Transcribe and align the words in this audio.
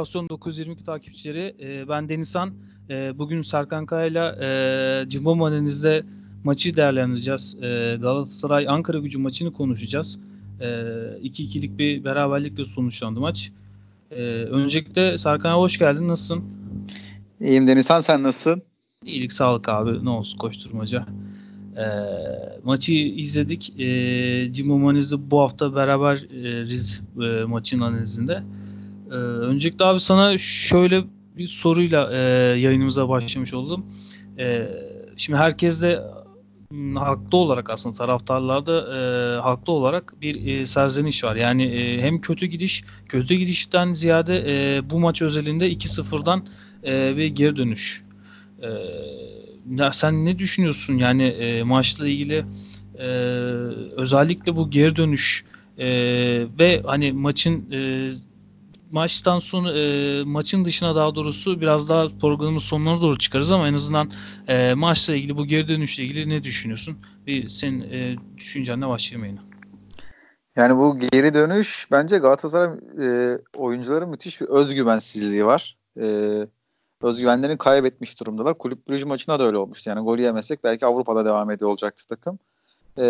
Motivasyon 0.00 0.28
922 0.28 0.84
takipçileri. 0.84 1.56
E, 1.60 1.88
ben 1.88 2.08
Denizhan. 2.08 2.52
E, 2.90 3.18
bugün 3.18 3.42
Serkan 3.42 3.86
Kaya 3.86 4.06
ile 4.06 5.08
Cimbo 5.08 5.36
Maneniz'de 5.36 6.02
maçı 6.44 6.76
değerlendireceğiz. 6.76 7.56
E, 7.62 7.96
Galatasaray 8.00 8.68
Ankara 8.68 8.98
gücü 8.98 9.18
maçını 9.18 9.52
konuşacağız. 9.52 10.18
2-2'lik 10.60 11.78
bir 11.78 12.04
beraberlikle 12.04 12.64
sonuçlandı 12.64 13.20
maç. 13.20 13.52
E, 14.10 14.22
öncelikle 14.44 15.18
Serkan'a 15.18 15.56
hoş 15.56 15.78
geldin. 15.78 16.08
Nasılsın? 16.08 16.44
İyiyim 17.40 17.66
Denizhan 17.66 18.00
sen 18.00 18.22
nasılsın? 18.22 18.62
İyilik 19.04 19.32
sağlık 19.32 19.68
abi. 19.68 20.04
Ne 20.04 20.10
olsun 20.10 20.38
koşturmaca. 20.38 21.06
E, 21.76 21.84
maçı 22.64 22.92
izledik. 22.94 23.80
E, 23.80 24.52
Cimbo 24.52 24.78
Maniz'de 24.78 25.30
bu 25.30 25.40
hafta 25.40 25.74
beraber 25.74 26.16
e, 26.16 26.62
Riz 26.64 27.02
e, 27.22 27.44
maçın 27.44 27.78
analizinde. 27.78 28.42
Ee, 29.10 29.14
öncelikle 29.14 29.84
abi 29.84 30.00
sana 30.00 30.38
şöyle 30.38 31.04
bir 31.36 31.46
soruyla 31.46 32.12
e, 32.12 32.18
yayınımıza 32.60 33.08
başlamış 33.08 33.54
oldum. 33.54 33.86
E, 34.38 34.68
şimdi 35.16 35.38
herkes 35.38 35.82
de 35.82 36.00
haklı 36.94 37.38
olarak 37.38 37.70
aslında 37.70 37.96
taraftarlarda 37.96 38.96
e, 38.96 39.40
haklı 39.40 39.72
olarak 39.72 40.14
bir 40.20 40.46
e, 40.46 40.66
serzeniş 40.66 41.24
var. 41.24 41.36
Yani 41.36 41.64
e, 41.64 42.02
hem 42.02 42.20
kötü 42.20 42.46
gidiş, 42.46 42.84
kötü 43.08 43.34
gidişten 43.34 43.92
ziyade 43.92 44.44
e, 44.46 44.90
bu 44.90 45.00
maç 45.00 45.22
özelinde 45.22 45.72
2-0'dan 45.72 46.46
e, 46.84 47.16
bir 47.16 47.26
geri 47.26 47.56
dönüş. 47.56 48.02
E, 48.62 48.68
sen 49.92 50.24
ne 50.24 50.38
düşünüyorsun 50.38 50.98
yani 50.98 51.22
e, 51.22 51.62
maçla 51.62 52.08
ilgili 52.08 52.44
e, 52.98 53.04
özellikle 53.96 54.56
bu 54.56 54.70
geri 54.70 54.96
dönüş 54.96 55.44
e, 55.78 55.86
ve 56.58 56.82
hani 56.86 57.12
maçın 57.12 57.72
e, 57.72 58.10
maçtan 58.90 59.38
sonra 59.38 59.72
e, 59.72 60.22
maçın 60.24 60.64
dışına 60.64 60.94
daha 60.94 61.14
doğrusu 61.14 61.60
biraz 61.60 61.88
daha 61.88 62.08
programın 62.20 62.58
sonlarına 62.58 63.00
doğru 63.00 63.18
çıkarız 63.18 63.52
ama 63.52 63.68
en 63.68 63.74
azından 63.74 64.10
e, 64.48 64.74
maçla 64.74 65.14
ilgili 65.14 65.36
bu 65.36 65.46
geri 65.46 65.68
dönüşle 65.68 66.02
ilgili 66.04 66.28
ne 66.28 66.42
düşünüyorsun? 66.42 66.98
Bir 67.26 67.48
senin 67.48 67.80
e, 67.80 68.16
düşüncenle 68.36 68.88
başlayalım 68.88 69.28
yine. 69.28 69.40
Yani 70.56 70.76
bu 70.76 70.98
geri 70.98 71.34
dönüş 71.34 71.88
bence 71.92 72.18
Galatasaray 72.18 72.76
e, 73.02 73.38
oyuncuların 73.56 74.08
müthiş 74.08 74.40
bir 74.40 74.46
özgüvensizliği 74.46 75.46
var. 75.46 75.76
E, 76.00 76.06
özgüvenlerini 77.02 77.58
kaybetmiş 77.58 78.20
durumdalar. 78.20 78.58
Kulüp 78.58 78.88
Brüj 78.88 79.04
maçına 79.04 79.40
da 79.40 79.44
öyle 79.44 79.56
olmuştu. 79.56 79.90
Yani 79.90 80.04
gol 80.04 80.18
yemesek 80.18 80.64
belki 80.64 80.86
Avrupa'da 80.86 81.24
devam 81.24 81.50
ediyor 81.50 81.70
olacaktı 81.70 82.06
takım. 82.08 82.38
E, 82.98 83.04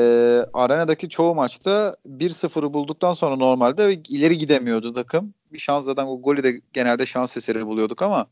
arenadaki 0.52 1.08
çoğu 1.08 1.34
maçta 1.34 1.96
1-0'ı 2.06 2.74
bulduktan 2.74 3.12
sonra 3.12 3.36
normalde 3.36 3.92
ileri 3.92 4.38
gidemiyordu 4.38 4.92
takım 4.92 5.34
bir 5.52 5.58
şans 5.58 5.84
zaten 5.84 6.06
o 6.06 6.22
golü 6.22 6.42
de 6.42 6.60
genelde 6.72 7.06
şans 7.06 7.36
eseri 7.36 7.66
buluyorduk 7.66 8.02
ama 8.02 8.26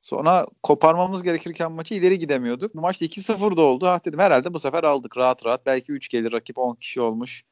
sonra 0.00 0.46
koparmamız 0.62 1.22
gerekirken 1.22 1.72
maçı 1.72 1.94
ileri 1.94 2.18
gidemiyorduk. 2.18 2.74
Bu 2.74 2.80
maçta 2.80 3.04
2-0 3.04 3.56
da 3.56 3.60
oldu. 3.60 3.86
Ha 3.86 4.00
dedim 4.04 4.18
herhalde 4.18 4.54
bu 4.54 4.58
sefer 4.58 4.84
aldık 4.84 5.16
rahat 5.16 5.46
rahat. 5.46 5.66
Belki 5.66 5.92
3 5.92 6.08
gelir 6.08 6.32
rakip 6.32 6.58
10 6.58 6.74
kişi 6.74 7.00
olmuş. 7.00 7.42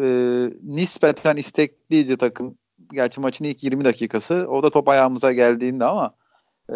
Ee, 0.00 0.50
nispeten 0.62 1.36
istekliydi 1.36 2.16
takım. 2.16 2.58
Gerçi 2.92 3.20
maçın 3.20 3.44
ilk 3.44 3.64
20 3.64 3.84
dakikası. 3.84 4.46
O 4.50 4.62
da 4.62 4.70
top 4.70 4.88
ayağımıza 4.88 5.32
geldiğinde 5.32 5.84
ama 5.84 6.14
e, 6.68 6.74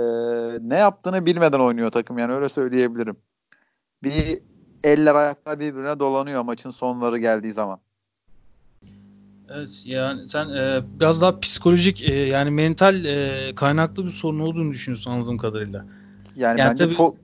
ne 0.60 0.76
yaptığını 0.76 1.26
bilmeden 1.26 1.60
oynuyor 1.60 1.88
takım 1.88 2.18
yani 2.18 2.32
öyle 2.32 2.48
söyleyebilirim. 2.48 3.16
Bir 4.02 4.42
eller 4.84 5.14
ayaklar 5.14 5.60
birbirine 5.60 5.98
dolanıyor 5.98 6.42
maçın 6.42 6.70
sonları 6.70 7.18
geldiği 7.18 7.52
zaman. 7.52 7.78
Evet 9.48 9.82
yani 9.84 10.28
sen 10.28 10.48
e, 10.48 10.80
biraz 11.00 11.20
daha 11.20 11.40
psikolojik 11.40 12.08
e, 12.08 12.14
yani 12.14 12.50
mental 12.50 13.04
e, 13.04 13.52
kaynaklı 13.54 14.04
bir 14.04 14.10
sorun 14.10 14.40
olduğunu 14.40 14.70
düşünüyorsun 14.70 15.10
anladığım 15.10 15.38
kadarıyla. 15.38 15.86
Yani, 16.36 16.60
yani 16.60 16.70
bence 16.70 16.84
tabii... 16.84 16.94
çok 16.94 17.16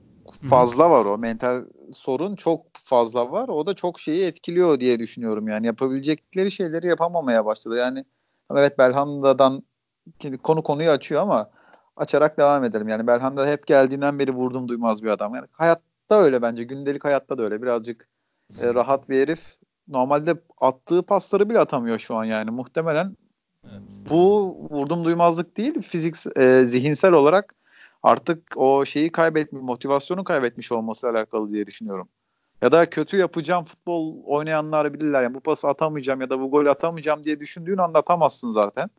fazla 0.49 0.89
var 0.89 1.05
o 1.05 1.17
mental 1.17 1.61
sorun 1.93 2.35
çok 2.35 2.65
fazla 2.73 3.31
var. 3.31 3.47
O 3.47 3.65
da 3.65 3.73
çok 3.73 3.99
şeyi 3.99 4.25
etkiliyor 4.25 4.79
diye 4.79 4.99
düşünüyorum 4.99 5.47
yani 5.47 5.65
yapabilecekleri 5.65 6.51
şeyleri 6.51 6.87
yapamamaya 6.87 7.45
başladı. 7.45 7.77
Yani 7.77 8.05
evet 8.51 8.77
Belhanda'dan 8.77 9.63
konu 10.43 10.63
konuyu 10.63 10.89
açıyor 10.89 11.21
ama 11.21 11.49
açarak 11.97 12.37
devam 12.37 12.63
edelim. 12.63 12.89
Yani 12.89 13.07
Belhanda 13.07 13.47
hep 13.47 13.67
geldiğinden 13.67 14.19
beri 14.19 14.31
vurdum 14.31 14.67
duymaz 14.67 15.03
bir 15.03 15.09
adam. 15.09 15.35
Yani 15.35 15.47
hayatta 16.11 16.25
öyle 16.25 16.41
bence 16.41 16.63
gündelik 16.63 17.05
hayatta 17.05 17.37
da 17.37 17.43
öyle 17.43 17.61
birazcık 17.61 18.07
e, 18.59 18.73
rahat 18.73 19.09
bir 19.09 19.21
herif 19.21 19.55
normalde 19.87 20.35
attığı 20.57 21.03
pasları 21.03 21.49
bile 21.49 21.59
atamıyor 21.59 21.99
şu 21.99 22.15
an 22.15 22.23
yani. 22.25 22.51
Muhtemelen 22.51 23.17
evet. 23.63 23.81
bu 24.09 24.55
vurdum 24.71 25.05
duymazlık 25.05 25.57
değil, 25.57 25.81
fizik 25.81 26.15
e, 26.37 26.63
zihinsel 26.65 27.13
olarak 27.13 27.55
artık 28.03 28.57
o 28.57 28.85
şeyi 28.85 29.11
kaybetmiş, 29.11 29.63
motivasyonu 29.63 30.23
kaybetmiş 30.23 30.71
olması 30.71 31.09
alakalı 31.09 31.49
diye 31.49 31.67
düşünüyorum. 31.67 32.09
Ya 32.61 32.71
da 32.71 32.89
kötü 32.89 33.17
yapacağım 33.17 33.63
futbol 33.63 34.23
oynayanlar 34.25 34.93
bilirler. 34.93 35.23
Yani 35.23 35.33
bu 35.33 35.39
pası 35.39 35.67
atamayacağım 35.67 36.21
ya 36.21 36.29
da 36.29 36.39
bu 36.39 36.51
golü 36.51 36.69
atamayacağım 36.69 37.23
diye 37.23 37.39
düşündüğün 37.39 37.77
anda 37.77 37.99
atamazsın 37.99 38.51
zaten. 38.51 38.89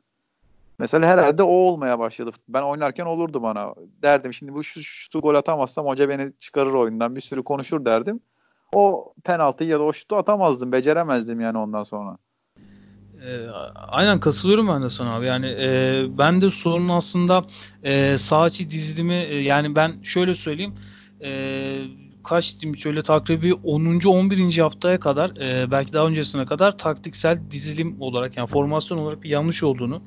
Mesela 0.82 1.06
herhalde 1.06 1.42
o 1.42 1.46
olmaya 1.46 1.98
başladı. 1.98 2.30
Ben 2.48 2.62
oynarken 2.62 3.06
olurdu 3.06 3.42
bana. 3.42 3.74
Derdim 4.02 4.32
şimdi 4.32 4.54
bu 4.54 4.64
şu, 4.64 4.82
şu 4.82 5.20
gol 5.20 5.34
atamazsam 5.34 5.86
hoca 5.86 6.08
beni 6.08 6.32
çıkarır 6.38 6.74
oyundan 6.74 7.16
bir 7.16 7.20
sürü 7.20 7.42
konuşur 7.42 7.84
derdim 7.84 8.20
o 8.72 9.14
penaltıyı 9.24 9.70
ya 9.70 9.78
da 9.78 9.82
o 9.82 9.92
şutu 9.92 10.16
atamazdım. 10.16 10.72
Beceremezdim 10.72 11.40
yani 11.40 11.58
ondan 11.58 11.82
sonra. 11.82 12.18
E, 13.26 13.46
aynen 13.74 14.20
katılıyorum 14.20 14.68
ben 14.68 14.82
de 14.82 14.90
sana 14.90 15.16
abi. 15.16 15.26
Yani 15.26 15.46
e, 15.46 16.04
ben 16.18 16.40
de 16.40 16.50
sorun 16.50 16.88
aslında 16.88 17.44
e, 17.82 18.18
sağ 18.18 18.46
içi 18.46 18.70
dizilimi 18.70 19.14
e, 19.14 19.40
yani 19.40 19.76
ben 19.76 20.02
şöyle 20.02 20.34
söyleyeyim 20.34 20.74
e, 21.24 21.30
kaç 22.24 22.60
diyeyim 22.60 22.78
şöyle 22.78 23.02
takribi 23.02 23.54
10. 23.54 24.00
11. 24.06 24.58
haftaya 24.58 25.00
kadar 25.00 25.30
e, 25.30 25.70
belki 25.70 25.92
daha 25.92 26.06
öncesine 26.06 26.46
kadar 26.46 26.78
taktiksel 26.78 27.40
dizilim 27.50 28.00
olarak 28.00 28.36
yani 28.36 28.46
formasyon 28.46 28.98
olarak 28.98 29.22
bir 29.22 29.30
yanlış 29.30 29.62
olduğunu 29.62 30.02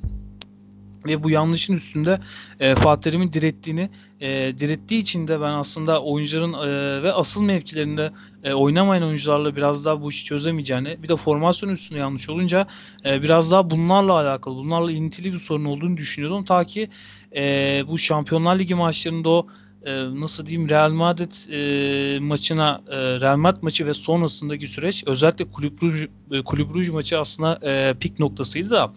ve 1.06 1.22
bu 1.22 1.30
yanlışın 1.30 1.74
üstünde 1.74 2.20
e, 2.60 2.74
Fatih 2.74 3.02
Terim'in 3.02 3.32
direttiğini 3.32 3.90
e, 4.20 4.28
direttiği 4.58 5.00
için 5.00 5.28
de 5.28 5.40
ben 5.40 5.50
aslında 5.50 6.02
oyuncuların 6.02 6.52
e, 6.52 7.02
ve 7.02 7.12
asıl 7.12 7.42
mevkilerinde 7.42 8.12
e, 8.44 8.52
oynamayan 8.52 9.02
oyuncularla 9.02 9.56
biraz 9.56 9.84
daha 9.84 10.02
bu 10.02 10.10
işi 10.10 10.24
çözemeyeceğini 10.24 11.02
bir 11.02 11.08
de 11.08 11.16
formasyon 11.16 11.70
üstünde 11.70 12.00
yanlış 12.00 12.28
olunca 12.28 12.66
e, 13.04 13.22
biraz 13.22 13.50
daha 13.50 13.70
bunlarla 13.70 14.12
alakalı 14.12 14.56
bunlarla 14.56 14.92
ilintili 14.92 15.32
bir 15.32 15.38
sorun 15.38 15.64
olduğunu 15.64 15.96
düşünüyordum. 15.96 16.44
Ta 16.44 16.64
ki 16.64 16.88
e, 17.36 17.82
bu 17.88 17.98
Şampiyonlar 17.98 18.58
Ligi 18.58 18.74
maçlarında 18.74 19.28
o 19.28 19.46
e, 19.84 20.20
nasıl 20.20 20.46
diyeyim 20.46 20.68
Real 20.68 20.90
Madrid 20.90 21.32
e, 21.52 22.18
maçına 22.20 22.80
e, 22.88 22.96
Real 23.20 23.36
Madrid 23.36 23.62
maçı 23.62 23.86
ve 23.86 23.94
sonrasındaki 23.94 24.66
süreç 24.66 25.04
özellikle 25.06 25.44
Kulüp 25.44 25.82
Rouge, 25.82 26.08
e, 26.32 26.42
Kulüp 26.42 26.74
Rouge 26.74 26.90
maçı 26.90 27.18
aslında 27.18 27.58
e, 27.62 27.94
pik 28.00 28.18
noktasıydı 28.18 28.70
da 28.70 28.92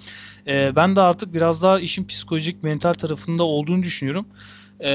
e, 0.48 0.76
ben 0.76 0.96
de 0.96 1.02
artık 1.02 1.34
biraz 1.34 1.64
daha 1.64 1.80
işin 1.80 2.08
psikolojik 2.08 2.64
mental 2.64 2.94
tarafında 2.94 3.44
olduğunu 3.44 3.84
düşünüyorum. 3.84 4.26
E, 4.80 4.92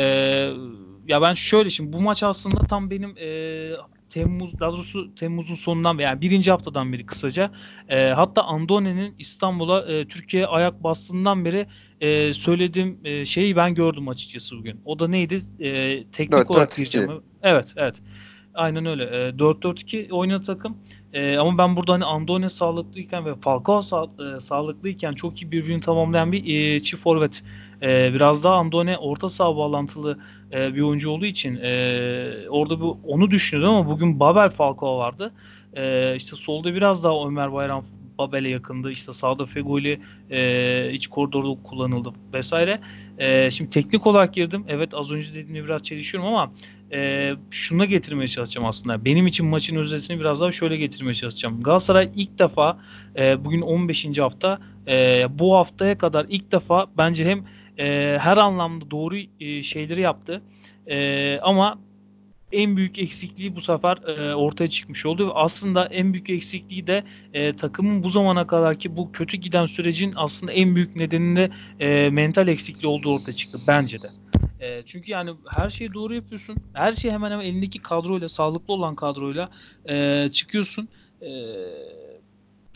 ya 1.09 1.23
ben 1.23 1.35
şöyle 1.35 1.71
şimdi 1.71 1.93
bu 1.93 2.01
maç 2.01 2.23
aslında 2.23 2.61
tam 2.61 2.91
benim 2.91 3.15
e, 3.19 3.71
Temmuz 4.15 4.61
daha 4.61 4.73
doğrusu 4.73 5.15
Temmuz'un 5.15 5.55
sonundan 5.55 5.99
veya 5.99 6.09
yani 6.09 6.21
birinci 6.21 6.51
haftadan 6.51 6.93
beri 6.93 7.07
kısaca 7.07 7.51
e, 7.89 8.09
hatta 8.09 8.43
Andone'nin 8.43 9.15
İstanbul'a 9.19 9.83
e, 9.83 10.05
Türkiye'ye 10.05 10.47
ayak 10.47 10.85
bastığından 10.85 11.45
beri 11.45 11.67
e, 12.01 12.35
söylediğim 12.35 12.99
e, 13.05 13.27
şeyi 13.27 13.57
ben 13.57 13.75
gördüm 13.75 14.09
açıkçası 14.09 14.59
bugün. 14.59 14.81
O 14.85 14.99
da 14.99 15.09
neydi? 15.09 15.43
E, 15.61 16.05
teknik 16.05 16.33
4, 16.33 16.51
olarak 16.51 16.69
4, 16.69 16.77
diyeceğim. 16.77 17.11
Evet, 17.43 17.73
evet. 17.77 17.95
Aynen 18.55 18.87
öyle. 18.87 19.05
E, 19.05 19.39
4-4-2 19.39 20.13
oynadı 20.13 20.45
takım. 20.45 20.77
E, 21.13 21.37
ama 21.37 21.59
ben 21.59 21.77
burada 21.77 21.93
hani 21.93 22.05
Andone 22.05 22.51
sağlıklıyken 22.51 23.27
ve 23.27 23.35
Falcao 23.35 23.83
sağ, 23.83 24.07
e, 24.37 24.41
sağlıklıyken 24.41 25.13
çok 25.13 25.43
iyi 25.43 25.51
birbirini 25.51 25.81
tamamlayan 25.81 26.33
bir 26.33 26.57
e, 26.57 26.81
çift 26.81 27.03
forvet. 27.03 27.43
E, 27.83 28.15
biraz 28.15 28.45
daha 28.45 28.55
Andone 28.55 28.99
orta 28.99 29.29
saha 29.29 29.57
bağlantılı 29.57 30.19
e, 30.55 30.75
bir 30.75 30.81
oyuncu 30.81 31.11
olduğu 31.11 31.27
için 31.27 31.59
e, 31.63 32.49
orada 32.49 32.81
bu 32.81 32.99
onu 33.07 33.31
düşünüyordum 33.31 33.75
ama 33.75 33.91
bugün 33.91 34.21
Babel 34.21 34.51
Falcao 34.51 34.99
vardı. 34.99 35.33
E, 35.77 36.15
işte 36.17 36.37
solda 36.37 36.75
biraz 36.75 37.05
daha 37.05 37.27
Ömer 37.27 37.53
Bayram 37.53 37.85
Babel'e 38.19 38.49
yakındı. 38.49 38.91
İşte 38.91 39.13
sağda 39.13 39.47
Fegoli 39.47 40.01
e, 40.31 40.91
iç 40.93 41.07
koridorda 41.07 41.63
kullanıldı 41.63 42.13
vesaire. 42.33 42.81
E, 43.19 43.51
şimdi 43.51 43.71
teknik 43.71 44.07
olarak 44.07 44.35
girdim. 44.35 44.65
Evet 44.69 44.95
az 44.95 45.11
önce 45.11 45.29
dediğimde 45.29 45.65
biraz 45.65 45.83
çelişiyorum 45.83 46.35
ama 46.35 46.53
e, 46.93 47.33
şuna 47.51 47.85
getirmeye 47.85 48.29
çalışacağım 48.29 48.67
aslında. 48.67 49.05
Benim 49.05 49.27
için 49.27 49.47
maçın 49.47 49.77
özetini 49.77 50.21
biraz 50.21 50.41
daha 50.41 50.53
şöyle 50.53 50.77
getirmeye 50.77 51.15
çalışacağım. 51.15 51.63
Galatasaray 51.63 52.11
ilk 52.17 52.39
defa 52.39 52.79
e, 53.19 53.45
bugün 53.45 53.61
15. 53.61 54.19
hafta 54.19 54.59
e, 54.89 55.27
bu 55.31 55.55
haftaya 55.57 55.99
kadar 55.99 56.27
ilk 56.29 56.53
defa 56.53 56.87
bence 56.99 57.25
hem 57.25 57.45
e, 57.79 58.19
her 58.21 58.37
anlamda 58.37 58.91
doğru 58.91 59.17
e, 59.41 59.63
şeyleri 59.63 60.01
yaptı. 60.01 60.43
E, 60.91 61.39
ama 61.43 61.79
en 62.53 62.77
büyük 62.77 62.99
eksikliği 62.99 63.57
bu 63.57 63.61
sefer 63.61 63.97
e, 63.97 64.35
ortaya 64.35 64.71
çıkmış 64.71 65.07
oldu. 65.07 65.33
Aslında 65.35 65.87
en 65.87 66.13
büyük 66.13 66.31
eksikliği 66.31 66.87
de 66.87 67.05
e, 67.33 67.57
takımın 67.57 68.03
bu 68.03 68.09
zamana 68.09 68.47
kadarki 68.47 68.97
bu 68.97 69.13
kötü 69.13 69.37
giden 69.37 69.67
sürecin 69.67 70.13
aslında 70.17 70.53
en 70.53 70.75
büyük 70.77 70.97
nedeninde 70.97 71.51
e, 71.81 72.11
mental 72.11 72.49
eksikliği 72.49 72.93
olduğu 72.93 73.15
ortaya 73.15 73.33
çıktı 73.33 73.59
bence 73.67 74.03
de. 74.03 74.11
E, 74.61 74.83
çünkü 74.87 75.13
yani 75.13 75.31
her 75.57 75.71
şeyi 75.71 75.95
doğru 75.95 76.15
yapıyorsun. 76.15 76.57
Her 76.73 76.93
şey 76.93 77.11
hemen 77.11 77.31
hemen 77.31 77.45
elindeki 77.45 77.79
kadroyla, 77.79 78.29
sağlıklı 78.29 78.75
olan 78.75 78.95
kadroyla 78.97 79.51
e, 79.89 80.29
çıkıyorsun. 80.33 80.89
E, 81.23 81.29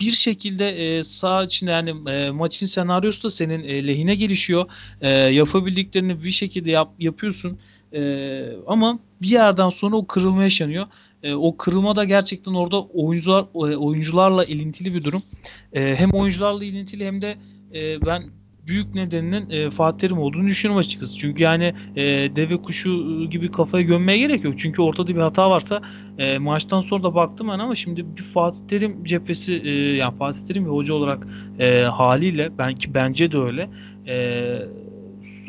bir 0.01 0.11
şekilde 0.11 0.99
e, 0.99 1.05
sağ 1.05 1.45
içinde 1.45 1.71
yani 1.71 2.11
e, 2.11 2.31
maçın 2.31 2.67
senaryosu 2.67 3.23
da 3.23 3.31
senin 3.31 3.65
e, 3.65 3.87
lehine 3.87 4.15
gelişiyor. 4.15 4.67
E, 5.01 5.09
yapabildiklerini 5.11 6.25
bir 6.25 6.31
şekilde 6.31 6.71
yap, 6.71 6.91
yapıyorsun. 6.99 7.59
E, 7.95 8.53
ama 8.67 8.99
bir 9.23 9.29
yerden 9.29 9.69
sonra 9.69 9.97
o 9.97 10.07
kırılma 10.07 10.43
yaşanıyor. 10.43 10.87
E, 11.23 11.35
o 11.35 11.57
kırılma 11.57 11.97
da 11.97 12.05
gerçekten 12.05 12.53
orada 12.55 12.83
oyuncular 12.83 13.43
e, 13.43 13.77
oyuncularla 13.77 14.45
ilintili 14.45 14.95
bir 14.95 15.05
durum. 15.05 15.23
E, 15.73 15.95
hem 15.95 16.11
oyuncularla 16.11 16.65
ilintili 16.65 17.07
hem 17.07 17.23
de 17.23 17.39
e, 17.75 18.07
ben 18.07 18.38
büyük 18.69 18.95
nedeninin 18.95 19.51
e, 19.51 19.71
Fatih 19.71 19.99
Terim 19.99 20.19
olduğunu 20.19 20.47
düşünüyorum 20.47 20.81
açıkçası. 20.81 21.19
Çünkü 21.19 21.43
yani 21.43 21.75
e, 21.97 22.03
deve 22.37 22.57
kuşu 22.57 23.25
gibi 23.31 23.51
kafaya 23.51 23.85
gömmeye 23.85 24.19
gerek 24.19 24.45
yok. 24.45 24.55
Çünkü 24.59 24.83
ortada 24.83 25.09
bir 25.09 25.21
hata 25.21 25.51
varsa 25.51 25.83
e, 26.19 26.39
maçtan 26.39 26.81
sonra 26.81 27.03
da 27.03 27.15
baktım 27.15 27.49
ben 27.49 27.59
ama 27.59 27.77
şimdi 27.77 28.17
bir 28.17 28.23
Fatih 28.23 28.61
Terim 28.69 29.05
cephesi 29.05 29.53
e, 29.53 29.71
yani 29.97 30.19
Fatih 30.19 30.41
Terim 30.49 30.65
bir 30.65 30.71
hoca 30.71 30.95
olarak 30.95 31.27
e, 31.59 31.83
haliyle 31.83 32.59
belki 32.59 32.95
bence 32.95 33.33
de 33.33 33.39
öyle. 33.39 33.69
E, 34.07 34.15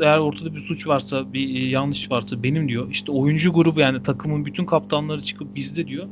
eğer 0.04 0.18
ortada 0.18 0.56
bir 0.56 0.62
suç 0.62 0.88
varsa, 0.88 1.34
bir 1.34 1.62
e, 1.62 1.68
yanlış 1.68 2.12
varsa 2.12 2.44
benim 2.44 2.70
diyor. 2.70 2.92
İşte 2.92 3.12
oyuncu 3.12 3.54
grubu 3.54 3.80
yani 3.80 4.04
takımın 4.04 4.46
bütün 4.46 4.66
kaptanları 4.66 5.22
çıkıp 5.22 5.56
bizde 5.56 5.88
diyor. 5.88 6.08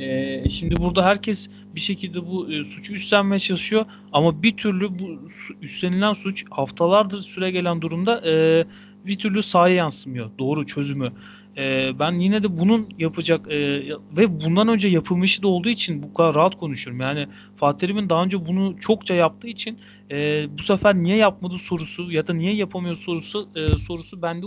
E, 0.00 0.50
şimdi 0.50 0.76
burada 0.76 1.04
herkes 1.04 1.48
bir 1.74 1.80
şekilde 1.80 2.26
bu 2.26 2.52
e, 2.52 2.64
suçu 2.64 2.92
üstlenmeye 2.94 3.40
çalışıyor 3.40 3.86
ama 4.12 4.42
bir 4.42 4.56
türlü 4.56 4.98
bu 4.98 5.28
üstlenilen 5.62 6.14
suç 6.14 6.44
haftalardır 6.50 7.22
süre 7.22 7.50
gelen 7.50 7.80
durumda 7.80 8.22
e, 8.26 8.64
bir 9.06 9.18
türlü 9.18 9.42
sahaya 9.42 9.74
yansımıyor. 9.74 10.30
Doğru 10.38 10.66
çözümü. 10.66 11.12
E, 11.56 11.90
ben 11.98 12.12
yine 12.12 12.42
de 12.42 12.58
bunun 12.58 12.88
yapacak 12.98 13.52
e, 13.52 13.82
ve 14.16 14.40
bundan 14.40 14.68
önce 14.68 14.88
yapılmışı 14.88 15.42
da 15.42 15.48
olduğu 15.48 15.68
için 15.68 16.02
bu 16.02 16.14
kadar 16.14 16.34
rahat 16.34 16.58
konuşuyorum. 16.58 17.00
Yani 17.00 17.26
Fatih 17.56 17.78
Terim'in 17.78 18.08
daha 18.08 18.24
önce 18.24 18.46
bunu 18.46 18.80
çokça 18.80 19.14
yaptığı 19.14 19.48
için 19.48 19.78
e, 20.10 20.46
bu 20.58 20.62
sefer 20.62 20.94
niye 20.94 21.16
yapmadı 21.16 21.58
sorusu 21.58 22.12
ya 22.12 22.26
da 22.26 22.34
niye 22.34 22.54
yapamıyor 22.54 22.96
sorusu 22.96 23.48
e, 23.54 23.78
sorusu 23.78 24.22
bende 24.22 24.46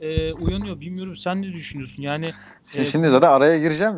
e, 0.00 0.32
uyanıyor. 0.32 0.80
Bilmiyorum 0.80 1.16
sen 1.16 1.42
ne 1.42 1.52
düşünüyorsun? 1.52 2.02
Yani 2.02 2.32
e, 2.78 2.84
şimdi 2.84 3.10
zaten 3.10 3.28
araya 3.28 3.58
gireceğim. 3.58 3.94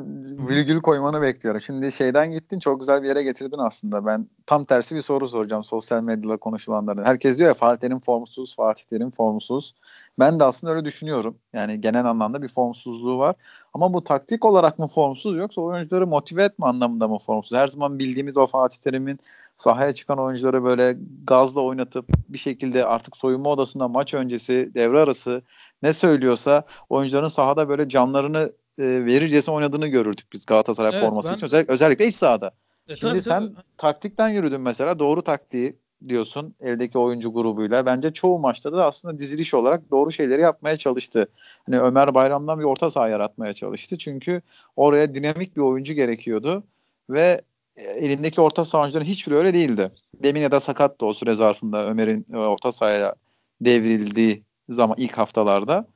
Virgül 0.48 0.80
koymanı 0.80 1.22
bekliyorum. 1.22 1.60
Şimdi 1.60 1.92
şeyden 1.92 2.30
gittin 2.30 2.58
çok 2.58 2.80
güzel 2.80 3.02
bir 3.02 3.08
yere 3.08 3.22
getirdin 3.22 3.58
aslında. 3.58 4.06
Ben 4.06 4.28
tam 4.46 4.64
tersi 4.64 4.94
bir 4.94 5.00
soru 5.00 5.28
soracağım 5.28 5.64
sosyal 5.64 6.02
medyada 6.02 6.36
konuşulanların. 6.36 7.04
Herkes 7.04 7.38
diyor 7.38 7.48
ya 7.48 7.54
Fatih 7.54 7.80
Terim 7.80 8.00
formsuz, 8.00 8.56
Fatih 8.56 8.84
Terim 8.84 9.10
formsuz. 9.10 9.74
Ben 10.18 10.40
de 10.40 10.44
aslında 10.44 10.72
öyle 10.72 10.84
düşünüyorum. 10.84 11.38
Yani 11.52 11.80
genel 11.80 12.04
anlamda 12.04 12.42
bir 12.42 12.48
formsuzluğu 12.48 13.18
var. 13.18 13.36
Ama 13.74 13.92
bu 13.92 14.04
taktik 14.04 14.44
olarak 14.44 14.78
mı 14.78 14.86
formsuz 14.86 15.36
yoksa 15.36 15.60
oyuncuları 15.60 16.06
motive 16.06 16.44
etme 16.44 16.66
anlamında 16.66 17.08
mı 17.08 17.18
formsuz? 17.18 17.58
Her 17.58 17.68
zaman 17.68 17.98
bildiğimiz 17.98 18.36
o 18.36 18.46
Fatih 18.46 18.78
Terim'in 18.78 19.18
sahaya 19.56 19.94
çıkan 19.94 20.18
oyuncuları 20.18 20.64
böyle 20.64 20.96
gazla 21.24 21.60
oynatıp 21.60 22.06
bir 22.28 22.38
şekilde 22.38 22.84
artık 22.84 23.16
soyunma 23.16 23.50
odasında 23.50 23.88
maç 23.88 24.14
öncesi, 24.14 24.70
devre 24.74 25.00
arası 25.00 25.42
ne 25.82 25.92
söylüyorsa 25.92 26.64
oyuncuların 26.88 27.28
sahada 27.28 27.68
böyle 27.68 27.88
canlarını 27.88 28.52
e, 28.78 28.82
verircesine 28.84 29.54
oynadığını 29.54 29.86
görürdük 29.86 30.32
biz 30.32 30.46
Galatasaray 30.46 30.90
evet, 30.90 31.00
forması 31.00 31.28
ben... 31.28 31.34
için. 31.34 31.46
Özellikle, 31.46 31.72
özellikle 31.72 32.06
iç 32.06 32.14
sahada. 32.14 32.50
E, 32.88 32.96
Şimdi 32.96 33.12
tabii, 33.12 33.22
sen 33.22 33.40
tabii. 33.40 33.64
taktikten 33.76 34.28
yürüdün 34.28 34.60
mesela 34.60 34.98
doğru 34.98 35.22
taktiği 35.22 35.76
diyorsun 36.08 36.54
eldeki 36.60 36.98
oyuncu 36.98 37.32
grubuyla. 37.32 37.86
Bence 37.86 38.12
çoğu 38.12 38.38
maçta 38.38 38.72
da 38.72 38.86
aslında 38.86 39.18
diziliş 39.18 39.54
olarak 39.54 39.90
doğru 39.90 40.12
şeyleri 40.12 40.40
yapmaya 40.40 40.76
çalıştı. 40.76 41.28
Hani 41.66 41.80
Ömer 41.80 42.14
Bayram'dan 42.14 42.58
bir 42.58 42.64
orta 42.64 42.90
saha 42.90 43.08
yaratmaya 43.08 43.54
çalıştı. 43.54 43.98
Çünkü 43.98 44.42
oraya 44.76 45.14
dinamik 45.14 45.56
bir 45.56 45.60
oyuncu 45.60 45.94
gerekiyordu 45.94 46.64
ve 47.10 47.42
e, 47.76 47.82
elindeki 47.82 48.40
orta 48.40 48.64
saha 48.64 48.82
oyuncuların 48.82 49.06
hiçbiri 49.06 49.34
öyle 49.34 49.54
değildi. 49.54 49.92
Demin 50.22 50.40
ya 50.40 50.50
da 50.50 50.60
sakattı 50.60 51.06
o 51.06 51.12
süre 51.12 51.34
zarfında 51.34 51.86
Ömer'in 51.86 52.26
e, 52.32 52.36
orta 52.36 52.72
sahaya 52.72 53.14
devrildiği 53.60 54.42
zaman 54.68 54.96
ilk 54.98 55.18
haftalarda. 55.18 55.86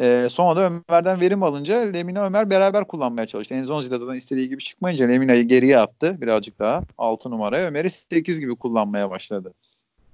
E, 0.00 0.28
sonra 0.30 0.60
da 0.60 0.66
Ömer'den 0.66 1.20
verim 1.20 1.42
alınca 1.42 1.76
Lemina 1.78 2.26
Ömer 2.26 2.50
beraber 2.50 2.84
kullanmaya 2.84 3.26
çalıştı. 3.26 3.54
Enzonzi 3.54 3.90
de 3.90 3.98
zaten 3.98 4.14
istediği 4.14 4.48
gibi 4.48 4.62
çıkmayınca 4.62 5.06
Lemina'yı 5.06 5.48
geriye 5.48 5.78
attı 5.78 6.20
birazcık 6.20 6.58
daha 6.58 6.82
6 6.98 7.30
numaraya. 7.30 7.66
Ömer'i 7.66 7.90
8 7.90 8.40
gibi 8.40 8.56
kullanmaya 8.56 9.10
başladı. 9.10 9.54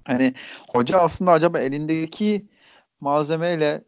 Hani 0.03 0.33
hoca 0.73 0.99
aslında 0.99 1.31
acaba 1.31 1.59
elindeki 1.59 2.45
malzemeyle 3.01 3.83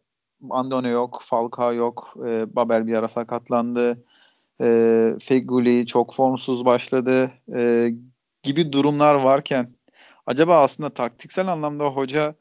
Andone 0.50 0.88
yok, 0.88 1.20
Falcao 1.24 1.74
yok, 1.74 2.14
e, 2.26 2.56
Babel 2.56 2.86
bir 2.86 2.94
ara 2.94 3.08
sakatlandı. 3.08 4.04
E, 4.60 5.08
Feguli 5.20 5.86
çok 5.86 6.14
formsuz 6.14 6.64
başladı 6.64 7.30
e, 7.54 7.90
gibi 8.42 8.72
durumlar 8.72 9.14
varken 9.14 9.68
acaba 10.26 10.62
aslında 10.62 10.90
taktiksel 10.90 11.48
anlamda 11.48 11.84
hoca 11.84 12.34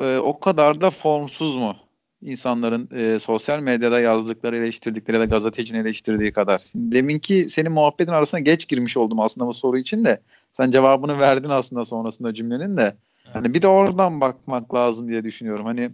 e, 0.00 0.18
o 0.18 0.40
kadar 0.40 0.80
da 0.80 0.90
formsuz 0.90 1.56
mu? 1.56 1.76
İnsanların 2.22 2.88
e, 2.94 3.18
sosyal 3.18 3.60
medyada 3.60 4.00
yazdıkları, 4.00 4.56
eleştirdikleri 4.56 5.16
ya 5.16 5.20
da 5.20 5.24
gazetecinin 5.24 5.80
eleştirdiği 5.80 6.32
kadar. 6.32 6.58
Şimdi 6.58 6.96
deminki 6.96 7.50
senin 7.50 7.72
muhabbetin 7.72 8.12
arasına 8.12 8.40
geç 8.40 8.68
girmiş 8.68 8.96
oldum 8.96 9.20
aslında 9.20 9.46
bu 9.46 9.54
soru 9.54 9.78
için 9.78 10.04
de. 10.04 10.20
Sen 10.52 10.70
cevabını 10.70 11.18
verdin 11.18 11.48
aslında 11.48 11.84
sonrasında 11.84 12.34
cümlenin 12.34 12.76
de. 12.76 12.96
Evet. 13.24 13.36
Hani 13.36 13.54
bir 13.54 13.62
de 13.62 13.68
oradan 13.68 14.20
bakmak 14.20 14.74
lazım 14.74 15.08
diye 15.08 15.24
düşünüyorum. 15.24 15.66
Hani 15.66 15.90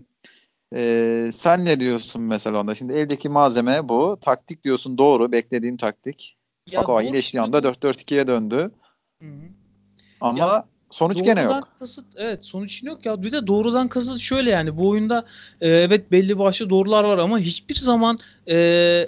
e, 0.74 1.30
sen 1.34 1.64
ne 1.64 1.80
diyorsun 1.80 2.22
mesela 2.22 2.60
onda? 2.60 2.74
Şimdi 2.74 2.92
eldeki 2.92 3.28
malzeme 3.28 3.88
bu. 3.88 4.18
Taktik 4.20 4.64
diyorsun 4.64 4.98
doğru. 4.98 5.32
Beklediğin 5.32 5.76
taktik. 5.76 6.36
Ya 6.66 6.80
Bak 6.80 6.88
o 6.88 7.02
iyileştiği 7.02 7.40
anda 7.40 7.58
4-4-2'ye 7.58 8.26
döndü. 8.26 8.70
Hı-hı. 9.22 9.48
Ama 10.20 10.38
ya, 10.38 10.66
Sonuç 10.90 11.18
doğrudan 11.18 11.34
gene 11.34 11.44
yok. 11.44 11.68
Kasıt, 11.78 12.04
evet 12.16 12.44
sonuç 12.44 12.82
yok 12.82 13.06
ya. 13.06 13.22
Bir 13.22 13.32
de 13.32 13.46
doğrudan 13.46 13.88
kasıt 13.88 14.20
şöyle 14.20 14.50
yani 14.50 14.76
bu 14.76 14.88
oyunda 14.88 15.24
e, 15.60 15.68
evet 15.68 16.12
belli 16.12 16.38
başlı 16.38 16.70
doğrular 16.70 17.04
var 17.04 17.18
ama 17.18 17.38
hiçbir 17.38 17.74
zaman 17.74 18.18
e, 18.46 18.56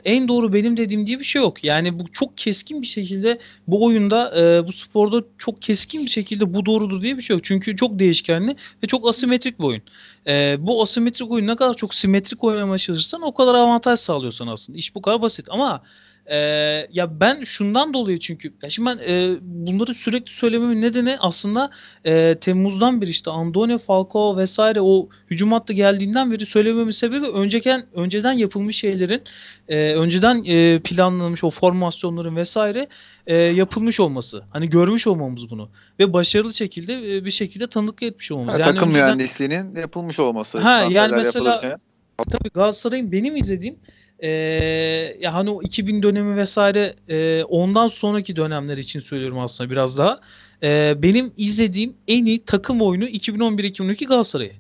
en 0.05 0.29
doğru 0.29 0.53
benim 0.53 0.77
dediğim 0.77 1.07
diye 1.07 1.19
bir 1.19 1.25
şey 1.25 1.43
yok. 1.43 1.65
Yani 1.65 1.99
bu 1.99 2.09
çok 2.13 2.39
keskin 2.39 2.83
bir 2.83 2.87
şekilde 2.87 3.39
bu 3.67 3.85
oyunda 3.85 4.41
e, 4.41 4.67
bu 4.67 4.73
sporda 4.73 5.25
çok 5.39 5.63
keskin 5.63 6.05
bir 6.05 6.11
şekilde 6.11 6.55
bu 6.55 6.67
doğrudur 6.67 7.03
diye 7.03 7.17
bir 7.17 7.23
şey 7.23 7.37
yok. 7.37 7.45
Çünkü 7.45 7.77
çok 7.77 7.99
değişkenli 7.99 8.57
ve 8.83 8.87
çok 8.87 9.09
asimetrik 9.09 9.59
bir 9.59 9.65
oyun. 9.65 9.83
E, 10.27 10.57
bu 10.59 10.83
asimetrik 10.83 11.31
oyun 11.31 11.47
ne 11.47 11.57
kadar 11.57 11.75
çok 11.75 11.95
simetrik 11.95 12.45
oynamaya 12.45 12.79
çalışırsan 12.79 13.23
o 13.23 13.35
kadar 13.35 13.55
avantaj 13.55 13.99
sağlıyorsun 13.99 14.47
aslında. 14.47 14.79
İş 14.79 14.95
bu 14.95 15.03
kadar 15.03 15.23
basit 15.23 15.47
ama 15.51 15.83
ee, 16.31 16.87
ya 16.93 17.21
ben 17.21 17.45
şundan 17.45 17.95
dolayı 17.95 18.19
çünkü 18.19 18.53
ya 18.63 18.71
şimdi 18.71 18.91
ben 18.91 18.99
e, 19.09 19.37
bunları 19.43 19.95
sürekli 19.95 20.33
söylememin 20.33 20.83
nedeni 20.83 21.17
aslında 21.21 21.71
e, 22.05 22.37
Temmuz'dan 22.41 23.01
beri 23.01 23.11
işte 23.11 23.31
Andone, 23.31 23.79
Falcao 23.79 24.37
vesaire 24.37 24.81
o 24.81 25.09
hücum 25.31 25.53
hattı 25.53 25.73
geldiğinden 25.73 26.33
beri 26.33 26.47
söylememin 26.47 26.91
sebebi 26.91 27.27
önceken 27.27 27.87
önceden 27.95 28.33
yapılmış 28.33 28.77
şeylerin 28.77 29.23
e, 29.69 29.95
önceden 29.95 30.45
e, 30.45 30.81
planlanmış 30.85 31.45
o 31.45 31.51
formasyonların 31.51 32.37
vesaire 32.37 32.89
e, 33.27 33.37
yapılmış 33.37 34.01
olması. 34.01 34.43
Hani 34.51 34.71
görmüş 34.71 35.07
olmamız 35.07 35.51
bunu 35.51 35.69
ve 35.99 36.13
başarılı 36.13 36.55
şekilde 36.55 37.17
e, 37.17 37.25
bir 37.25 37.31
şekilde 37.31 37.67
tanıklık 37.67 38.03
etmiş 38.03 38.33
olmamız. 38.33 38.55
Ha, 38.55 38.59
yani 38.59 38.75
takım 38.75 38.89
önceden, 38.89 39.07
mühendisliğinin 39.07 39.75
yapılmış 39.75 40.21
olması. 40.21 40.59
Ha 40.59 40.87
yani 40.91 41.17
mesela 41.17 41.51
yapılırken. 41.51 41.81
tabii 42.31 42.49
Galatasaray'ın 42.49 43.13
benim 43.13 43.37
izlediğim 43.37 43.77
e, 44.23 44.29
ya 45.21 45.35
hani 45.35 45.51
o 45.51 45.63
2000 45.63 46.03
dönemi 46.03 46.37
vesaire 46.37 46.95
e, 47.09 47.45
ondan 47.45 47.87
sonraki 47.87 48.37
dönemler 48.37 48.79
için 48.79 49.01
söylüyorum 49.01 49.39
aslında 49.39 49.71
biraz 49.71 49.99
daha. 49.99 50.21
E, 50.63 50.95
benim 51.03 51.33
izlediğim 51.37 51.95
en 52.09 52.25
iyi 52.25 52.45
takım 52.45 52.83
oyunu 52.83 53.05
2011-2012 53.05 54.07
Galatasaray. 54.07 54.53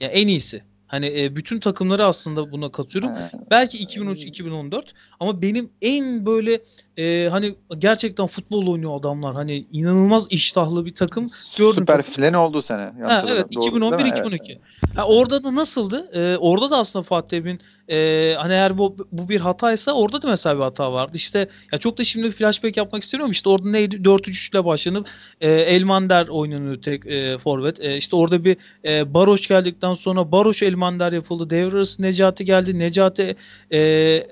Ya 0.00 0.08
en 0.08 0.28
iyisi. 0.28 0.62
Hani 0.86 1.20
e, 1.20 1.36
bütün 1.36 1.60
takımları 1.60 2.04
aslında 2.04 2.52
buna 2.52 2.72
katıyorum. 2.72 3.10
Belki 3.50 3.84
2013-2014 3.84 4.82
ama 5.20 5.42
benim 5.42 5.70
en 5.82 6.26
böyle 6.26 6.60
e, 6.96 7.28
hani 7.30 7.54
gerçekten 7.78 8.26
futbol 8.26 8.66
oynuyor 8.66 9.00
adamlar. 9.00 9.34
Hani 9.34 9.66
inanılmaz 9.72 10.26
iştahlı 10.30 10.86
bir 10.86 10.94
takım 10.94 11.26
gördüm. 11.58 11.74
Süper 11.74 12.02
filen 12.02 12.32
oldu 12.32 12.62
sene. 12.62 12.92
Ha, 13.02 13.24
evet 13.28 13.46
2011-2012. 13.50 14.38
Evet. 14.48 14.60
Ha, 14.94 15.06
orada 15.06 15.44
da 15.44 15.54
nasıldı? 15.54 16.10
Ee, 16.12 16.36
orada 16.36 16.70
da 16.70 16.78
aslında 16.78 17.02
Fatih 17.02 17.28
Terim'in 17.28 17.60
e, 17.88 18.34
hani 18.38 18.52
eğer 18.52 18.78
bu, 18.78 18.96
bu 19.12 19.28
bir 19.28 19.40
hataysa 19.40 19.92
orada 19.92 20.22
da 20.22 20.28
mesela 20.28 20.56
bir 20.56 20.62
hata 20.62 20.92
vardı. 20.92 21.12
İşte 21.14 21.48
ya 21.72 21.78
çok 21.78 21.98
da 21.98 22.04
şimdi 22.04 22.30
flashback 22.30 22.76
yapmak 22.76 23.02
istiyorum. 23.02 23.30
İşte 23.30 23.48
orada 23.48 23.68
neydi? 23.68 23.96
4-3-3 23.96 24.50
ile 24.50 24.64
başlanıp 24.64 25.06
e, 25.40 25.50
Elmander 25.50 26.28
oynanıyor 26.28 26.82
tek 26.82 27.06
e, 27.06 27.38
forvet. 27.38 27.80
E, 27.80 27.96
işte 27.96 28.16
orada 28.16 28.44
bir 28.44 28.56
e, 28.84 29.14
Baroş 29.14 29.48
geldikten 29.48 29.94
sonra 29.94 30.32
Baroş 30.32 30.62
Elmander 30.62 30.83
Elmander 30.84 31.12
yapıldı. 31.12 31.50
Devre 31.50 31.76
arası 31.76 32.02
Necati 32.02 32.44
geldi. 32.44 32.78
Necati 32.78 33.36
e, 33.72 33.78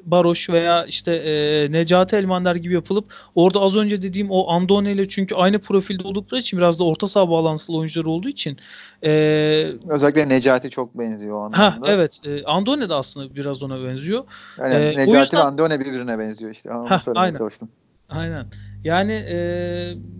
Baroş 0.04 0.50
veya 0.50 0.84
işte 0.84 1.12
e, 1.14 1.72
Necati 1.72 2.16
Elmander 2.16 2.56
gibi 2.56 2.74
yapılıp 2.74 3.14
orada 3.34 3.60
az 3.60 3.76
önce 3.76 4.02
dediğim 4.02 4.30
o 4.30 4.50
Andone 4.50 4.92
ile 4.92 5.08
çünkü 5.08 5.34
aynı 5.34 5.58
profilde 5.58 6.08
oldukları 6.08 6.40
için 6.40 6.58
biraz 6.58 6.78
da 6.78 6.84
orta 6.84 7.06
saha 7.08 7.30
bağlantılı 7.30 7.76
oyuncular 7.76 8.04
olduğu 8.04 8.28
için 8.28 8.56
e, 9.04 9.10
özellikle 9.88 10.28
Necati 10.28 10.70
çok 10.70 10.98
benziyor 10.98 11.36
o 11.36 11.38
anlamda. 11.38 11.58
Ha 11.58 11.78
evet. 11.86 12.18
E, 12.24 12.44
Andone 12.44 12.88
de 12.88 12.94
aslında 12.94 13.34
biraz 13.34 13.62
ona 13.62 13.84
benziyor. 13.84 14.24
Yani 14.60 14.74
o 14.74 14.78
Necati 14.78 15.16
yüzden- 15.16 15.38
ve 15.38 15.42
Andone 15.44 15.80
birbirine 15.80 16.18
benziyor 16.18 16.52
işte. 16.52 16.68
Söylemeye 16.68 17.00
aynen. 17.16 17.38
çalıştım. 17.38 17.68
Aynen. 18.10 18.46
Yani 18.84 19.12
e, 19.12 19.36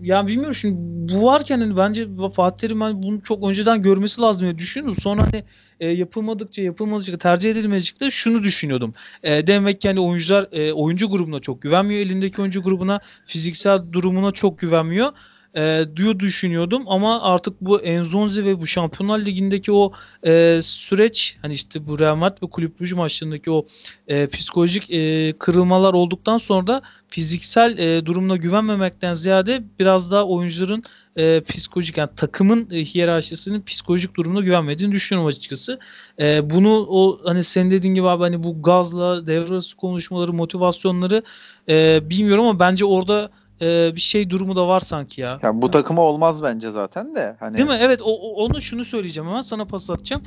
ya 0.01 0.27
bilmiyorum 0.27 0.55
şimdi 0.55 0.75
bu 1.13 1.25
varken 1.25 1.59
hani 1.59 1.77
bence 1.77 2.07
Fatih 2.35 2.57
Terim 2.57 2.81
hani 2.81 3.03
bunu 3.03 3.21
çok 3.23 3.43
önceden 3.49 3.81
görmesi 3.81 4.21
lazım 4.21 4.41
diye 4.41 4.57
düşünüyordum. 4.57 4.95
Sonra 4.95 5.21
hani 5.21 5.43
e, 5.79 5.87
yapılmadıkça 5.89 6.61
yapılmadıkça 6.61 7.17
tercih 7.17 7.51
edilmedikçe 7.51 8.11
şunu 8.11 8.43
düşünüyordum. 8.43 8.93
E, 9.23 9.47
demek 9.47 9.81
ki 9.81 9.87
hani 9.87 9.99
oyuncular 9.99 10.47
e, 10.51 10.73
oyuncu 10.73 11.09
grubuna 11.09 11.39
çok 11.39 11.61
güvenmiyor. 11.61 12.01
Elindeki 12.01 12.41
oyuncu 12.41 12.63
grubuna 12.63 12.99
fiziksel 13.25 13.79
durumuna 13.91 14.31
çok 14.31 14.59
güvenmiyor. 14.59 15.11
E, 15.57 15.85
diyor 15.95 16.19
düşünüyordum 16.19 16.83
ama 16.87 17.21
artık 17.21 17.61
bu 17.61 17.81
Enzonzi 17.81 18.45
ve 18.45 18.61
bu 18.61 18.67
Şampiyonlar 18.67 19.19
Ligi'ndeki 19.19 19.71
o 19.71 19.91
e, 20.25 20.59
süreç 20.63 21.37
hani 21.41 21.53
işte 21.53 21.87
bu 21.87 21.99
Real 21.99 22.15
Madrid 22.15 22.43
ve 22.43 22.49
Kulüp 22.49 22.79
Brugge 22.79 22.95
maçlarındaki 22.95 23.51
o 23.51 23.65
e, 24.07 24.27
psikolojik 24.27 24.91
e, 24.91 25.33
kırılmalar 25.39 25.93
olduktan 25.93 26.37
sonra 26.37 26.67
da 26.67 26.81
fiziksel 27.07 27.77
e, 27.77 28.05
durumuna 28.05 28.35
güvenmemekten 28.35 29.13
ziyade 29.13 29.63
biraz 29.79 30.11
daha 30.11 30.23
oyuncuların 30.23 30.83
e, 31.17 31.41
psikolojik 31.41 31.97
yani 31.97 32.09
takımın 32.15 32.67
e, 32.71 32.85
hiyerarşisinin 32.85 33.61
psikolojik 33.61 34.15
durumuna 34.15 34.41
güvenmediğini 34.41 34.93
düşünüyorum 34.93 35.27
açıkçası. 35.27 35.79
E, 36.21 36.49
bunu 36.49 36.85
o 36.89 37.19
hani 37.25 37.43
senin 37.43 37.71
dediğin 37.71 37.93
gibi 37.93 38.07
abi 38.07 38.23
hani 38.23 38.43
bu 38.43 38.61
gazla 38.61 39.27
devre 39.27 39.59
konuşmaları, 39.77 40.33
motivasyonları 40.33 41.23
e, 41.69 42.09
bilmiyorum 42.09 42.45
ama 42.45 42.59
bence 42.59 42.85
orada 42.85 43.29
e, 43.63 43.95
bir 43.95 44.01
şey 44.01 44.29
durumu 44.29 44.55
da 44.55 44.67
var 44.67 44.79
sanki 44.79 45.21
ya. 45.21 45.39
Yani 45.43 45.61
bu 45.61 45.71
takıma 45.71 46.01
olmaz 46.01 46.43
bence 46.43 46.71
zaten 46.71 47.15
de. 47.15 47.35
Hani 47.39 47.57
Değil 47.57 47.67
mi? 47.67 47.77
Evet 47.81 48.01
o, 48.01 48.05
o- 48.11 48.45
onu 48.45 48.61
şunu 48.61 48.85
söyleyeceğim 48.85 49.29
ama 49.29 49.43
sana 49.43 49.65
pas 49.65 49.89
atacağım. 49.89 50.23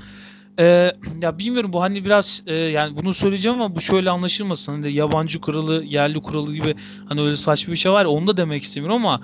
Ee, 0.59 0.93
ya 1.23 1.39
bilmiyorum 1.39 1.73
bu 1.73 1.83
hani 1.83 2.05
biraz 2.05 2.43
e, 2.47 2.55
yani 2.55 2.97
bunu 2.97 3.13
söyleyeceğim 3.13 3.61
ama 3.61 3.77
bu 3.77 3.81
şöyle 3.81 4.11
anlaşılmasın. 4.11 4.73
Hani 4.73 4.93
yabancı 4.93 5.41
kuralı, 5.41 5.85
yerli 5.85 6.21
kuralı 6.21 6.55
gibi 6.55 6.75
hani 7.09 7.21
öyle 7.21 7.37
saçma 7.37 7.73
bir 7.73 7.79
şey 7.79 7.93
var 7.93 8.03
ya 8.03 8.09
onu 8.11 8.27
da 8.27 8.37
demek 8.37 8.63
istemiyorum 8.63 9.07
ama 9.07 9.21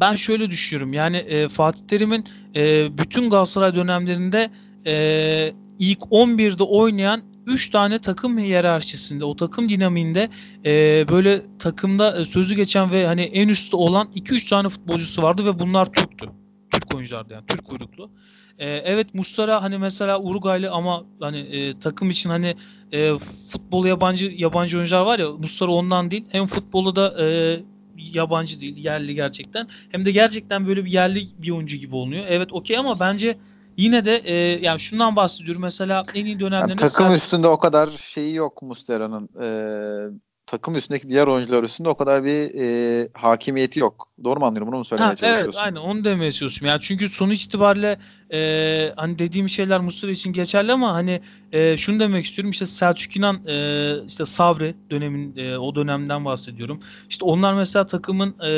ben 0.00 0.14
şöyle 0.14 0.50
düşünüyorum. 0.50 0.92
Yani 0.92 1.16
e, 1.16 1.48
Fatih 1.48 1.86
Terim'in 1.86 2.24
e, 2.56 2.88
bütün 2.98 3.30
Galatasaray 3.30 3.74
dönemlerinde 3.74 4.50
e, 4.86 5.52
ilk 5.78 5.98
11'de 5.98 6.62
oynayan 6.62 7.22
3 7.46 7.70
tane 7.70 7.98
takım 7.98 8.38
hiyerarşisinde, 8.38 9.24
o 9.24 9.36
takım 9.36 9.68
dinamiğinde 9.68 10.28
e, 10.64 11.04
böyle 11.08 11.42
takımda 11.58 12.20
e, 12.20 12.24
sözü 12.24 12.54
geçen 12.54 12.92
ve 12.92 13.06
hani 13.06 13.22
en 13.22 13.48
üstte 13.48 13.76
olan 13.76 14.08
2-3 14.14 14.48
tane 14.48 14.68
futbolcusu 14.68 15.22
vardı 15.22 15.46
ve 15.46 15.58
bunlar 15.58 15.92
Türktü. 15.92 16.26
Türk 16.70 16.94
oyunculardı 16.94 17.32
yani 17.32 17.46
Türk 17.46 17.72
uyruklu. 17.72 18.10
E, 18.58 18.68
evet 18.68 19.14
Mustara 19.14 19.62
hani 19.62 19.78
mesela 19.78 20.20
Uruguaylı 20.20 20.70
ama 20.70 21.04
hani 21.20 21.38
e, 21.38 21.78
takım 21.78 22.10
için 22.10 22.30
hani 22.30 22.54
e, 22.92 23.18
futbolu 23.50 23.88
yabancı 23.88 24.26
yabancı 24.36 24.76
oyuncular 24.76 25.00
var 25.00 25.18
ya 25.18 25.30
Mustara 25.30 25.70
ondan 25.70 26.10
değil. 26.10 26.24
Hem 26.28 26.46
futbolu 26.46 26.96
da 26.96 27.24
e, 27.24 27.56
yabancı 27.96 28.60
değil, 28.60 28.76
yerli 28.76 29.14
gerçekten. 29.14 29.68
Hem 29.88 30.06
de 30.06 30.10
gerçekten 30.10 30.66
böyle 30.66 30.84
bir 30.84 30.92
yerli 30.92 31.28
bir 31.38 31.50
oyuncu 31.50 31.76
gibi 31.76 31.96
oluyor. 31.96 32.24
Evet 32.28 32.52
okey 32.52 32.76
ama 32.78 33.00
bence 33.00 33.38
yine 33.76 34.06
de 34.06 34.16
e, 34.16 34.34
yani 34.64 34.80
şundan 34.80 35.16
bahsediyorum. 35.16 35.62
Mesela 35.62 36.02
en 36.14 36.24
iyi 36.24 36.28
yani 36.28 36.40
dönemlerinde 36.40 36.76
takım 36.76 37.06
Selçuk- 37.06 37.16
üstünde 37.16 37.48
o 37.48 37.58
kadar 37.58 37.88
şeyi 37.90 38.34
yok 38.34 38.62
Mustera'nın. 38.62 39.28
Ee, 39.42 40.10
takım 40.46 40.76
üstündeki 40.76 41.08
diğer 41.08 41.26
oyuncular 41.26 41.62
üstünde 41.62 41.88
o 41.88 41.94
kadar 41.94 42.24
bir 42.24 42.50
e, 42.60 43.08
hakimiyeti 43.14 43.80
yok. 43.80 44.08
Doğru 44.24 44.40
mu 44.40 44.46
anlıyorum? 44.46 44.68
Bunu 44.68 44.78
mu 44.78 44.84
söylemeye 44.84 45.08
Ha, 45.08 45.16
evet 45.22 45.34
çalışıyorsun? 45.34 45.60
aynen 45.60 45.76
onu 45.76 46.04
demeye 46.04 46.32
çalışıyorum. 46.32 46.68
Yani 46.68 46.80
çünkü 46.80 47.08
sonuç 47.08 47.44
itibariyle 47.44 47.98
e, 48.32 48.92
hani 48.96 49.18
dediğim 49.18 49.48
şeyler 49.48 49.80
Muslera 49.80 50.12
için 50.12 50.32
geçerli 50.32 50.72
ama 50.72 50.94
hani 50.94 51.20
e, 51.52 51.76
şunu 51.76 52.00
demek 52.00 52.24
istiyorum 52.26 52.50
işte 52.50 52.66
Selçuk 52.66 53.16
İnan 53.16 53.40
e, 53.46 53.92
işte 54.08 54.24
Sabri 54.24 54.74
dönemin 54.90 55.36
e, 55.36 55.58
o 55.58 55.74
dönemden 55.74 56.24
bahsediyorum. 56.24 56.80
İşte 57.10 57.24
onlar 57.24 57.54
mesela 57.54 57.86
takımın 57.86 58.34
e, 58.44 58.50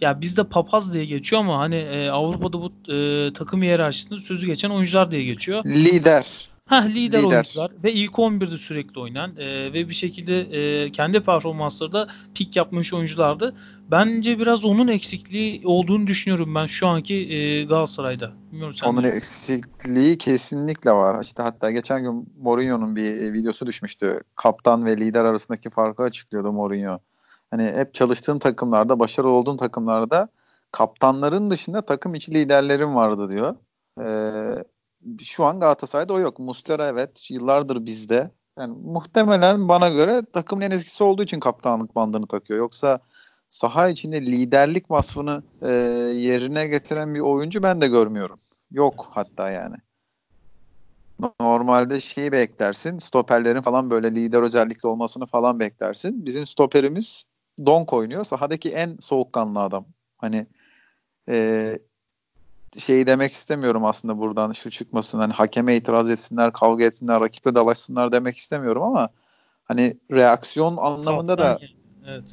ya 0.00 0.20
bizde 0.20 0.44
papaz 0.44 0.92
diye 0.92 1.04
geçiyor 1.04 1.42
ama 1.42 1.58
hani 1.58 1.74
e, 1.76 2.08
Avrupa'da 2.10 2.58
bu 2.60 2.72
e, 2.92 3.32
takım 3.32 3.62
hiyerarşisinde 3.62 4.20
sözü 4.20 4.46
geçen 4.46 4.70
oyuncular 4.70 5.10
diye 5.10 5.24
geçiyor. 5.24 5.64
Lider. 5.64 6.48
Ha 6.66 6.76
lider, 6.76 7.18
Lider. 7.18 7.28
oyuncular 7.28 7.70
ve 7.84 7.92
ilk 7.92 8.12
11'de 8.12 8.56
sürekli 8.56 9.00
oynayan 9.00 9.36
e, 9.36 9.72
ve 9.72 9.88
bir 9.88 9.94
şekilde 9.94 10.40
e, 10.40 10.92
kendi 10.92 11.20
performansları 11.20 11.92
da 11.92 12.08
pik 12.34 12.56
yapmış 12.56 12.94
oyunculardı. 12.94 13.54
Bence 13.90 14.38
biraz 14.38 14.64
onun 14.64 14.88
eksikliği 14.88 15.62
olduğunu 15.64 16.06
düşünüyorum 16.06 16.54
ben 16.54 16.66
şu 16.66 16.86
anki 16.88 17.14
e, 17.14 17.64
Galatasaray'da. 17.64 18.32
Bilmiyorum 18.52 18.74
sen 18.74 18.88
Onun 18.88 19.02
ne- 19.02 19.08
eksikliği 19.08 20.18
kesinlikle 20.18 20.90
var. 20.92 21.24
İşte 21.24 21.42
hatta 21.42 21.70
geçen 21.70 22.02
gün 22.02 22.28
Mourinho'nun 22.42 22.96
bir 22.96 23.04
e, 23.22 23.32
videosu 23.32 23.66
düşmüştü. 23.66 24.20
Kaptan 24.36 24.84
ve 24.84 24.96
lider 24.96 25.24
arasındaki 25.24 25.70
farkı 25.70 26.02
açıklıyordu 26.02 26.52
Mourinho. 26.52 26.98
Hani 27.50 27.64
hep 27.64 27.94
çalıştığın 27.94 28.38
takımlarda, 28.38 29.00
başarılı 29.00 29.30
olduğun 29.30 29.56
takımlarda 29.56 30.28
kaptanların 30.72 31.50
dışında 31.50 31.82
takım 31.82 32.14
içi 32.14 32.34
liderlerin 32.34 32.94
vardı 32.94 33.30
diyor. 33.30 33.56
Ee, 34.00 34.64
şu 35.22 35.44
an 35.44 35.60
Galatasaray'da 35.60 36.12
o 36.12 36.18
yok. 36.20 36.38
Muslera 36.38 36.88
evet 36.88 37.30
yıllardır 37.30 37.86
bizde. 37.86 38.30
Yani 38.58 38.76
muhtemelen 38.84 39.68
bana 39.68 39.88
göre 39.88 40.22
takımın 40.32 40.62
en 40.62 40.70
eskisi 40.70 41.04
olduğu 41.04 41.22
için 41.22 41.40
kaptanlık 41.40 41.94
bandını 41.94 42.26
takıyor. 42.26 42.58
Yoksa 42.58 43.00
saha 43.50 43.88
içinde 43.88 44.26
liderlik 44.26 44.90
vasfını 44.90 45.42
e, 45.62 45.70
yerine 46.14 46.66
getiren 46.68 47.14
bir 47.14 47.20
oyuncu 47.20 47.62
ben 47.62 47.80
de 47.80 47.88
görmüyorum. 47.88 48.40
Yok 48.70 49.06
hatta 49.10 49.50
yani. 49.50 49.76
Normalde 51.40 52.00
şeyi 52.00 52.32
beklersin. 52.32 52.98
Stoperlerin 52.98 53.62
falan 53.62 53.90
böyle 53.90 54.14
lider 54.14 54.42
özellikle 54.42 54.88
olmasını 54.88 55.26
falan 55.26 55.60
beklersin. 55.60 56.26
Bizim 56.26 56.46
stoperimiz 56.46 57.24
Donk 57.66 57.92
oynuyor. 57.92 58.24
Sahadaki 58.24 58.70
en 58.70 58.96
soğukkanlı 59.00 59.60
adam. 59.60 59.86
Hani 60.18 60.46
e, 61.28 61.78
şeyi 62.78 63.06
demek 63.06 63.32
istemiyorum 63.32 63.84
aslında 63.84 64.18
buradan 64.18 64.52
şu 64.52 64.70
çıkmasın. 64.70 65.18
Hani 65.18 65.32
hakeme 65.32 65.76
itiraz 65.76 66.10
etsinler, 66.10 66.52
kavga 66.52 66.84
etsinler, 66.84 67.20
rakiple 67.20 67.54
dalaşsınlar 67.54 68.12
demek 68.12 68.36
istemiyorum 68.36 68.82
ama 68.82 69.08
hani 69.64 69.96
reaksiyon 70.10 70.76
anlamında 70.76 71.38
da 71.38 71.58
Evet. 72.06 72.24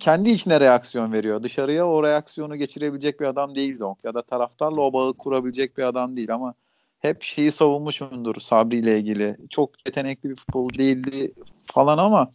kendi 0.00 0.30
içine 0.30 0.60
reaksiyon 0.60 1.12
veriyor. 1.12 1.42
Dışarıya 1.42 1.88
o 1.88 2.02
reaksiyonu 2.02 2.56
geçirebilecek 2.56 3.20
bir 3.20 3.26
adam 3.26 3.54
değil 3.54 3.78
Donk. 3.78 4.04
Ya 4.04 4.14
da 4.14 4.22
taraftarla 4.22 4.80
o 4.80 4.92
bağı 4.92 5.14
kurabilecek 5.14 5.78
bir 5.78 5.82
adam 5.82 6.16
değil 6.16 6.34
ama 6.34 6.54
hep 6.98 7.22
şeyi 7.22 7.52
savunmuşumdur 7.52 8.34
Sabri 8.40 8.78
ile 8.78 8.98
ilgili. 8.98 9.36
Çok 9.50 9.86
yetenekli 9.86 10.30
bir 10.30 10.36
futbolcu 10.36 10.78
değildi 10.78 11.32
falan 11.64 11.98
ama 11.98 12.30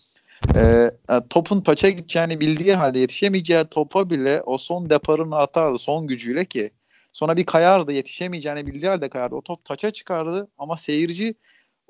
e, 0.55 0.91
e, 1.10 1.21
topun 1.29 1.62
taça 1.62 1.89
gideceğini 1.89 2.39
bildiği 2.39 2.75
halde 2.75 3.00
yetişemeyeceği 3.00 3.65
topa 3.65 4.10
bile 4.10 4.41
o 4.41 4.57
son 4.57 4.89
deparını 4.89 5.38
atardı 5.38 5.77
son 5.77 6.07
gücüyle 6.07 6.45
ki 6.45 6.71
sonra 7.12 7.38
bir 7.38 7.45
kayardı 7.45 7.91
yetişemeyeceğini 7.91 8.67
bildiği 8.67 8.88
halde 8.88 9.10
kayardı. 9.10 9.36
O 9.36 9.41
top 9.41 9.65
taça 9.65 9.91
çıkardı 9.91 10.48
ama 10.57 10.77
seyirci 10.77 11.36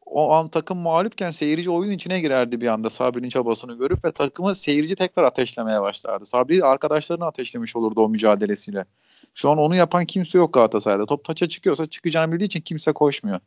o 0.06 0.32
an 0.32 0.48
takım 0.48 0.78
mağlupken 0.78 1.32
seyirci 1.32 1.72
oyun 1.72 1.92
içine 1.92 2.20
girerdi 2.20 2.62
bir 2.62 2.68
anda 2.68 2.90
Sabri'nin 2.90 3.30
çabasını 3.30 3.78
görüp 3.78 4.06
ve 4.06 4.12
takımı 4.12 4.56
seyirci 4.56 4.96
tekrar 4.96 5.24
ateşlemeye 5.24 5.82
başlardı. 5.82 6.26
Sabri 6.26 6.66
arkadaşlarını 6.66 7.26
ateşlemiş 7.26 7.76
olurdu 7.76 8.02
o 8.02 8.10
mücadelesiyle. 8.10 8.86
Şu 9.34 9.50
an 9.52 9.58
onu 9.58 9.76
yapan 9.76 10.06
kimse 10.06 10.38
yok 10.38 10.54
Galatasaray'da. 10.54 11.06
Top 11.06 11.26
taça 11.26 11.48
çıkıyorsa 11.50 11.86
çıkacağını 11.86 12.32
bildiği 12.32 12.46
için 12.46 12.62
kimse 12.62 12.92
koşmuyor. 12.92 13.40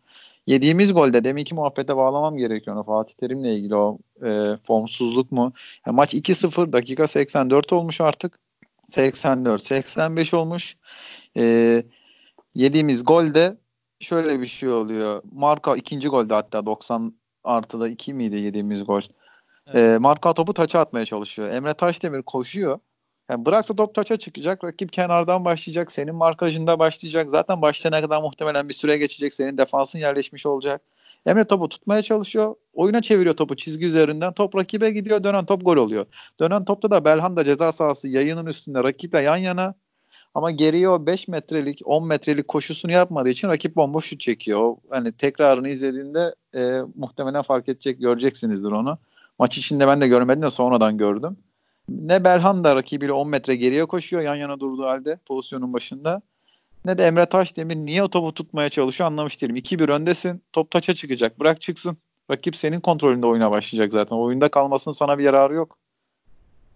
Yediğimiz 0.46 0.94
golde 0.94 1.24
deminki 1.24 1.54
muhabbete 1.54 1.96
bağlamam 1.96 2.36
gerekiyor. 2.36 2.76
onu. 2.76 2.84
Fatih 2.84 3.14
Terim'le 3.14 3.44
ilgili 3.44 3.74
o 3.74 3.98
e, 4.26 4.56
formsuzluk 4.62 5.32
mu? 5.32 5.52
Yani 5.86 5.96
maç 5.96 6.14
2-0 6.14 6.72
dakika 6.72 7.06
84 7.06 7.72
olmuş 7.72 8.00
artık. 8.00 8.38
84 8.88 9.62
85 9.62 10.34
olmuş. 10.34 10.76
E, 11.36 11.82
yediğimiz 12.54 13.04
golde 13.04 13.56
şöyle 14.00 14.40
bir 14.40 14.46
şey 14.46 14.68
oluyor. 14.68 15.22
Marka 15.32 15.76
ikinci 15.76 16.08
golde 16.08 16.34
hatta 16.34 16.66
90 16.66 17.14
artıda 17.44 17.88
2 17.88 18.14
miydi 18.14 18.36
yediğimiz 18.36 18.84
gol? 18.84 19.02
Evet. 19.66 19.76
Ee, 19.76 19.98
Marka 19.98 20.34
topu 20.34 20.54
taça 20.54 20.80
atmaya 20.80 21.04
çalışıyor. 21.04 21.48
Emre 21.48 21.72
Taşdemir 21.74 22.22
koşuyor. 22.22 22.78
Yani 23.30 23.46
bıraksa 23.46 23.76
top 23.76 23.94
taça 23.94 24.16
çıkacak. 24.16 24.64
Rakip 24.64 24.92
kenardan 24.92 25.44
başlayacak. 25.44 25.92
Senin 25.92 26.14
markajında 26.14 26.78
başlayacak. 26.78 27.30
Zaten 27.30 27.62
başlayana 27.62 28.00
kadar 28.02 28.22
muhtemelen 28.22 28.68
bir 28.68 28.74
süre 28.74 28.98
geçecek. 28.98 29.34
Senin 29.34 29.58
defansın 29.58 29.98
yerleşmiş 29.98 30.46
olacak. 30.46 30.82
Emre 31.26 31.44
topu 31.44 31.68
tutmaya 31.68 32.02
çalışıyor. 32.02 32.54
Oyuna 32.74 33.02
çeviriyor 33.02 33.36
topu 33.36 33.56
çizgi 33.56 33.86
üzerinden. 33.86 34.32
Top 34.32 34.56
rakibe 34.56 34.90
gidiyor. 34.90 35.24
Dönen 35.24 35.46
top 35.46 35.64
gol 35.64 35.76
oluyor. 35.76 36.06
Dönen 36.40 36.64
topta 36.64 36.90
da 36.90 37.04
Belhanda 37.04 37.44
ceza 37.44 37.72
sahası 37.72 38.08
yayının 38.08 38.46
üstünde 38.46 38.82
rakiple 38.84 39.22
yan 39.22 39.36
yana. 39.36 39.74
Ama 40.34 40.50
geriye 40.50 40.88
o 40.88 41.06
5 41.06 41.28
metrelik 41.28 41.80
10 41.84 42.06
metrelik 42.06 42.48
koşusunu 42.48 42.92
yapmadığı 42.92 43.28
için 43.28 43.48
rakip 43.48 43.76
bomboş 43.76 44.06
şut 44.06 44.20
çekiyor. 44.20 44.76
Hani 44.90 45.12
tekrarını 45.12 45.68
izlediğinde 45.68 46.34
e, 46.54 46.80
muhtemelen 46.94 47.42
fark 47.42 47.68
edecek 47.68 48.00
göreceksinizdir 48.00 48.72
onu. 48.72 48.98
Maç 49.38 49.58
içinde 49.58 49.88
ben 49.88 50.00
de 50.00 50.08
görmedim 50.08 50.42
de 50.42 50.50
sonradan 50.50 50.98
gördüm. 50.98 51.36
Ne 51.88 52.24
Belhanda 52.24 52.76
rakibiyle 52.76 53.12
10 53.12 53.28
metre 53.28 53.56
geriye 53.56 53.84
koşuyor 53.86 54.22
yan 54.22 54.34
yana 54.34 54.60
durduğu 54.60 54.84
halde 54.84 55.18
pozisyonun 55.26 55.72
başında. 55.72 56.22
Ne 56.84 56.98
de 56.98 57.06
Emre 57.06 57.26
Taşdemir 57.26 57.76
niye 57.76 58.02
o 58.02 58.08
topu 58.10 58.34
tutmaya 58.34 58.70
çalışıyor 58.70 59.06
anlamış 59.10 59.42
değilim. 59.42 59.56
2-1 59.56 59.92
öndesin 59.92 60.42
top 60.52 60.70
taça 60.70 60.94
çıkacak 60.94 61.40
bırak 61.40 61.60
çıksın. 61.60 61.96
Rakip 62.30 62.56
senin 62.56 62.80
kontrolünde 62.80 63.26
oyuna 63.26 63.50
başlayacak 63.50 63.92
zaten. 63.92 64.16
Oyunda 64.16 64.48
kalmasının 64.48 64.94
sana 64.94 65.18
bir 65.18 65.24
yararı 65.24 65.54
yok. 65.54 65.78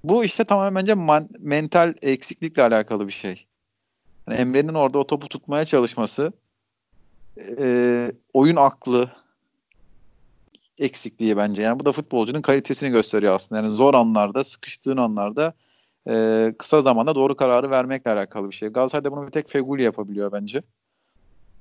Bu 0.04 0.24
işte 0.24 0.44
tamamen 0.44 0.82
bence 0.82 0.94
man- 0.94 1.28
mental 1.38 1.94
eksiklikle 2.02 2.62
alakalı 2.62 3.06
bir 3.06 3.12
şey. 3.12 3.46
Yani 4.26 4.38
Emre'nin 4.38 4.74
orada 4.74 4.98
o 4.98 5.06
topu 5.06 5.28
tutmaya 5.28 5.64
çalışması 5.64 6.32
e, 7.58 8.12
oyun 8.32 8.56
aklı 8.56 9.10
eksikliği 10.78 11.36
bence. 11.36 11.62
Yani 11.62 11.80
bu 11.80 11.86
da 11.86 11.92
futbolcunun 11.92 12.42
kalitesini 12.42 12.90
gösteriyor 12.90 13.34
aslında. 13.34 13.60
Yani 13.60 13.74
zor 13.74 13.94
anlarda, 13.94 14.44
sıkıştığın 14.44 14.96
anlarda 14.96 15.54
e, 16.08 16.54
kısa 16.58 16.80
zamanda 16.80 17.14
doğru 17.14 17.36
kararı 17.36 17.70
vermekle 17.70 18.10
alakalı 18.10 18.50
bir 18.50 18.54
şey. 18.54 18.68
Galatasaray'da 18.68 19.12
bunu 19.12 19.26
bir 19.26 19.32
tek 19.32 19.50
Feguli 19.50 19.82
yapabiliyor 19.82 20.32
bence. 20.32 20.62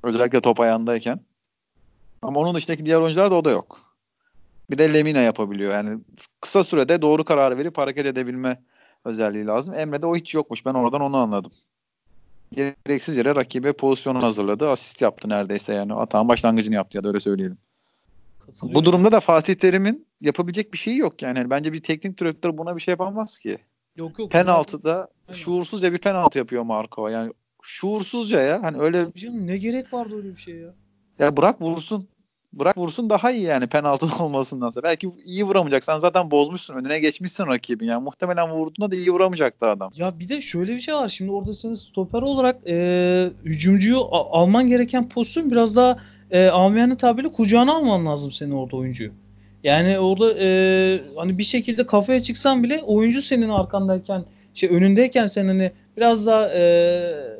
Özellikle 0.03 0.41
top 0.41 0.59
ayağındayken. 0.59 1.19
Ama 2.21 2.39
onun 2.39 2.55
dışındaki 2.55 2.85
diğer 2.85 2.99
oyuncular 2.99 3.31
da 3.31 3.35
o 3.35 3.45
da 3.45 3.51
yok. 3.51 3.81
Bir 4.69 4.77
de 4.77 4.93
Lemina 4.93 5.19
yapabiliyor. 5.19 5.73
Yani 5.73 5.99
kısa 6.41 6.63
sürede 6.63 7.01
doğru 7.01 7.25
kararı 7.25 7.57
verip 7.57 7.77
hareket 7.77 8.05
edebilme 8.05 8.61
özelliği 9.05 9.45
lazım. 9.45 9.73
Emre'de 9.73 10.05
o 10.05 10.15
hiç 10.15 10.33
yokmuş. 10.33 10.65
Ben 10.65 10.73
oradan 10.73 11.01
onu 11.01 11.17
anladım. 11.17 11.51
Gereksiz 12.55 13.17
yere 13.17 13.35
rakibe 13.35 13.73
pozisyonu 13.73 14.23
hazırladı. 14.23 14.69
Asist 14.69 15.01
yaptı 15.01 15.29
neredeyse 15.29 15.73
yani. 15.73 15.93
Atağın 15.93 16.27
başlangıcını 16.27 16.75
yaptı 16.75 16.97
ya 16.97 17.03
da 17.03 17.07
öyle 17.07 17.19
söyleyelim. 17.19 17.57
Bu 18.63 18.85
durumda 18.85 19.11
da 19.11 19.19
Fatih 19.19 19.53
Terim'in 19.55 20.07
yapabilecek 20.21 20.73
bir 20.73 20.77
şeyi 20.77 20.97
yok 20.97 21.21
yani. 21.21 21.49
Bence 21.49 21.73
bir 21.73 21.83
teknik 21.83 22.19
direktör 22.19 22.57
buna 22.57 22.75
bir 22.75 22.81
şey 22.81 22.91
yapamaz 22.91 23.39
ki. 23.39 23.57
Yok 23.95 24.19
yok. 24.19 24.31
Penaltıda 24.31 25.07
şuursuzca 25.31 25.93
bir 25.93 25.97
penaltı 25.97 26.37
yapıyor 26.37 26.63
Marco. 26.63 27.07
Yani 27.07 27.33
şuursuzca 27.61 28.41
ya. 28.41 28.63
Hani 28.63 28.77
öyle 28.77 29.07
Canım 29.15 29.47
ne 29.47 29.57
gerek 29.57 29.93
vardı 29.93 30.15
öyle 30.15 30.31
bir 30.31 30.41
şey 30.41 30.55
ya? 30.55 30.73
Ya 31.19 31.37
bırak 31.37 31.61
vursun. 31.61 32.07
Bırak 32.53 32.77
vursun 32.77 33.09
daha 33.09 33.31
iyi 33.31 33.43
yani 33.43 33.67
penaltı 33.67 34.05
olmasındansa. 34.23 34.83
Belki 34.83 35.11
iyi 35.25 35.43
vuramayacaksan 35.43 35.99
zaten 35.99 36.31
bozmuşsun. 36.31 36.75
Önüne 36.75 36.99
geçmişsin 36.99 37.47
rakibin. 37.47 37.85
Yani 37.85 38.03
muhtemelen 38.03 38.51
vurduğunda 38.51 38.91
da 38.91 38.95
iyi 38.95 39.11
vuramayacaktı 39.11 39.65
adam. 39.65 39.91
Ya 39.95 40.19
bir 40.19 40.29
de 40.29 40.41
şöyle 40.41 40.75
bir 40.75 40.79
şey 40.79 40.93
var. 40.95 41.07
Şimdi 41.07 41.31
orada 41.31 41.53
senin 41.53 41.75
stoper 41.75 42.21
olarak 42.21 42.67
e, 42.67 43.31
hücumcuyu 43.43 43.99
alman 44.11 44.67
gereken 44.67 45.09
pozisyon 45.09 45.51
biraz 45.51 45.75
daha 45.75 45.97
e, 46.31 46.47
amiyane 46.47 46.97
tabirle 46.97 47.31
kucağına 47.31 47.73
alman 47.75 48.05
lazım 48.05 48.31
senin 48.31 48.51
orada 48.51 48.75
oyuncuyu. 48.75 49.11
Yani 49.63 49.99
orada 49.99 50.39
e, 50.39 51.01
hani 51.15 51.37
bir 51.37 51.43
şekilde 51.43 51.85
kafaya 51.85 52.21
çıksan 52.21 52.63
bile 52.63 52.83
oyuncu 52.83 53.21
senin 53.21 53.49
arkandayken 53.49 54.23
şey 54.53 54.69
önündeyken 54.69 55.27
sen 55.27 55.47
hani 55.47 55.71
biraz 55.97 56.25
daha 56.25 56.49
e, 56.49 56.59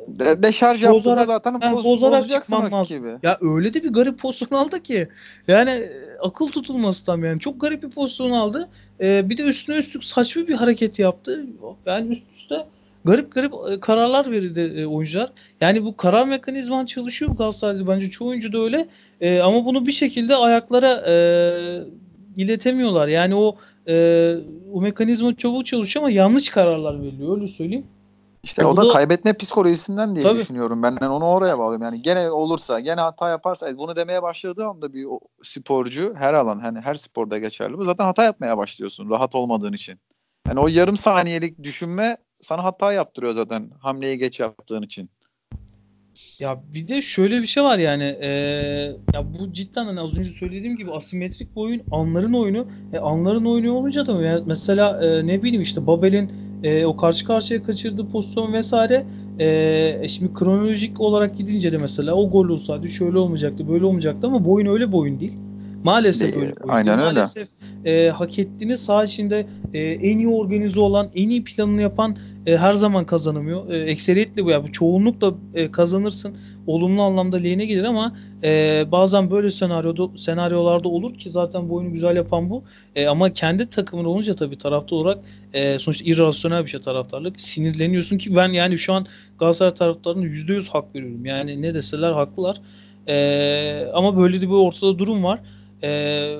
De, 0.08 0.42
deşarj 0.42 0.82
yaptığında 0.82 1.24
zaten 1.24 1.58
yani 1.62 1.76
boz, 1.76 1.84
bozarak 1.84 2.30
çıkman 2.30 2.72
lazım. 2.72 3.18
Ya 3.22 3.38
öyle 3.40 3.74
de 3.74 3.84
bir 3.84 3.92
garip 3.92 4.18
pozisyon 4.18 4.58
aldı 4.58 4.82
ki. 4.82 5.08
Yani 5.48 5.70
e, 5.70 5.90
akıl 6.22 6.46
tutulması 6.46 7.04
tam 7.06 7.24
yani. 7.24 7.40
Çok 7.40 7.60
garip 7.60 7.82
bir 7.82 7.90
pozisyon 7.90 8.30
aldı. 8.30 8.68
E, 9.00 9.30
bir 9.30 9.38
de 9.38 9.42
üstüne 9.42 9.76
üstlük 9.76 10.04
saçma 10.04 10.48
bir 10.48 10.54
hareket 10.54 10.98
yaptı. 10.98 11.46
Yani 11.86 12.12
üst 12.12 12.22
garip 13.08 13.32
garip 13.32 13.52
e, 13.70 13.80
kararlar 13.80 14.30
verildi 14.30 14.60
e, 14.60 14.86
oyuncular. 14.86 15.32
Yani 15.60 15.84
bu 15.84 15.96
karar 15.96 16.26
mekanizman 16.26 16.86
çalışıyor 16.86 17.30
Galatasaray'da 17.30 17.86
bence 17.88 18.10
çoğu 18.10 18.28
oyuncu 18.28 18.52
da 18.52 18.58
öyle. 18.58 18.88
E, 19.20 19.40
ama 19.40 19.64
bunu 19.64 19.86
bir 19.86 19.92
şekilde 19.92 20.36
ayaklara 20.36 21.04
e, 21.06 21.14
iletemiyorlar. 22.36 23.08
Yani 23.08 23.34
o 23.34 23.56
e, 23.88 24.34
o 24.72 24.80
mekanizma 24.80 25.36
çabuk 25.36 25.66
çalışıyor 25.66 26.04
ama 26.04 26.10
yanlış 26.10 26.48
kararlar 26.48 27.02
veriliyor 27.02 27.36
öyle 27.36 27.48
söyleyeyim. 27.48 27.86
İşte 28.42 28.66
o 28.66 28.76
da, 28.76 28.88
da- 28.88 28.92
kaybetme 28.92 29.32
psikolojisinden 29.32 30.16
diye 30.16 30.22
Tabii. 30.22 30.38
düşünüyorum. 30.38 30.82
Ben 30.82 30.96
onu 30.96 31.24
oraya 31.24 31.58
bağlıyorum. 31.58 31.84
Yani 31.84 32.02
gene 32.02 32.30
olursa, 32.30 32.80
gene 32.80 33.00
hata 33.00 33.28
yaparsa 33.28 33.68
e, 33.68 33.78
bunu 33.78 33.96
demeye 33.96 34.22
başladığı 34.22 34.66
anda 34.66 34.92
bir 34.92 35.06
sporcu 35.42 36.14
her 36.14 36.34
alan 36.34 36.58
hani 36.58 36.80
her 36.80 36.94
sporda 36.94 37.38
geçerli. 37.38 37.78
Bu 37.78 37.84
zaten 37.84 38.04
hata 38.04 38.24
yapmaya 38.24 38.58
başlıyorsun 38.58 39.10
rahat 39.10 39.34
olmadığın 39.34 39.72
için. 39.72 39.98
Yani 40.48 40.60
o 40.60 40.68
yarım 40.68 40.96
saniyelik 40.96 41.62
düşünme 41.62 42.16
sana 42.40 42.64
hata 42.64 42.92
yaptırıyor 42.92 43.32
zaten 43.32 43.70
hamleyi 43.80 44.18
geç 44.18 44.40
yaptığın 44.40 44.82
için. 44.82 45.10
Ya 46.38 46.62
bir 46.74 46.88
de 46.88 47.02
şöyle 47.02 47.42
bir 47.42 47.46
şey 47.46 47.62
var 47.62 47.78
yani 47.78 48.16
eee, 48.20 48.96
ya 49.14 49.24
bu 49.34 49.52
cidden 49.52 49.84
hani 49.84 50.00
az 50.00 50.18
önce 50.18 50.30
söylediğim 50.30 50.76
gibi 50.76 50.90
asimetrik 50.92 51.56
bir 51.56 51.60
oyun 51.60 51.82
anların 51.90 52.32
oyunu 52.32 52.66
e, 52.92 52.98
anların 52.98 53.44
oyunu 53.44 53.72
olunca 53.72 54.06
da 54.06 54.22
yani 54.22 54.42
mesela 54.46 55.04
e, 55.06 55.26
ne 55.26 55.42
bileyim 55.42 55.62
işte 55.62 55.86
Babel'in 55.86 56.32
e, 56.64 56.86
o 56.86 56.96
karşı 56.96 57.26
karşıya 57.26 57.62
kaçırdığı 57.62 58.08
pozisyon 58.08 58.52
vesaire 58.52 59.06
e, 59.38 59.46
e, 60.02 60.08
şimdi 60.08 60.34
kronolojik 60.34 61.00
olarak 61.00 61.36
gidince 61.36 61.72
de 61.72 61.78
mesela 61.78 62.14
o 62.14 62.30
gol 62.30 62.48
olsaydı 62.48 62.88
şöyle 62.88 63.18
olmayacaktı 63.18 63.68
böyle 63.68 63.84
olmayacaktı 63.84 64.26
ama 64.26 64.44
bu 64.44 64.52
oyun 64.52 64.66
öyle 64.66 64.88
bir 64.88 64.96
oyun 64.96 65.20
değil. 65.20 65.38
Maalesef 65.88 66.34
Değil, 66.34 66.46
öyle 66.46 66.54
aynen 66.68 66.98
öyle. 66.98 67.12
Maalesef 67.12 67.48
e, 67.84 68.08
hak 68.08 68.38
ettiğini 68.38 68.76
saha 68.76 69.04
içinde 69.04 69.46
e, 69.74 69.80
en 69.80 70.18
iyi 70.18 70.28
organize 70.28 70.80
olan, 70.80 71.10
en 71.14 71.28
iyi 71.28 71.44
planını 71.44 71.82
yapan 71.82 72.16
e, 72.46 72.56
her 72.56 72.72
zaman 72.72 73.06
kazanamıyor. 73.06 73.70
E, 73.70 73.76
ekseriyetle 73.76 74.44
bu 74.44 74.50
ya. 74.50 74.62
Bu 74.62 74.72
çoğunlukla 74.72 75.34
e, 75.54 75.70
kazanırsın. 75.70 76.36
Olumlu 76.66 77.02
anlamda 77.02 77.36
lehine 77.36 77.66
gelir 77.66 77.84
ama 77.84 78.16
e, 78.44 78.84
bazen 78.92 79.30
böyle 79.30 79.50
senaryoda 79.50 80.18
senaryolarda 80.18 80.88
olur 80.88 81.14
ki 81.14 81.30
zaten 81.30 81.68
bu 81.68 81.74
oyunu 81.74 81.92
güzel 81.92 82.16
yapan 82.16 82.50
bu. 82.50 82.64
E, 82.96 83.06
ama 83.06 83.32
kendi 83.32 83.66
takımın 83.66 84.04
olunca 84.04 84.34
tabii 84.34 84.58
taraftar 84.58 84.96
olarak 84.96 85.18
e, 85.52 85.78
sonuçta 85.78 86.04
irrasyonel 86.04 86.64
bir 86.64 86.70
şey 86.70 86.80
taraftarlık. 86.80 87.40
Sinirleniyorsun 87.40 88.18
ki 88.18 88.36
ben 88.36 88.52
yani 88.52 88.78
şu 88.78 88.92
an 88.92 89.06
Galatasaray 89.38 89.74
taraftarına 89.74 90.26
%100 90.26 90.68
hak 90.68 90.94
veriyorum. 90.94 91.26
Yani 91.26 91.62
ne 91.62 91.74
deseler 91.74 92.12
haklılar. 92.12 92.60
E, 93.08 93.86
ama 93.94 94.16
böyle 94.16 94.40
de 94.40 94.48
bir 94.48 94.54
ortada 94.54 94.98
durum 94.98 95.24
var. 95.24 95.40
E, 95.82 96.34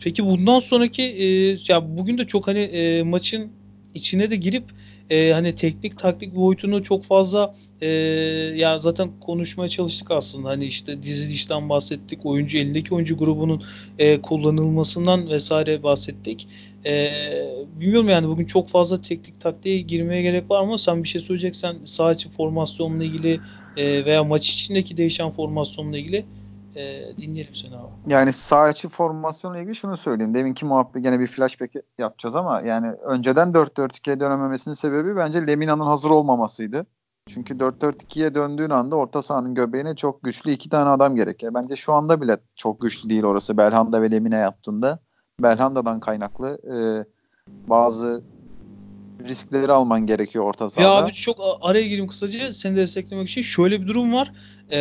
peki 0.00 0.26
bundan 0.26 0.58
sonraki 0.58 1.02
e, 1.02 1.26
ya 1.68 1.98
bugün 1.98 2.18
de 2.18 2.26
çok 2.26 2.46
hani 2.46 2.58
e, 2.60 3.02
maçın 3.02 3.52
içine 3.94 4.30
de 4.30 4.36
girip 4.36 4.64
e, 5.10 5.32
hani 5.32 5.54
teknik 5.56 5.98
taktik 5.98 6.34
boyutunu 6.34 6.82
çok 6.82 7.04
fazla 7.04 7.54
e, 7.80 7.88
ya 8.56 8.78
zaten 8.78 9.10
konuşmaya 9.20 9.68
çalıştık 9.68 10.10
aslında 10.10 10.48
hani 10.48 10.64
işte 10.64 11.02
dizilişten 11.02 11.68
bahsettik 11.68 12.26
oyuncu 12.26 12.58
elindeki 12.58 12.94
oyuncu 12.94 13.16
grubunun 13.18 13.62
e, 13.98 14.20
kullanılmasından 14.22 15.30
vesaire 15.30 15.82
bahsettik. 15.82 16.48
E, 16.86 17.10
bilmiyorum 17.80 18.08
yani 18.08 18.28
bugün 18.28 18.44
çok 18.46 18.68
fazla 18.68 19.00
teknik 19.00 19.40
taktiğe 19.40 19.80
girmeye 19.80 20.22
gerek 20.22 20.50
var 20.50 20.64
mı? 20.64 20.78
Sen 20.78 21.02
bir 21.02 21.08
şey 21.08 21.20
söyleyeceksen 21.20 21.76
saha 21.84 22.12
içi 22.12 22.30
formasyonla 22.30 23.04
ilgili 23.04 23.40
e, 23.76 24.04
veya 24.04 24.24
maç 24.24 24.50
içindeki 24.50 24.96
değişen 24.96 25.30
formasyonla 25.30 25.98
ilgili 25.98 26.26
e, 26.76 27.16
dinleyelim 27.16 27.54
seni 27.54 27.76
abi. 27.76 27.92
Yani 28.06 28.32
sağ 28.32 28.70
içi 28.70 28.88
formasyonla 28.88 29.58
ilgili 29.58 29.76
şunu 29.76 29.96
söyleyeyim. 29.96 30.34
Deminki 30.34 30.66
muhabbet 30.66 31.02
gene 31.02 31.20
bir 31.20 31.26
flashback 31.26 31.74
yapacağız 31.98 32.34
ama 32.34 32.60
yani 32.60 32.90
önceden 32.90 33.48
4-4-2'ye 33.48 34.20
dönememesinin 34.20 34.74
sebebi 34.74 35.16
bence 35.16 35.46
Lemina'nın 35.46 35.86
hazır 35.86 36.10
olmamasıydı. 36.10 36.86
Çünkü 37.28 37.54
4-4-2'ye 37.54 38.34
döndüğün 38.34 38.70
anda 38.70 38.96
orta 38.96 39.22
sahanın 39.22 39.54
göbeğine 39.54 39.96
çok 39.96 40.22
güçlü 40.22 40.50
iki 40.50 40.70
tane 40.70 40.90
adam 40.90 41.16
gerekiyor. 41.16 41.54
Bence 41.54 41.76
şu 41.76 41.92
anda 41.92 42.20
bile 42.20 42.38
çok 42.56 42.80
güçlü 42.80 43.10
değil 43.10 43.24
orası 43.24 43.56
Belhanda 43.56 44.02
ve 44.02 44.10
Lemina 44.10 44.36
yaptığında. 44.36 44.98
Belhanda'dan 45.42 46.00
kaynaklı 46.00 46.58
e, 46.74 46.76
bazı 47.70 48.22
riskleri 49.28 49.72
alman 49.72 50.06
gerekiyor 50.06 50.44
orta 50.44 50.64
Ya 50.64 50.70
sahada. 50.70 50.94
abi 51.04 51.12
çok 51.12 51.58
araya 51.60 51.82
gireyim 51.88 52.06
kısaca 52.06 52.52
seni 52.52 52.76
desteklemek 52.76 53.28
için. 53.30 53.42
Şöyle 53.42 53.82
bir 53.82 53.86
durum 53.86 54.12
var. 54.12 54.32
Ee, 54.70 54.78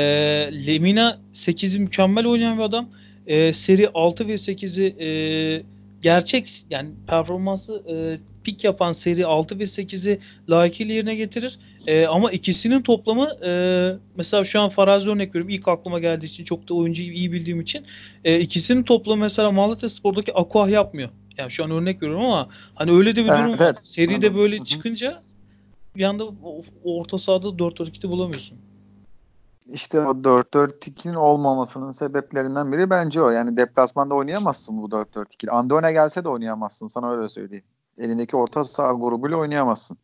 Lemina 0.67 1.19
8'i 1.34 1.80
mükemmel 1.80 2.26
oynayan 2.28 2.58
bir 2.58 2.63
adam. 2.63 2.89
Ee, 3.28 3.54
seri 3.54 3.89
6 3.93 4.28
ve 4.28 4.34
8'i 4.34 4.96
e, 5.06 5.63
gerçek 6.02 6.50
yani 6.69 6.89
performansı 7.08 7.84
e, 7.89 8.17
pik 8.43 8.63
yapan 8.63 8.91
seri 8.91 9.26
6 9.26 9.60
ve 9.60 9.63
8'i 9.63 10.19
layıkıyla 10.50 10.93
yerine 10.96 11.15
getirir. 11.15 11.60
E, 11.88 12.06
ama 12.06 12.32
ikisinin 12.32 12.82
toplamı 12.82 13.30
e, 13.46 13.52
mesela 14.15 14.43
şu 14.43 14.62
an 14.62 14.69
farazi 14.69 15.10
örnek 15.10 15.30
veriyorum. 15.30 15.50
İlk 15.50 15.67
aklıma 15.67 16.00
geldiği 16.00 16.26
için 16.26 16.43
çok 16.43 16.69
da 16.69 16.74
oyuncuyu 16.74 17.12
iyi 17.12 17.32
bildiğim 17.32 17.62
için 17.62 17.86
e, 18.24 18.39
ikisinin 18.39 18.84
toplamı 18.84 19.22
mesela 19.22 19.52
Malatyaspor'daki 19.52 20.34
Aquah 20.34 20.69
yapmıyor. 20.69 21.10
Yani 21.38 21.52
şu 21.52 21.63
an 21.63 21.72
örnek 21.72 22.02
veriyorum 22.02 22.26
ama 22.26 22.50
hani 22.76 22.91
öyle 22.91 23.15
de 23.15 23.26
bir 23.26 23.30
Evet, 23.30 23.39
durum 23.39 23.52
var. 23.54 23.60
evet. 23.62 23.78
Seride 23.84 24.15
Anladım. 24.15 24.36
böyle 24.38 24.58
Hı 24.58 24.62
hı. 24.62 24.65
çıkınca 24.65 25.24
bir 25.96 26.04
anda 26.04 26.26
o- 26.26 26.62
orta 26.84 27.17
sahada 27.17 27.60
4-4-2'de 27.60 28.10
bulamıyorsun. 28.10 28.58
İşte 29.67 30.00
o 30.02 30.24
4-4-2'nin 30.24 31.13
olmamasının 31.15 31.91
sebeplerinden 31.91 32.72
biri 32.72 32.89
bence 32.89 33.22
o. 33.22 33.30
Yani 33.30 33.58
deplasmanda 33.58 34.15
oynayamazsın 34.15 34.82
bu 34.82 34.91
4-4-2. 34.91 35.52
Andone 35.52 35.91
gelse 35.91 36.24
de 36.24 36.30
oynayamazsın. 36.30 36.88
Sana 36.88 37.12
öyle 37.12 37.30
söyleyeyim. 37.30 37.63
Elindeki 37.98 38.38
orta 38.38 38.63
saha 38.63 38.93
grubuyla 38.93 39.38
oynayamazsın. 39.38 39.98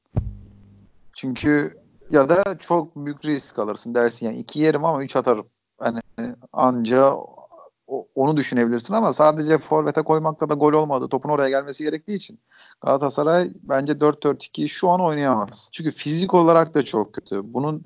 Çünkü 1.13 1.78
ya 2.12 2.30
da 2.30 2.44
çok 2.60 2.96
büyük 2.96 3.26
risk 3.26 3.60
alırsın 3.60 3.96
dersin 3.96 4.26
yani 4.26 4.38
iki 4.38 4.60
yerim 4.60 4.86
ama 4.86 5.04
üç 5.04 5.15
atarım. 5.15 5.48
Hani 5.80 6.00
anca 6.54 7.13
onu 8.15 8.38
düşünebilirsin 8.38 8.93
ama 8.93 9.13
sadece 9.13 9.58
forvete 9.58 10.02
koymakla 10.02 10.49
da 10.49 10.54
gol 10.54 10.73
olmadı. 10.73 11.08
Topun 11.10 11.30
oraya 11.30 11.49
gelmesi 11.49 11.84
gerektiği 11.84 12.15
için 12.15 12.39
Galatasaray 12.82 13.52
bence 13.63 13.93
4-4-2 13.93 14.67
şu 14.67 14.89
an 14.89 15.02
oynayamaz. 15.02 15.69
Çünkü 15.71 15.91
fizik 15.91 16.34
olarak 16.34 16.73
da 16.73 16.86
çok 16.86 17.13
kötü. 17.13 17.54
Bunun 17.54 17.84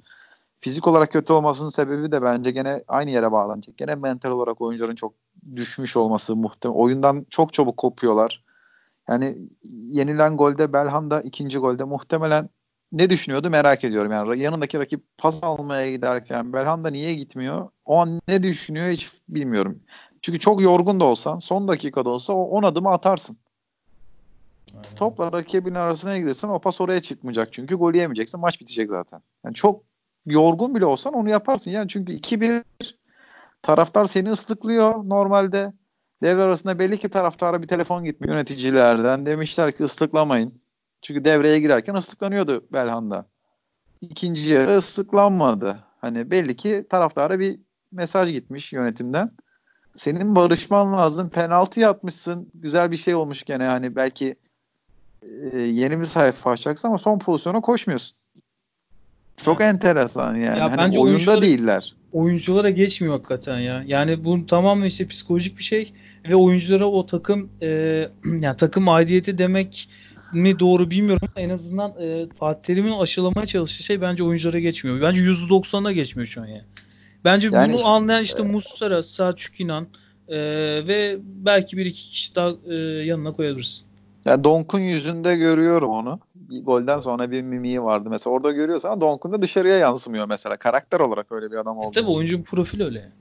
fizik 0.59 0.87
olarak 0.87 1.11
kötü 1.11 1.33
olmasının 1.33 1.69
sebebi 1.69 2.11
de 2.11 2.21
bence 2.21 2.51
gene 2.51 2.83
aynı 2.87 3.11
yere 3.11 3.31
bağlanacak. 3.31 3.77
Gene 3.77 3.95
mental 3.95 4.31
olarak 4.31 4.61
oyuncuların 4.61 4.95
çok 4.95 5.13
düşmüş 5.55 5.97
olması 5.97 6.35
muhtemel. 6.35 6.77
Oyundan 6.77 7.25
çok 7.29 7.53
çabuk 7.53 7.77
kopuyorlar. 7.77 8.43
Yani 9.09 9.37
yenilen 9.63 10.37
golde 10.37 10.73
Belhanda 10.73 11.21
ikinci 11.21 11.57
golde 11.57 11.83
muhtemelen 11.83 12.49
ne 12.93 13.09
düşünüyordu 13.09 13.49
merak 13.49 13.83
ediyorum. 13.83 14.11
Yani 14.11 14.39
yanındaki 14.39 14.79
rakip 14.79 15.03
pas 15.17 15.35
almaya 15.41 15.91
giderken 15.91 16.53
Belhanda 16.53 16.89
niye 16.89 17.15
gitmiyor? 17.15 17.69
O 17.85 17.97
an 17.97 18.21
ne 18.27 18.43
düşünüyor 18.43 18.87
hiç 18.87 19.11
bilmiyorum. 19.29 19.79
Çünkü 20.21 20.39
çok 20.39 20.61
yorgun 20.61 20.99
da 20.99 21.05
olsan 21.05 21.37
son 21.37 21.67
dakikada 21.67 22.09
olsa 22.09 22.33
o 22.33 22.43
10 22.43 22.63
adımı 22.63 22.89
atarsın. 22.89 23.37
Aynen. 24.73 24.95
Topla 24.95 25.31
rakibin 25.31 25.75
arasına 25.75 26.17
girersen 26.17 26.47
o 26.49 26.59
pas 26.59 26.81
oraya 26.81 27.01
çıkmayacak 27.01 27.53
çünkü 27.53 27.75
gol 27.75 27.93
yemeyeceksin 27.93 28.39
maç 28.39 28.61
bitecek 28.61 28.89
zaten. 28.89 29.21
Yani 29.45 29.55
çok 29.55 29.83
yorgun 30.25 30.75
bile 30.75 30.85
olsan 30.85 31.13
onu 31.13 31.29
yaparsın. 31.29 31.71
Yani 31.71 31.87
çünkü 31.87 32.13
2-1 32.13 32.63
taraftar 33.61 34.05
seni 34.05 34.31
ıslıklıyor 34.31 35.09
normalde. 35.09 35.73
Devre 36.23 36.41
arasında 36.41 36.79
belli 36.79 36.97
ki 36.97 37.09
taraftara 37.09 37.61
bir 37.61 37.67
telefon 37.67 38.03
gitmiyor 38.03 38.35
yöneticilerden. 38.35 39.25
Demişler 39.25 39.71
ki 39.71 39.83
ıslıklamayın. 39.83 40.62
Çünkü 41.03 41.25
devreye 41.25 41.59
girerken 41.59 41.95
ıslıklanıyordu 41.95 42.65
Belhanda. 42.73 43.25
İkinci 44.01 44.53
yarı 44.53 44.77
ıslıklanmadı. 44.77 45.83
Hani 46.01 46.31
belli 46.31 46.55
ki 46.55 46.85
taraftara 46.89 47.39
bir 47.39 47.59
mesaj 47.91 48.31
gitmiş 48.31 48.73
yönetimden. 48.73 49.29
Senin 49.95 50.35
barışman 50.35 50.93
lazım. 50.93 51.29
Penaltı 51.29 51.87
atmışsın. 51.87 52.51
Güzel 52.53 52.91
bir 52.91 52.97
şey 52.97 53.15
olmuş 53.15 53.43
gene. 53.43 53.63
Hani 53.63 53.95
belki 53.95 54.35
e, 55.51 55.59
yeni 55.59 55.99
bir 55.99 56.05
sayfa 56.05 56.51
açacaksın 56.51 56.87
ama 56.87 56.97
son 56.97 57.19
pozisyona 57.19 57.61
koşmuyorsun. 57.61 58.17
Çok 59.37 59.61
yani, 59.61 59.69
enteresan 59.69 60.35
yani. 60.35 60.59
Ya 60.59 60.71
hani 60.71 60.77
bence 60.77 60.99
oyunda 60.99 61.41
değiller. 61.41 61.95
Oyunculara 62.13 62.69
geçmiyor 62.69 63.13
hakikaten 63.13 63.59
ya. 63.59 63.83
Yani 63.87 64.25
bu 64.25 64.45
tamamen 64.45 64.85
işte 64.85 65.07
psikolojik 65.07 65.57
bir 65.57 65.63
şey 65.63 65.93
ve 66.29 66.35
oyunculara 66.35 66.85
o 66.85 67.05
takım 67.05 67.49
e, 67.61 67.67
yani 68.39 68.57
takım 68.57 68.89
aidiyeti 68.89 69.37
demek 69.37 69.89
mi 70.33 70.59
doğru 70.59 70.89
bilmiyorum 70.89 71.27
en 71.35 71.49
azından 71.49 71.91
e, 72.01 72.27
Fatih 72.39 72.61
Terim'in 72.61 72.99
aşılamaya 72.99 73.47
çalıştığı 73.47 73.83
şey 73.83 74.01
bence 74.01 74.23
oyunculara 74.23 74.59
geçmiyor. 74.59 75.01
Bence 75.01 75.21
%90'a 75.21 75.91
geçmiyor 75.91 76.27
şu 76.27 76.41
an 76.41 76.45
yani. 76.45 76.63
Bence 77.25 77.49
yani 77.51 77.67
bunu 77.69 77.75
işte, 77.75 77.89
anlayan 77.89 78.23
işte 78.23 78.41
e, 78.41 78.45
Muslera, 78.45 79.03
Selçuk 79.03 79.59
İnan 79.59 79.87
e, 80.27 80.37
ve 80.87 81.17
belki 81.21 81.77
bir 81.77 81.85
iki 81.85 82.09
kişi 82.09 82.35
daha 82.35 82.51
e, 82.69 82.75
yanına 83.05 83.33
koyabilirsin. 83.33 83.85
Ya 84.25 84.43
Donk'un 84.43 84.79
yüzünde 84.79 85.35
görüyorum 85.35 85.89
onu. 85.89 86.19
Golden 86.61 86.99
sonra 86.99 87.31
bir 87.31 87.41
mimiği 87.41 87.83
vardı 87.83 88.09
mesela. 88.11 88.33
Orada 88.33 88.51
görüyorsun 88.51 88.89
ama 88.89 89.01
Donk'un 89.01 89.31
da 89.31 89.41
dışarıya 89.41 89.77
yansımıyor 89.77 90.25
mesela. 90.27 90.57
Karakter 90.57 90.99
olarak 90.99 91.31
öyle 91.31 91.51
bir 91.51 91.57
adam 91.57 91.77
oldu. 91.77 91.99
E 91.99 92.01
tabii 92.01 92.11
oyuncunun 92.11 92.43
profili 92.43 92.83
öyle. 92.83 93.11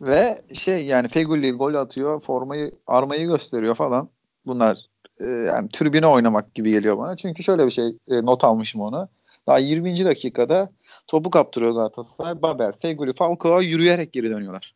Ve 0.00 0.42
şey 0.54 0.86
yani 0.86 1.08
Feguli 1.08 1.52
gol 1.52 1.74
atıyor, 1.74 2.20
formayı, 2.20 2.72
armayı 2.86 3.26
gösteriyor 3.26 3.74
falan. 3.74 4.08
Bunlar 4.46 4.78
e, 5.20 5.24
yani 5.24 5.68
tribüne 5.68 6.06
oynamak 6.06 6.54
gibi 6.54 6.70
geliyor 6.70 6.98
bana. 6.98 7.16
Çünkü 7.16 7.42
şöyle 7.42 7.66
bir 7.66 7.70
şey 7.70 7.96
e, 8.08 8.26
not 8.26 8.44
almışım 8.44 8.80
onu. 8.80 9.08
Daha 9.46 9.58
20. 9.58 10.04
dakikada 10.04 10.70
topu 11.06 11.30
kaptırıyor 11.30 11.72
Galatasaray. 11.72 12.42
Babel, 12.42 12.72
Feguli, 12.72 13.12
Falcao 13.12 13.60
yürüyerek 13.60 14.12
geri 14.12 14.30
dönüyorlar. 14.30 14.74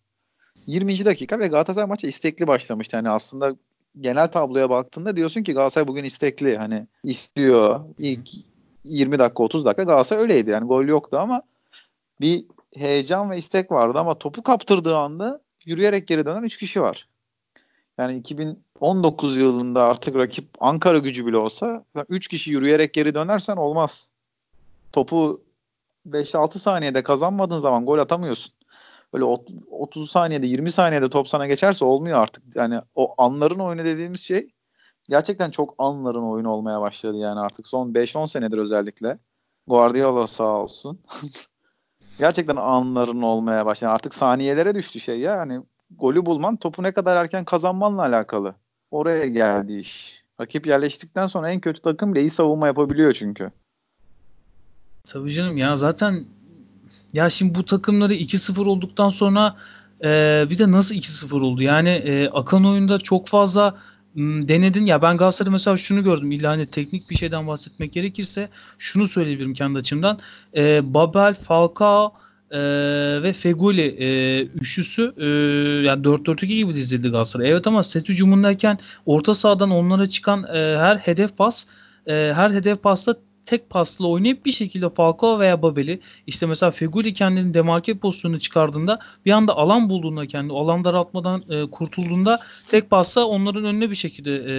20. 0.66 1.04
dakika 1.04 1.38
ve 1.38 1.48
Galatasaray 1.48 1.88
maça 1.88 2.08
istekli 2.08 2.46
başlamıştı. 2.46 2.96
Yani 2.96 3.10
aslında 3.10 3.56
genel 4.00 4.28
tabloya 4.28 4.70
baktığında 4.70 5.16
diyorsun 5.16 5.42
ki 5.42 5.54
Galatasaray 5.54 5.88
bugün 5.88 6.04
istekli. 6.04 6.56
Hani 6.56 6.86
istiyor. 7.04 7.80
İlk 7.98 8.28
20 8.84 9.18
dakika 9.18 9.42
30 9.42 9.64
dakika 9.64 9.82
Galatasaray 9.82 10.22
öyleydi. 10.22 10.50
Yani 10.50 10.66
gol 10.66 10.84
yoktu 10.84 11.18
ama 11.18 11.42
bir 12.20 12.44
heyecan 12.76 13.30
ve 13.30 13.36
istek 13.36 13.70
vardı 13.70 13.98
ama 13.98 14.14
topu 14.14 14.42
kaptırdığı 14.42 14.96
anda 14.96 15.40
yürüyerek 15.64 16.08
geri 16.08 16.26
dönen 16.26 16.42
3 16.42 16.56
kişi 16.56 16.82
var. 16.82 17.08
Yani 17.98 18.16
2019 18.16 19.36
yılında 19.36 19.82
artık 19.82 20.16
rakip 20.16 20.48
Ankara 20.60 20.98
gücü 20.98 21.26
bile 21.26 21.36
olsa 21.36 21.84
3 22.08 22.28
kişi 22.28 22.50
yürüyerek 22.50 22.94
geri 22.94 23.14
dönersen 23.14 23.56
olmaz. 23.56 24.10
Topu 24.92 25.42
5-6 26.08 26.58
saniyede 26.58 27.02
kazanmadığın 27.02 27.58
zaman 27.58 27.86
gol 27.86 27.98
atamıyorsun. 27.98 28.52
Böyle 29.14 29.24
30 29.70 30.10
saniyede 30.10 30.46
20 30.46 30.70
saniyede 30.70 31.10
top 31.10 31.28
sana 31.28 31.46
geçerse 31.46 31.84
olmuyor 31.84 32.18
artık. 32.22 32.56
Yani 32.56 32.80
o 32.94 33.14
anların 33.18 33.58
oyunu 33.58 33.84
dediğimiz 33.84 34.20
şey 34.20 34.50
gerçekten 35.08 35.50
çok 35.50 35.74
anların 35.78 36.30
oyunu 36.30 36.50
olmaya 36.50 36.80
başladı 36.80 37.16
yani 37.16 37.40
artık 37.40 37.66
son 37.66 37.92
5-10 37.92 38.28
senedir 38.28 38.58
özellikle. 38.58 39.18
Guardiola 39.66 40.26
sağ 40.26 40.44
olsun. 40.44 41.00
gerçekten 42.18 42.56
anların 42.56 43.22
olmaya 43.22 43.66
başladı. 43.66 43.90
Artık 43.90 44.14
saniyelere 44.14 44.74
düştü 44.74 45.00
şey 45.00 45.20
ya. 45.20 45.38
Hani 45.38 45.60
golü 45.90 46.26
bulman 46.26 46.56
topu 46.56 46.82
ne 46.82 46.92
kadar 46.92 47.16
erken 47.16 47.44
kazanmanla 47.44 48.02
alakalı. 48.02 48.54
Oraya 48.90 49.26
geldi 49.26 49.72
iş. 49.72 50.22
Rakip 50.40 50.66
yerleştikten 50.66 51.26
sonra 51.26 51.50
en 51.50 51.60
kötü 51.60 51.82
takım 51.82 52.14
bile 52.14 52.20
iyi 52.20 52.30
savunma 52.30 52.66
yapabiliyor 52.66 53.12
çünkü. 53.12 53.50
Tabii 55.04 55.32
canım 55.32 55.56
ya 55.56 55.76
zaten 55.76 56.24
ya 57.12 57.30
şimdi 57.30 57.54
bu 57.54 57.64
takımları 57.64 58.14
2-0 58.14 58.66
olduktan 58.68 59.08
sonra 59.08 59.56
e, 60.04 60.44
bir 60.50 60.58
de 60.58 60.72
nasıl 60.72 60.94
2-0 60.94 61.40
oldu? 61.42 61.62
Yani 61.62 61.88
e, 61.88 62.28
akan 62.28 62.64
oyunda 62.64 62.98
çok 62.98 63.28
fazla 63.28 63.76
m, 64.14 64.48
denedin 64.48 64.86
ya 64.86 65.02
ben 65.02 65.16
Galatasaray'da 65.16 65.50
mesela 65.50 65.76
şunu 65.76 66.04
gördüm 66.04 66.30
illa 66.30 66.50
hani 66.50 66.66
teknik 66.66 67.10
bir 67.10 67.16
şeyden 67.16 67.46
bahsetmek 67.46 67.92
gerekirse 67.92 68.48
şunu 68.78 69.06
söyleyebilirim 69.06 69.54
kendi 69.54 69.78
açımdan. 69.78 70.18
E, 70.56 70.94
Babel, 70.94 71.34
Falcao 71.34 72.12
e, 72.50 72.58
ve 73.22 73.32
Feguli 73.32 73.96
e, 74.00 74.42
üçlüsü 74.42 75.14
e, 75.16 75.26
yani 75.86 76.02
4-4-2 76.02 76.46
gibi 76.46 76.74
dizildi 76.74 77.08
Galatasaray. 77.08 77.50
Evet 77.50 77.66
ama 77.66 77.82
set 77.82 78.08
hücumundayken 78.08 78.78
orta 79.06 79.34
sahadan 79.34 79.70
onlara 79.70 80.06
çıkan 80.06 80.44
e, 80.44 80.78
her 80.78 80.96
hedef 80.96 81.36
pas 81.36 81.66
e, 82.06 82.32
her 82.34 82.50
hedef 82.50 82.82
pasta 82.82 83.16
tek 83.48 83.70
pasla 83.70 84.06
oynayıp 84.06 84.44
bir 84.46 84.52
şekilde 84.52 84.90
Falcao 84.90 85.38
veya 85.38 85.62
Babel'i 85.62 86.00
işte 86.26 86.46
mesela 86.46 86.70
Feguli 86.70 87.14
kendini 87.14 87.54
demarke 87.54 87.98
pozisyonu 87.98 88.40
çıkardığında 88.40 88.98
bir 89.26 89.30
anda 89.30 89.56
alan 89.56 89.90
bulduğunda 89.90 90.26
kendi 90.26 90.52
alan 90.52 90.84
daraltmadan 90.84 91.42
e, 91.50 91.66
kurtulduğunda 91.70 92.36
tek 92.70 92.90
pasla 92.90 93.24
onların 93.26 93.64
önüne 93.64 93.90
bir 93.90 93.94
şekilde 93.94 94.44
e, 94.48 94.54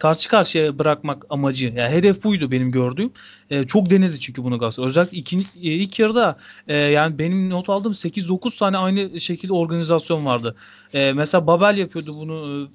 karşı 0.00 0.28
karşıya 0.28 0.78
bırakmak 0.78 1.26
amacı. 1.30 1.66
Yani 1.76 1.90
hedef 1.90 2.24
buydu 2.24 2.50
benim 2.50 2.72
gördüğüm. 2.72 3.12
E, 3.50 3.66
çok 3.66 3.90
denedi 3.90 4.20
çünkü 4.20 4.44
bunu 4.44 4.58
Galatasaray. 4.58 4.88
Özellikle 4.88 5.18
iki, 5.18 5.36
e, 5.36 5.40
ilk 5.54 5.98
yarıda 5.98 6.38
e, 6.68 6.76
yani 6.76 7.18
benim 7.18 7.50
not 7.50 7.68
aldığım 7.68 7.94
8-9 7.94 8.58
tane 8.58 8.76
aynı 8.78 9.20
şekilde 9.20 9.52
organizasyon 9.52 10.26
vardı. 10.26 10.56
E, 10.92 11.12
mesela 11.12 11.46
Babel 11.46 11.78
yapıyordu 11.78 12.16
bunu. 12.16 12.68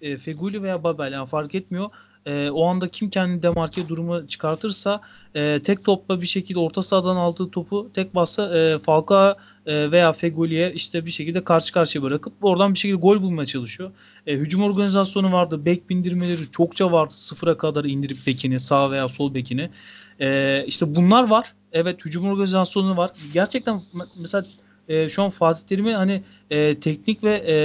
E, 0.00 0.18
Feguli 0.18 0.62
veya 0.62 0.84
Babel 0.84 1.12
yani 1.12 1.28
fark 1.28 1.54
etmiyor 1.54 1.90
e, 2.28 2.50
o 2.50 2.66
anda 2.66 2.88
kim 2.88 3.10
kendi 3.10 3.42
demarke 3.42 3.88
durumu 3.88 4.26
çıkartırsa 4.26 5.00
e, 5.34 5.58
tek 5.58 5.84
topla 5.84 6.20
bir 6.20 6.26
şekilde 6.26 6.58
orta 6.58 6.82
sahadan 6.82 7.16
aldığı 7.16 7.50
topu 7.50 7.88
tek 7.94 8.14
bassa 8.14 8.58
e, 8.58 8.78
Falcao 8.78 9.34
e, 9.66 9.90
veya 9.90 10.12
Fegoli'ye 10.12 10.72
işte 10.72 11.06
bir 11.06 11.10
şekilde 11.10 11.44
karşı 11.44 11.72
karşıya 11.72 12.02
bırakıp 12.02 12.32
oradan 12.42 12.74
bir 12.74 12.78
şekilde 12.78 13.00
gol 13.00 13.22
bulmaya 13.22 13.46
çalışıyor. 13.46 13.90
E, 14.26 14.34
hücum 14.34 14.62
organizasyonu 14.62 15.32
vardı. 15.32 15.64
Bek 15.64 15.90
bindirmeleri 15.90 16.50
çokça 16.50 16.92
vardı. 16.92 17.14
Sıfıra 17.14 17.56
kadar 17.58 17.84
indirip 17.84 18.26
bekini 18.26 18.60
sağ 18.60 18.90
veya 18.90 19.08
sol 19.08 19.34
bekini. 19.34 19.70
E, 20.20 20.64
işte 20.66 20.94
bunlar 20.94 21.30
var. 21.30 21.54
Evet 21.72 22.04
hücum 22.04 22.26
organizasyonu 22.26 22.96
var. 22.96 23.10
Gerçekten 23.34 23.80
mesela 24.20 24.42
e, 24.88 25.08
şu 25.08 25.22
an 25.22 25.30
Fatih 25.30 25.66
Terim'i 25.66 25.94
hani 25.94 26.22
e, 26.50 26.80
teknik 26.80 27.24
ve 27.24 27.44
e, 27.48 27.56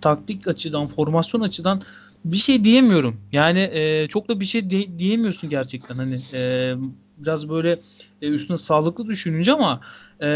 taktik 0.00 0.48
açıdan, 0.48 0.86
formasyon 0.86 1.40
açıdan 1.40 1.82
bir 2.24 2.36
şey 2.36 2.64
diyemiyorum. 2.64 3.20
Yani 3.32 3.58
e, 3.72 4.08
çok 4.08 4.28
da 4.28 4.40
bir 4.40 4.44
şey 4.44 4.70
de, 4.70 4.98
diyemiyorsun 4.98 5.50
gerçekten. 5.50 5.94
Hani 5.94 6.18
e, 6.34 6.74
biraz 7.16 7.48
böyle 7.48 7.80
e, 8.22 8.28
üstüne 8.28 8.56
sağlıklı 8.56 9.06
düşününce 9.06 9.52
ama 9.52 9.80
e, 10.22 10.28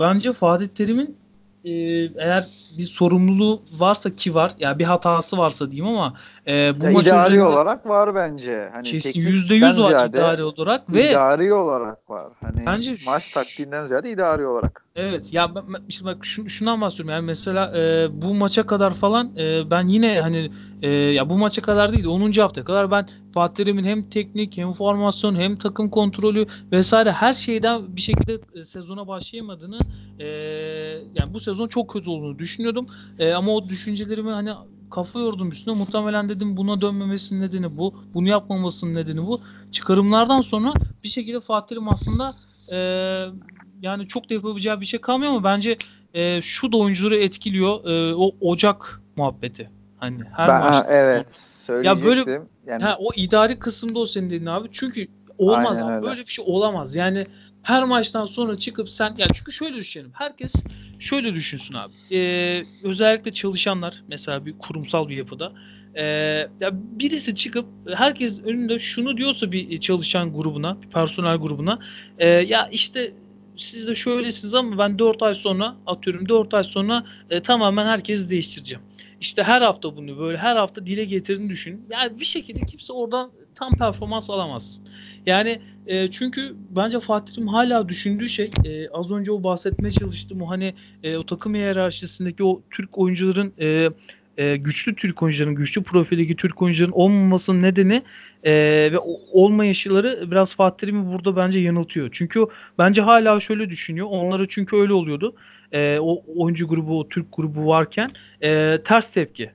bence 0.00 0.32
Fatih 0.32 0.68
Terim'in 0.68 1.19
e, 1.64 1.70
eğer 2.18 2.46
bir 2.78 2.82
sorumluluğu 2.82 3.62
varsa 3.78 4.10
ki 4.10 4.34
var 4.34 4.50
ya 4.58 4.68
yani 4.68 4.78
bir 4.78 4.84
hatası 4.84 5.38
varsa 5.38 5.70
diyeyim 5.70 5.96
ama 5.96 6.14
e, 6.46 6.80
bu 6.80 6.84
ya 6.84 6.90
maç 6.90 7.06
idari 7.06 7.26
üzerinde, 7.26 7.44
olarak 7.44 7.86
var 7.86 8.14
bence. 8.14 8.68
Hani 8.72 8.88
kesin 8.88 9.20
yüzde 9.20 9.54
yüz 9.54 9.80
var 9.80 10.08
idari 10.08 10.42
olarak 10.42 10.92
ve 10.92 11.10
idari 11.10 11.52
olarak 11.54 12.10
var. 12.10 12.32
Hani 12.40 12.66
bence 12.66 12.94
maç 13.06 13.32
taktiğinden 13.32 13.84
ziyade 13.84 14.10
idari 14.10 14.46
olarak. 14.46 14.84
Evet 14.96 15.32
ya 15.32 15.54
ben, 15.54 15.62
işte 15.88 16.04
bak 16.04 16.24
şun, 16.24 16.46
şundan 16.46 16.80
bahsediyorum 16.80 17.14
yani 17.14 17.26
mesela 17.26 17.78
e, 17.78 18.08
bu 18.22 18.34
maça 18.34 18.66
kadar 18.66 18.94
falan 18.94 19.36
e, 19.36 19.70
ben 19.70 19.88
yine 19.88 20.20
hani 20.20 20.50
e, 20.82 20.88
ya 20.90 21.30
bu 21.30 21.38
maça 21.38 21.62
kadar 21.62 21.92
değil 21.92 22.06
10. 22.06 22.32
hafta 22.32 22.64
kadar 22.64 22.90
ben 22.90 23.08
Fatih 23.34 23.54
Terim'in 23.54 23.84
hem 23.84 24.10
teknik 24.10 24.56
hem 24.56 24.72
formasyon 24.72 25.34
hem 25.34 25.56
takım 25.56 25.90
kontrolü 25.90 26.46
vesaire 26.72 27.12
her 27.12 27.34
şeyden 27.34 27.96
bir 27.96 28.00
şekilde 28.00 28.38
e, 28.54 28.64
sezona 28.64 29.08
başlayamadığını 29.08 29.78
e, 30.18 30.26
yani 31.14 31.34
bu 31.34 31.40
sezon 31.40 31.68
çok 31.68 31.90
kötü 31.90 32.10
olduğunu 32.10 32.38
düşünüyordum. 32.38 32.86
E, 33.18 33.32
ama 33.32 33.52
o 33.52 33.68
düşüncelerimi 33.68 34.30
hani 34.30 34.50
kafa 34.90 35.20
yordum 35.20 35.50
üstüne. 35.50 35.74
Muhtemelen 35.74 36.28
dedim 36.28 36.56
buna 36.56 36.80
dönmemesinin 36.80 37.42
nedeni 37.42 37.76
bu. 37.76 37.94
Bunu 38.14 38.28
yapmamasının 38.28 38.94
nedeni 38.94 39.18
bu. 39.18 39.38
Çıkarımlardan 39.72 40.40
sonra 40.40 40.72
bir 41.04 41.08
şekilde 41.08 41.40
Fatih 41.40 41.68
Terim 41.68 41.88
aslında 41.88 42.36
e, 42.72 42.76
yani 43.82 44.08
çok 44.08 44.30
da 44.30 44.34
yapabileceği 44.34 44.80
bir 44.80 44.86
şey 44.86 45.00
kalmıyor 45.00 45.32
ama 45.32 45.44
bence 45.44 45.76
e, 46.14 46.42
şu 46.42 46.72
da 46.72 46.76
oyuncuları 46.76 47.16
etkiliyor. 47.16 47.84
E, 47.84 48.14
o 48.14 48.30
Ocak 48.40 49.02
muhabbeti. 49.16 49.79
Hani 50.00 50.18
her 50.36 50.48
ben, 50.48 50.60
maç. 50.60 50.86
Evet. 50.88 51.36
Söyleyecektim. 51.36 52.10
Ya 52.10 52.26
böyle 52.26 52.40
yani... 52.66 52.82
ha, 52.82 52.96
o 52.98 53.12
idari 53.16 53.58
kısımda 53.58 53.98
o 53.98 54.06
senin 54.06 54.26
dediğin 54.26 54.46
abi. 54.46 54.68
Çünkü 54.72 55.08
olmaz 55.38 55.76
Aynen 55.76 55.86
abi. 55.86 55.92
Öyle. 55.92 56.06
Böyle 56.06 56.20
bir 56.20 56.30
şey 56.30 56.44
olamaz. 56.48 56.96
Yani 56.96 57.26
her 57.62 57.84
maçtan 57.84 58.24
sonra 58.24 58.56
çıkıp 58.56 58.90
sen 58.90 59.14
ya 59.18 59.26
çünkü 59.34 59.52
şöyle 59.52 59.76
düşünelim. 59.76 60.10
Herkes 60.14 60.54
şöyle 60.98 61.34
düşünsün 61.34 61.74
abi. 61.74 62.16
Ee, 62.16 62.62
özellikle 62.84 63.32
çalışanlar 63.32 64.02
mesela 64.08 64.46
bir 64.46 64.58
kurumsal 64.58 65.08
bir 65.08 65.16
yapıda 65.16 65.52
ee, 65.94 66.04
ya 66.60 66.70
birisi 66.72 67.34
çıkıp 67.34 67.66
herkes 67.94 68.40
önünde 68.40 68.78
şunu 68.78 69.16
diyorsa 69.16 69.52
bir 69.52 69.80
çalışan 69.80 70.32
grubuna, 70.32 70.82
bir 70.82 70.88
personel 70.88 71.36
grubuna 71.36 71.78
e, 72.18 72.28
ya 72.28 72.68
işte 72.72 73.12
siz 73.56 73.88
de 73.88 73.94
şöylesiniz 73.94 74.54
ama 74.54 74.78
ben 74.78 74.98
4 74.98 75.22
ay 75.22 75.34
sonra 75.34 75.74
atıyorum 75.86 76.28
4 76.28 76.54
ay 76.54 76.64
sonra 76.64 77.04
e, 77.30 77.42
tamamen 77.42 77.86
herkesi 77.86 78.30
değiştireceğim. 78.30 78.82
İşte 79.20 79.42
her 79.42 79.62
hafta 79.62 79.96
bunu 79.96 80.18
böyle 80.18 80.38
her 80.38 80.56
hafta 80.56 80.86
dile 80.86 81.04
getirdiğini 81.04 81.50
düşün. 81.50 81.86
Yani 81.90 82.20
bir 82.20 82.24
şekilde 82.24 82.60
kimse 82.60 82.92
oradan 82.92 83.30
tam 83.54 83.74
performans 83.74 84.30
alamaz. 84.30 84.80
Yani 85.26 85.60
e, 85.86 86.10
çünkü 86.10 86.54
bence 86.70 87.00
Fatih'im 87.00 87.48
hala 87.48 87.88
düşündüğü 87.88 88.28
şey 88.28 88.50
e, 88.64 88.88
az 88.88 89.12
önce 89.12 89.32
o 89.32 89.42
bahsetmeye 89.42 89.92
çalıştım 89.92 90.42
o 90.42 90.50
hani 90.50 90.74
e, 91.02 91.16
o 91.16 91.26
takım 91.26 91.54
hiyerarşisindeki 91.54 92.44
o 92.44 92.62
Türk 92.70 92.98
oyuncuların 92.98 93.52
e, 93.60 93.90
e, 94.38 94.56
güçlü 94.56 94.94
Türk 94.94 95.22
oyuncuların, 95.22 95.54
güçlü 95.54 95.82
profildeki 95.82 96.36
Türk 96.36 96.62
oyuncuların 96.62 96.92
olmamasının 96.92 97.62
nedeni 97.62 98.02
e, 98.44 98.52
ve 98.92 98.98
olmayışları 99.32 100.30
biraz 100.30 100.54
Fatih 100.54 100.92
burada 100.92 101.36
bence 101.36 101.58
yanıltıyor. 101.58 102.08
Çünkü 102.12 102.46
bence 102.78 103.02
hala 103.02 103.40
şöyle 103.40 103.70
düşünüyor. 103.70 104.06
Onlara 104.10 104.48
çünkü 104.48 104.76
öyle 104.76 104.92
oluyordu. 104.92 105.34
E, 105.72 105.98
o 106.00 106.22
oyuncu 106.36 106.68
grubu, 106.68 106.98
o 106.98 107.08
Türk 107.08 107.26
grubu 107.36 107.66
varken 107.66 108.12
e, 108.42 108.78
ters 108.84 109.10
tepki. 109.12 109.50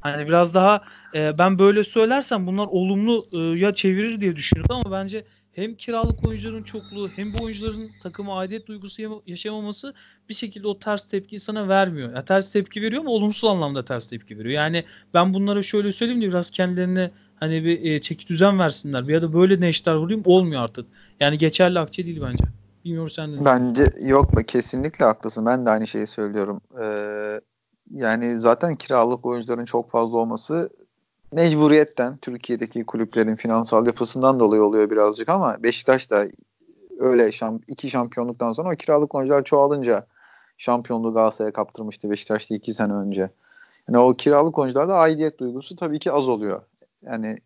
Hani 0.00 0.26
biraz 0.28 0.54
daha 0.54 0.82
e, 1.14 1.38
ben 1.38 1.58
böyle 1.58 1.84
söylersem 1.84 2.46
bunlar 2.46 2.66
olumlu 2.66 3.28
e, 3.32 3.38
ya 3.38 3.74
çevirir 3.74 4.20
diye 4.20 4.36
düşünüyordum 4.36 4.76
ama 4.76 4.92
bence 4.92 5.24
hem 5.52 5.74
kiralık 5.74 6.24
oyuncuların 6.24 6.62
çokluğu 6.62 7.10
hem 7.16 7.32
bu 7.32 7.42
oyuncuların 7.42 7.92
takıma 8.00 8.38
aidiyet 8.38 8.66
duygusu 8.66 9.22
yaşamaması 9.26 9.94
bir 10.28 10.34
şekilde 10.34 10.68
o 10.68 10.78
ters 10.78 11.08
tepkiyi 11.08 11.40
sana 11.40 11.68
vermiyor. 11.68 12.14
Ya 12.14 12.24
ters 12.24 12.52
tepki 12.52 12.82
veriyor 12.82 13.00
ama 13.02 13.10
olumsuz 13.10 13.44
anlamda 13.50 13.84
ters 13.84 14.08
tepki 14.08 14.38
veriyor. 14.38 14.54
Yani 14.54 14.84
ben 15.14 15.34
bunlara 15.34 15.62
şöyle 15.62 15.92
söyleyeyim 15.92 16.22
de 16.22 16.28
biraz 16.28 16.50
kendilerine 16.50 17.10
hani 17.40 17.64
bir 17.64 17.82
e, 17.84 18.00
çeki 18.00 18.28
düzen 18.28 18.58
versinler. 18.58 19.02
Ya 19.02 19.22
da 19.22 19.32
böyle 19.32 19.60
neşter 19.60 19.94
vurayım 19.94 20.22
olmuyor 20.24 20.62
artık. 20.62 20.86
Yani 21.20 21.38
geçerli 21.38 21.78
akçe 21.78 22.06
değil 22.06 22.20
bence. 22.22 22.44
Bilmiyorum 22.86 23.10
sen 23.10 23.32
de. 23.32 23.44
Bence 23.44 23.90
yok 24.00 24.32
mu? 24.34 24.42
Kesinlikle 24.42 25.04
haklısın. 25.04 25.46
Ben 25.46 25.66
de 25.66 25.70
aynı 25.70 25.86
şeyi 25.86 26.06
söylüyorum. 26.06 26.60
Ee, 26.82 27.40
yani 27.90 28.40
zaten 28.40 28.74
kiralık 28.74 29.26
oyuncuların 29.26 29.64
çok 29.64 29.90
fazla 29.90 30.18
olması 30.18 30.70
mecburiyetten 31.32 32.16
Türkiye'deki 32.16 32.84
kulüplerin 32.84 33.34
finansal 33.34 33.86
yapısından 33.86 34.40
dolayı 34.40 34.62
oluyor 34.62 34.90
birazcık 34.90 35.28
ama 35.28 35.62
Beşiktaş 35.62 36.10
da 36.10 36.26
öyle 36.98 37.32
şamp 37.32 37.64
iki 37.66 37.90
şampiyonluktan 37.90 38.52
sonra 38.52 38.72
o 38.72 38.76
kiralık 38.76 39.14
oyuncular 39.14 39.44
çoğalınca 39.44 40.06
şampiyonluğu 40.58 41.14
Galatasaray'a 41.14 41.52
kaptırmıştı 41.52 42.10
Beşiktaş'ta 42.10 42.54
iki 42.54 42.74
sene 42.74 42.92
önce. 42.92 43.30
Yani 43.88 43.98
o 43.98 44.14
kiralık 44.14 44.58
oyuncularda 44.58 44.94
aidiyet 44.94 45.38
duygusu 45.38 45.76
tabii 45.76 45.98
ki 45.98 46.12
az 46.12 46.28
oluyor. 46.28 46.62
Yani 47.02 47.38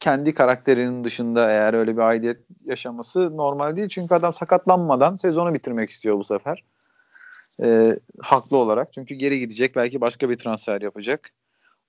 kendi 0.00 0.34
karakterinin 0.34 1.04
dışında 1.04 1.50
eğer 1.50 1.74
öyle 1.74 1.96
bir 1.96 2.02
aidiyet 2.02 2.40
yaşaması 2.64 3.36
normal 3.36 3.76
değil. 3.76 3.88
Çünkü 3.88 4.14
adam 4.14 4.32
sakatlanmadan 4.32 5.16
sezonu 5.16 5.54
bitirmek 5.54 5.90
istiyor 5.90 6.18
bu 6.18 6.24
sefer. 6.24 6.64
Ee, 7.62 7.98
haklı 8.20 8.56
olarak. 8.56 8.92
Çünkü 8.92 9.14
geri 9.14 9.40
gidecek. 9.40 9.76
Belki 9.76 10.00
başka 10.00 10.30
bir 10.30 10.38
transfer 10.38 10.80
yapacak 10.80 11.32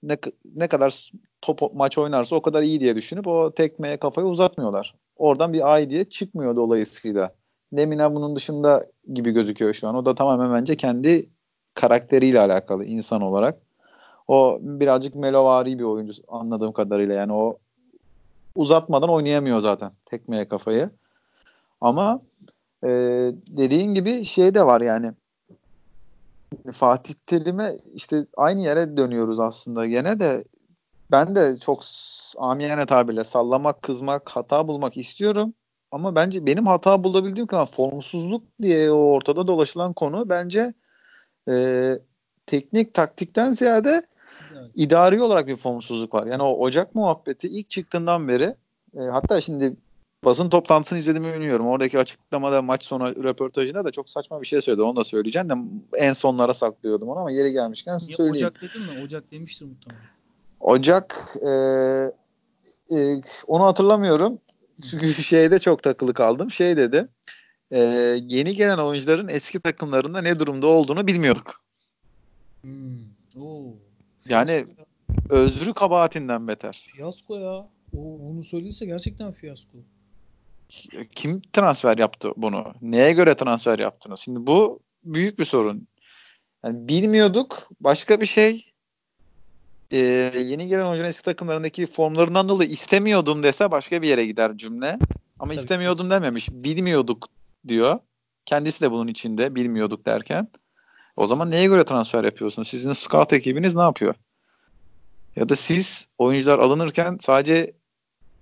ne, 0.03 0.17
ne 0.55 0.67
kadar 0.67 1.11
top 1.41 1.73
maç 1.73 1.97
oynarsa 1.97 2.35
o 2.35 2.41
kadar 2.41 2.63
iyi 2.63 2.79
diye 2.79 2.95
düşünüp 2.95 3.27
o 3.27 3.53
tekmeye 3.53 3.97
kafayı 3.97 4.27
uzatmıyorlar. 4.27 4.95
Oradan 5.15 5.53
bir 5.53 5.73
aidiyet 5.73 6.11
çıkmıyor 6.11 6.55
dolayısıyla. 6.55 7.35
Lemina 7.77 8.15
bunun 8.15 8.35
dışında 8.35 8.85
gibi 9.13 9.31
gözüküyor 9.31 9.73
şu 9.73 9.87
an. 9.87 9.95
O 9.95 10.05
da 10.05 10.15
tamamen 10.15 10.53
bence 10.53 10.77
kendi 10.77 11.29
karakteriyle 11.73 12.39
alakalı 12.39 12.85
insan 12.85 13.21
olarak. 13.21 13.57
O 14.27 14.59
birazcık 14.61 15.15
melovari 15.15 15.79
bir 15.79 15.83
oyuncu 15.83 16.13
anladığım 16.27 16.73
kadarıyla. 16.73 17.15
Yani 17.15 17.33
o 17.33 17.57
uzatmadan 18.55 19.09
oynayamıyor 19.09 19.59
zaten 19.59 19.91
tekmeye 20.05 20.47
kafayı. 20.47 20.89
Ama 21.81 22.19
e, 22.83 22.89
dediğin 23.47 23.93
gibi 23.93 24.25
şey 24.25 24.55
de 24.55 24.65
var 24.65 24.81
yani 24.81 25.13
Fatih 26.73 27.13
Terim'e 27.25 27.77
işte 27.93 28.25
aynı 28.37 28.61
yere 28.61 28.97
dönüyoruz 28.97 29.39
aslında 29.39 29.85
gene 29.85 30.19
de 30.19 30.43
ben 31.11 31.35
de 31.35 31.59
çok 31.59 31.83
amiyane 32.37 32.85
tabirle 32.85 33.23
sallamak, 33.23 33.81
kızmak, 33.81 34.29
hata 34.29 34.67
bulmak 34.67 34.97
istiyorum. 34.97 35.53
Ama 35.91 36.15
bence 36.15 36.45
benim 36.45 36.67
hata 36.67 37.03
bulabildiğim 37.03 37.47
kadar 37.47 37.65
formsuzluk 37.65 38.43
diye 38.61 38.91
o 38.91 38.95
ortada 38.95 39.47
dolaşılan 39.47 39.93
konu 39.93 40.29
bence 40.29 40.73
e, 41.49 41.99
teknik 42.45 42.93
taktikten 42.93 43.51
ziyade 43.51 44.03
evet. 44.61 44.71
idari 44.75 45.21
olarak 45.21 45.47
bir 45.47 45.55
formsuzluk 45.55 46.13
var. 46.13 46.27
Yani 46.27 46.43
o 46.43 46.57
Ocak 46.57 46.95
muhabbeti 46.95 47.47
ilk 47.47 47.69
çıktığından 47.69 48.27
beri 48.27 48.55
e, 48.97 48.99
hatta 48.99 49.41
şimdi 49.41 49.75
basın 50.25 50.49
toplantısını 50.49 50.99
izlediğimi 50.99 51.33
bilmiyorum. 51.33 51.67
Oradaki 51.67 51.99
açıklamada 51.99 52.61
maç 52.61 52.83
sonu 52.83 53.23
röportajında 53.23 53.85
da 53.85 53.91
çok 53.91 54.09
saçma 54.09 54.41
bir 54.41 54.47
şey 54.47 54.61
söyledi. 54.61 54.81
Onu 54.81 54.95
da 54.95 55.03
söyleyeceğim 55.03 55.49
de 55.49 55.53
en 55.97 56.13
sonlara 56.13 56.53
saklıyordum 56.53 57.09
onu 57.09 57.19
ama 57.19 57.31
yeri 57.31 57.51
gelmişken 57.51 57.93
ya, 57.93 57.99
söyleyeyim. 57.99 58.47
Ocak 58.47 58.61
dedin 58.61 58.81
mi? 58.81 59.03
Ocak 59.03 59.31
demiştir 59.31 59.65
muhtemelen. 59.65 60.03
Ocak 60.59 61.37
e, 61.41 61.49
e, 62.97 63.21
onu 63.47 63.65
hatırlamıyorum. 63.65 64.39
Çünkü 64.89 65.13
şeyde 65.23 65.59
çok 65.59 65.83
takılı 65.83 66.13
kaldım. 66.13 66.51
Şey 66.51 66.77
dedi. 66.77 67.07
E, 67.71 67.79
yeni 68.27 68.55
gelen 68.55 68.77
oyuncuların 68.77 69.27
eski 69.27 69.59
takımlarında 69.59 70.21
ne 70.21 70.39
durumda 70.39 70.67
olduğunu 70.67 71.07
bilmiyorduk. 71.07 71.61
Hmm. 72.61 73.41
Oo. 73.41 73.73
Yani 74.25 74.65
özrü 75.29 75.73
kabahatinden 75.73 76.47
beter. 76.47 76.87
Fiyasko 76.95 77.35
ya. 77.35 77.67
O, 77.97 78.19
onu 78.29 78.43
söylediyse 78.43 78.85
gerçekten 78.85 79.31
fiyasko 79.31 79.77
kim 81.15 81.41
transfer 81.53 81.97
yaptı 81.97 82.31
bunu? 82.37 82.73
Neye 82.81 83.13
göre 83.13 83.35
transfer 83.35 83.79
yaptınız? 83.79 84.19
Şimdi 84.19 84.47
bu 84.47 84.79
büyük 85.03 85.39
bir 85.39 85.45
sorun. 85.45 85.87
Yani 86.65 86.87
bilmiyorduk. 86.87 87.69
Başka 87.79 88.21
bir 88.21 88.25
şey. 88.25 88.65
Ee, 89.91 89.97
yeni 90.45 90.67
gelen 90.67 90.85
oyuncunun 90.85 91.09
eski 91.09 91.25
takımlarındaki 91.25 91.85
formlarından 91.85 92.49
dolayı 92.49 92.69
istemiyordum 92.69 93.43
dese 93.43 93.71
başka 93.71 94.01
bir 94.01 94.07
yere 94.07 94.25
gider 94.25 94.57
cümle. 94.57 94.99
Ama 95.39 95.49
Tabii 95.49 95.55
istemiyordum 95.55 96.09
dememiş. 96.09 96.49
Bilmiyorduk 96.51 97.27
diyor. 97.67 97.99
Kendisi 98.45 98.81
de 98.81 98.91
bunun 98.91 99.07
içinde 99.07 99.55
bilmiyorduk 99.55 100.05
derken. 100.05 100.47
O 101.17 101.27
zaman 101.27 101.51
neye 101.51 101.65
göre 101.65 101.85
transfer 101.85 102.23
yapıyorsunuz? 102.23 102.67
Sizin 102.67 102.93
scout 102.93 103.33
ekibiniz 103.33 103.75
ne 103.75 103.81
yapıyor? 103.81 104.15
Ya 105.35 105.49
da 105.49 105.55
siz 105.55 106.07
oyuncular 106.17 106.59
alınırken 106.59 107.17
sadece 107.21 107.73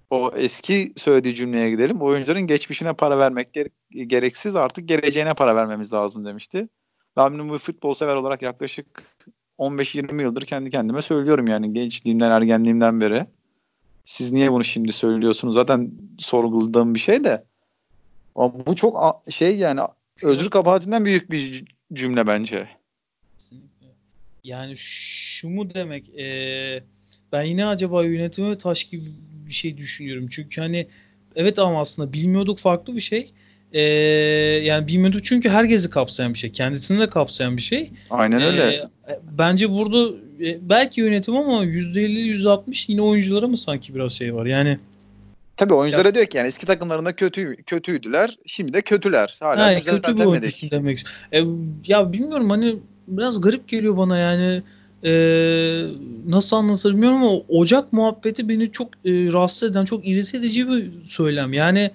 o 0.10 0.32
eski 0.36 0.93
söylediği 0.97 1.36
cümleye 1.36 1.69
gidelim. 1.69 2.01
Oyuncuların 2.01 2.41
geçmişine 2.41 2.93
para 2.93 3.19
vermek 3.19 3.47
gereksiz 3.91 4.55
artık 4.55 4.88
geleceğine 4.88 5.34
para 5.34 5.55
vermemiz 5.55 5.93
lazım 5.93 6.25
demişti. 6.25 6.67
Ben 7.17 7.49
bu 7.49 7.58
futbol 7.58 7.93
sever 7.93 8.15
olarak 8.15 8.41
yaklaşık 8.41 9.03
15-20 9.60 10.21
yıldır 10.21 10.45
kendi 10.45 10.69
kendime 10.69 11.01
söylüyorum 11.01 11.47
yani 11.47 11.73
gençliğimden 11.73 12.32
ergenliğimden 12.32 13.01
beri. 13.01 13.25
Siz 14.05 14.32
niye 14.32 14.51
bunu 14.51 14.63
şimdi 14.63 14.93
söylüyorsunuz? 14.93 15.53
Zaten 15.53 15.91
sorguladığım 16.19 16.93
bir 16.95 16.99
şey 16.99 17.23
de. 17.23 17.43
Ama 18.36 18.53
bu 18.65 18.75
çok 18.75 19.23
şey 19.29 19.58
yani 19.58 19.82
özür 20.23 20.49
kabahatinden 20.49 21.05
büyük 21.05 21.32
bir 21.32 21.65
cümle 21.93 22.28
bence. 22.28 22.67
Yani 24.43 24.73
şu 24.78 25.49
mu 25.49 25.73
demek? 25.73 26.19
Ee, 26.19 26.84
ben 27.32 27.43
yine 27.43 27.65
acaba 27.65 28.04
yönetime 28.04 28.58
taş 28.58 28.84
gibi 28.84 29.04
bir 29.47 29.54
şey 29.54 29.78
düşünüyorum. 29.78 30.28
Çünkü 30.32 30.62
hani 30.62 30.88
evet 31.36 31.60
ama 31.60 31.82
aslında 31.82 32.13
bilmiyorduk 32.13 32.60
farklı 32.60 32.95
bir 32.95 33.02
şey. 33.02 33.32
Ee, 33.73 33.82
yani 34.63 34.88
bilmiyorduk 34.88 35.25
çünkü 35.25 35.49
herkesi 35.49 35.89
kapsayan 35.89 36.34
bir 36.34 36.39
şey. 36.39 36.52
Kendisini 36.52 36.99
de 36.99 37.10
kapsayan 37.10 37.58
bir 37.58 37.62
şey. 37.62 37.91
Aynen 38.10 38.41
öyle. 38.41 38.63
Ee, 38.63 39.19
bence 39.38 39.71
burada 39.71 40.15
e, 40.41 40.69
belki 40.69 41.02
yönetim 41.02 41.36
ama 41.36 41.65
%50 41.65 42.19
%60 42.19 42.91
yine 42.91 43.02
oyunculara 43.02 43.47
mı 43.47 43.58
sanki 43.58 43.95
biraz 43.95 44.12
şey 44.12 44.36
var. 44.36 44.45
Yani 44.45 44.80
Tabii 45.59 45.73
oyunculara 45.73 46.07
Ya- 46.07 46.13
diyor 46.15 46.25
ki 46.25 46.37
yani 46.37 46.47
eski 46.47 46.65
takımlarında 46.65 47.15
kötü 47.15 47.55
kötüydüler. 47.55 48.37
Şimdi 48.45 48.73
de 48.73 48.81
kötüler. 48.81 49.37
Hala 49.39 49.65
Ha, 49.65 49.73
kötü 49.75 49.85
düzeltemedik. 49.85 50.27
oyuncusun 50.27 50.71
demek. 50.71 51.03
E, 51.33 51.43
ya 51.87 52.13
bilmiyorum 52.13 52.49
hani 52.49 52.79
biraz 53.07 53.41
garip 53.41 53.67
geliyor 53.67 53.97
bana 53.97 54.17
yani 54.17 54.61
e, 55.03 55.11
nasıl 56.27 56.57
anlatır 56.57 56.93
bilmiyorum 56.93 57.23
ama 57.23 57.31
Ocak 57.49 57.93
muhabbeti 57.93 58.49
beni 58.49 58.71
çok 58.71 58.87
e, 58.87 59.11
rahatsız 59.11 59.71
eden 59.71 59.85
çok 59.85 60.07
irite 60.07 60.37
edici 60.37 60.67
bir 60.69 60.91
söylem. 61.05 61.53
Yani 61.53 61.91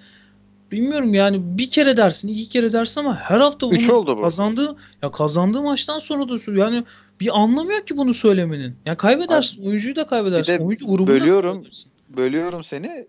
bilmiyorum 0.73 1.15
yani 1.15 1.41
bir 1.59 1.71
kere 1.71 1.97
dersin 1.97 2.29
iki 2.29 2.49
kere 2.49 2.73
dersin 2.73 3.01
ama 3.01 3.17
her 3.17 3.41
hafta 3.41 3.67
bunu 3.67 3.75
Üç 3.75 3.91
oldu 3.91 4.17
bu. 4.17 4.23
kazandığı 4.23 4.77
ya 5.03 5.11
kazandığı 5.11 5.63
maçtan 5.63 5.99
sonra 5.99 6.29
da. 6.29 6.61
Yani 6.61 6.85
bir 7.21 7.41
anlamı 7.41 7.73
yok 7.73 7.87
ki 7.87 7.97
bunu 7.97 8.15
söylemenin. 8.15 8.75
Ya 8.87 8.97
kaybedersin 8.97 9.67
oyuncuyu 9.67 9.97
da 9.97 10.07
kaybedersin. 10.07 10.59
Oyuncu 10.59 10.87
grubunu 10.87 11.07
da 11.07 11.19
kaybedersin. 11.19 11.94
Bölüyorum 12.17 12.65
seni. 12.65 13.07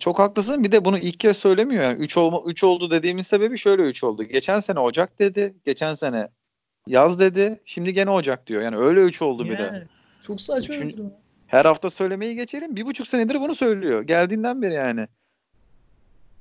Çok 0.00 0.18
haklısın. 0.18 0.64
Bir 0.64 0.72
de 0.72 0.84
bunu 0.84 0.98
ilk 0.98 1.20
kez 1.20 1.36
söylemiyor. 1.36 1.84
Yani 1.84 1.98
3 1.98 2.16
olma 2.16 2.42
3 2.46 2.64
oldu 2.64 2.90
dediğimin 2.90 3.22
sebebi 3.22 3.58
şöyle 3.58 3.82
3 3.82 4.04
oldu. 4.04 4.22
Geçen 4.24 4.60
sene 4.60 4.80
Ocak 4.80 5.18
dedi. 5.18 5.54
Geçen 5.64 5.94
sene 5.94 6.28
yaz 6.86 7.18
dedi. 7.18 7.60
Şimdi 7.64 7.92
gene 7.94 8.10
Ocak 8.10 8.46
diyor. 8.46 8.62
Yani 8.62 8.76
öyle 8.76 9.00
3 9.00 9.22
oldu 9.22 9.44
bir 9.44 9.58
de. 9.58 9.62
Yani, 9.62 9.82
çok 10.26 10.40
saçma 10.40 10.74
bir 10.74 10.78
Üçün- 10.78 10.92
durum. 10.92 11.12
Her 11.46 11.64
hafta 11.64 11.90
söylemeyi 11.90 12.34
geçelim. 12.36 12.76
Bir 12.76 12.86
buçuk 12.86 13.06
senedir 13.06 13.34
bunu 13.40 13.54
söylüyor. 13.54 14.02
Geldiğinden 14.02 14.62
beri 14.62 14.74
yani. 14.74 15.08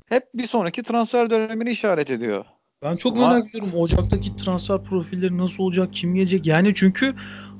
Hep 0.06 0.24
bir 0.34 0.48
sonraki 0.48 0.84
transfer 0.84 1.30
dönemini 1.30 1.70
işaret 1.70 2.12
ediyor. 2.12 2.46
Ben 2.84 2.96
çok 2.96 3.18
Ama- 3.18 3.30
merak 3.34 3.50
ediyorum 3.50 3.74
Ocak'taki 3.76 4.36
transfer 4.36 4.84
profilleri 4.84 5.38
nasıl 5.38 5.64
olacak, 5.64 5.90
kim 5.94 6.16
gelecek? 6.16 6.46
Yani 6.46 6.74
çünkü 6.76 7.16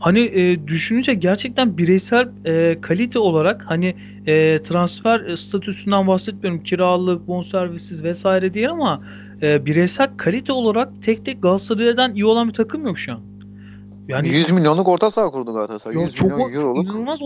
hani 0.06 0.20
e, 0.20 0.68
düşününce 0.68 1.14
gerçekten 1.14 1.78
bireysel 1.78 2.30
e, 2.46 2.82
kalite 2.82 3.20
olarak 3.20 3.64
hani 3.68 3.96
e, 4.28 4.62
transfer 4.64 5.20
e, 5.20 5.38
statüsünden 5.38 6.08
bahsetmiyorum. 6.08 6.64
Kiralık, 6.64 7.28
bonservissiz 7.28 8.04
vesaire 8.04 8.54
diye 8.54 8.70
ama 8.70 9.02
e, 9.42 9.66
bireysel 9.66 10.10
kalite 10.18 10.54
olarak 10.54 10.90
tek 11.04 11.26
tek 11.26 11.42
Galatasaray'dan 11.42 12.16
iyi 12.16 12.26
olan 12.26 12.48
bir 12.48 12.54
takım 12.54 12.86
yok 12.86 13.00
şu 13.00 13.12
an. 13.14 13.20
Yani 14.08 14.28
100 14.28 14.52
milyonluk 14.52 14.88
orta 14.88 15.12
saha 15.12 15.32
kurdu 15.32 15.54
Galatasaray. 15.54 15.96
Yok, 15.96 16.04
100 16.06 16.16
çok- 16.16 16.32
milyon 16.32 16.52
euroluk. 16.54 16.86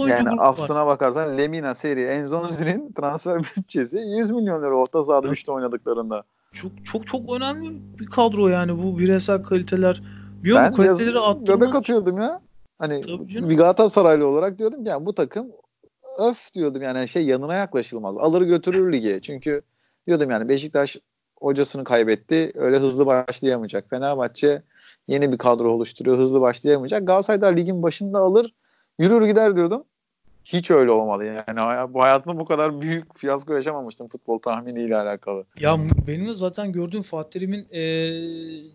Yani 0.10 0.24
grubu 0.24 0.38
var. 0.38 0.50
aslına 0.50 0.88
bakarsan 0.88 1.38
Lemina, 1.38 1.76
Seri, 1.76 2.02
Enzonzi'nin 2.02 2.92
transfer 2.98 3.42
bütçesi 3.58 3.98
100 3.98 4.32
milyon 4.32 4.62
lira 4.62 4.76
orta 4.76 5.04
sahada 5.04 5.28
Evet. 5.28 5.38
üçte 5.38 5.52
oynadıklarında. 5.52 6.24
çok 6.54 6.72
çok 6.86 7.08
çok 7.08 7.34
önemli 7.34 7.72
bir 8.00 8.06
kadro 8.06 8.48
yani 8.48 8.84
bu 8.84 9.00
bireysel 9.00 9.44
kaliteler. 9.44 10.02
Biliyor 10.44 10.62
musun 10.62 10.76
Ben 10.78 10.84
yaz, 10.84 10.98
kaliteleri 10.98 11.14
göbek 11.14 11.30
arttırmak 11.30 11.76
atıyordum 11.76 12.22
ya. 12.22 12.42
Hani 12.80 13.04
bir 13.50 13.58
Galatasaraylı 13.58 14.28
olarak 14.28 14.60
diyordum 14.60 14.84
ki 14.84 14.90
yani 14.90 15.06
bu 15.06 15.16
takım 15.16 15.52
öf 16.20 16.54
diyordum 16.54 16.82
yani 16.82 17.08
şey 17.08 17.26
yanına 17.26 17.56
yaklaşılmaz. 17.56 18.18
Alır 18.18 18.42
götürür 18.42 18.94
ligi. 18.94 19.20
Çünkü 19.22 19.62
diyordum 20.08 20.30
yani 20.30 20.50
Beşiktaş 20.50 20.98
hocasını 21.40 21.84
kaybetti. 21.84 22.52
Öyle 22.56 22.78
hızlı 22.78 23.06
başlayamayacak. 23.06 23.90
Fenerbahçe 23.90 24.64
yeni 25.08 25.32
bir 25.32 25.38
kadro 25.38 25.72
oluşturuyor. 25.72 26.18
Hızlı 26.18 26.42
başlayamayacak. 26.42 27.08
Galatasaray 27.08 27.42
da 27.42 27.48
ligin 27.48 27.84
başında 27.84 28.20
alır. 28.20 28.54
Yürür 29.00 29.26
gider 29.26 29.56
diyordum. 29.56 29.84
Hiç 30.46 30.72
öyle 30.72 30.92
olmadı 30.92 31.24
yani. 31.26 31.94
Bu 31.94 32.02
hayatımda 32.04 32.40
bu 32.40 32.46
kadar 32.46 32.82
büyük 32.82 33.18
fiyasko 33.20 33.54
yaşamamıştım 33.54 34.08
futbol 34.08 34.40
tahminiyle 34.40 34.96
alakalı. 34.98 35.46
Ya 35.60 35.80
benim 36.08 36.28
de 36.28 36.34
zaten 36.34 36.72
gördüğüm 36.72 37.02
Fatih 37.02 37.30
Terim'in 37.30 37.68
e, 37.72 37.82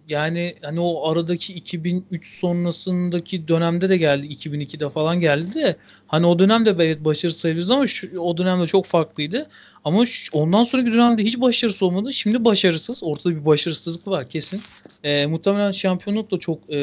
yani 0.09 0.55
hani 0.63 0.81
o 0.81 1.11
aradaki 1.11 1.53
2003 1.53 2.39
sonrasındaki 2.41 3.49
dönemde 3.49 3.89
de 3.89 3.97
geldi 3.97 4.27
2002'de 4.27 4.89
falan 4.91 5.21
geldi 5.21 5.55
de 5.55 5.77
hani 6.07 6.27
o 6.27 6.39
dönemde 6.39 6.71
evet 6.71 7.05
başarı 7.05 7.33
sayılırız 7.33 7.71
ama 7.71 7.87
şu, 7.87 8.21
o 8.21 8.37
dönemde 8.37 8.67
çok 8.67 8.87
farklıydı. 8.87 9.49
Ama 9.85 10.07
şu- 10.07 10.39
ondan 10.39 10.65
sonraki 10.65 10.93
dönemde 10.93 11.23
hiç 11.25 11.41
başarısı 11.41 11.87
olmadı. 11.87 12.13
Şimdi 12.13 12.45
başarısız. 12.45 13.03
Ortada 13.05 13.37
bir 13.37 13.47
başarısızlık 13.47 14.09
var 14.09 14.29
kesin. 14.29 14.61
E, 15.05 15.27
muhtemelen 15.27 15.71
şampiyonluk 15.71 16.31
da 16.31 16.39
çok 16.39 16.71
e, 16.73 16.79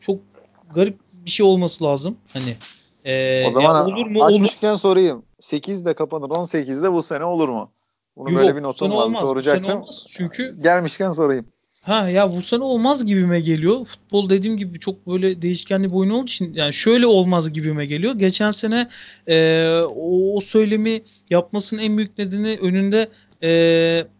çok 0.00 0.20
garip 0.74 0.98
bir 1.26 1.30
şey 1.30 1.46
olması 1.46 1.84
lazım. 1.84 2.16
Hani 2.32 2.54
e, 3.04 3.46
O 3.48 3.50
zaman 3.50 3.76
ya 3.76 3.84
olur 3.96 4.06
mu? 4.06 4.22
Olur. 4.24 4.32
açmışken 4.32 4.74
sorayım. 4.74 5.22
8'de 5.40 5.94
kapanır 5.94 6.28
18'de 6.28 6.92
bu 6.92 7.02
sene 7.02 7.24
olur 7.24 7.48
mu? 7.48 7.70
Bunu 8.16 8.30
Yok, 8.32 8.40
böyle 8.40 8.56
bir 8.56 8.62
bu 8.62 8.66
notum 8.66 8.90
var 8.90 9.04
olmaz, 9.04 9.22
bu 9.22 9.26
soracaktım. 9.26 9.66
sene 9.66 9.76
olmaz. 9.76 10.06
Çünkü 10.10 10.56
Gelmişken 10.62 11.10
sorayım. 11.10 11.46
Ha 11.86 12.08
ya 12.08 12.28
bu 12.36 12.42
sene 12.42 12.62
olmaz 12.62 13.06
gibime 13.06 13.40
geliyor. 13.40 13.84
Futbol 13.84 14.30
dediğim 14.30 14.56
gibi 14.56 14.78
çok 14.80 15.06
böyle 15.06 15.42
değişkenli 15.42 15.88
bir 15.88 15.94
oyun 15.94 16.10
olduğu 16.10 16.24
için 16.24 16.54
yani 16.54 16.72
şöyle 16.72 17.06
olmaz 17.06 17.52
gibime 17.52 17.86
geliyor. 17.86 18.14
Geçen 18.14 18.50
sene 18.50 18.88
e, 19.28 19.68
o, 19.96 20.36
o 20.36 20.40
söylemi 20.40 21.02
yapmasının 21.30 21.82
en 21.82 21.96
büyük 21.96 22.18
nedeni 22.18 22.58
önünde 22.62 23.08
e, 23.42 23.48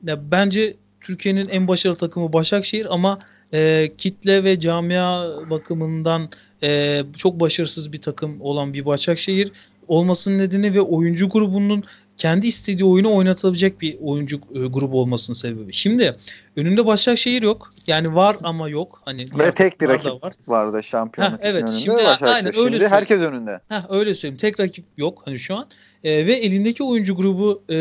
ya 0.07 0.31
bence 0.31 0.77
Türkiye'nin 1.01 1.49
en 1.49 1.69
başarılı 1.69 1.97
takımı 1.99 2.33
Başakşehir 2.33 2.95
ama 2.95 3.19
e, 3.55 3.89
kitle 3.99 4.45
ve 4.45 4.61
camia 4.61 5.31
bakımından 5.51 6.29
e, 6.65 7.03
çok 7.17 7.41
başarısız 7.41 7.93
bir 7.93 8.01
takım 8.03 8.41
olan 8.41 8.75
bir 8.75 8.85
Başakşehir 8.87 9.53
olmasının 9.89 10.39
nedeni 10.39 10.75
ve 10.75 10.81
oyuncu 10.81 11.29
grubunun 11.29 11.85
kendi 12.17 12.47
istediği 12.47 12.85
oyunu 12.85 13.15
oynatabilecek 13.17 13.81
bir 13.81 13.97
oyuncu 14.03 14.37
e, 14.55 14.59
grubu 14.59 15.01
olmasının 15.01 15.35
sebebi. 15.35 15.73
Şimdi 15.73 16.17
Önünde 16.57 16.87
Başakşehir 16.87 17.43
yok. 17.43 17.69
Yani 17.87 18.15
var 18.15 18.37
ama 18.45 18.69
yok. 18.69 18.99
Hani 19.05 19.27
Ve 19.39 19.53
tek 19.53 19.81
bir 19.81 19.89
rakip 19.89 20.23
var. 20.23 20.33
vardı 20.47 20.83
şampiyonluk 20.83 21.39
için 21.41 21.49
evet, 21.49 21.63
önünde. 21.63 21.73
şimdi 21.81 21.97
Başakşehir. 21.97 22.29
aynen 22.31 22.47
öyle 22.47 22.53
Şimdi 22.53 22.71
söyleyeyim. 22.71 22.93
herkes 22.93 23.21
önünde. 23.21 23.61
Heh, 23.69 23.83
öyle 23.91 24.15
söyleyeyim. 24.15 24.39
Tek 24.39 24.61
rakip 24.61 24.85
yok 24.97 25.23
hani 25.25 25.39
şu 25.39 25.57
an. 25.57 25.67
Ee, 26.05 26.27
ve 26.27 26.33
elindeki 26.33 26.83
oyuncu 26.83 27.17
grubu 27.17 27.63
e, 27.71 27.79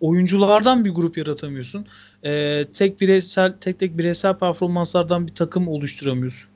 oyunculardan 0.00 0.84
bir 0.84 0.90
grup 0.90 1.18
yaratamıyorsun. 1.18 1.86
Ee, 2.24 2.64
tek 2.72 3.00
bireysel 3.00 3.52
tek 3.60 3.78
tek 3.78 3.98
bireysel 3.98 4.34
performanslardan 4.34 5.26
bir 5.26 5.34
takım 5.34 5.68
oluşturamıyorsun. 5.68 6.50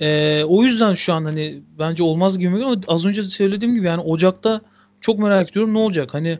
Ee, 0.00 0.44
o 0.44 0.62
yüzden 0.64 0.94
şu 0.94 1.12
an 1.12 1.24
hani 1.24 1.62
bence 1.78 2.02
olmaz 2.02 2.38
gibi 2.38 2.64
ama 2.64 2.80
az 2.86 3.06
önce 3.06 3.22
söylediğim 3.22 3.74
gibi 3.74 3.86
yani 3.86 4.02
Ocak'ta 4.02 4.60
çok 5.00 5.18
merak 5.18 5.50
ediyorum 5.50 5.74
ne 5.74 5.78
olacak? 5.78 6.14
Hani 6.14 6.38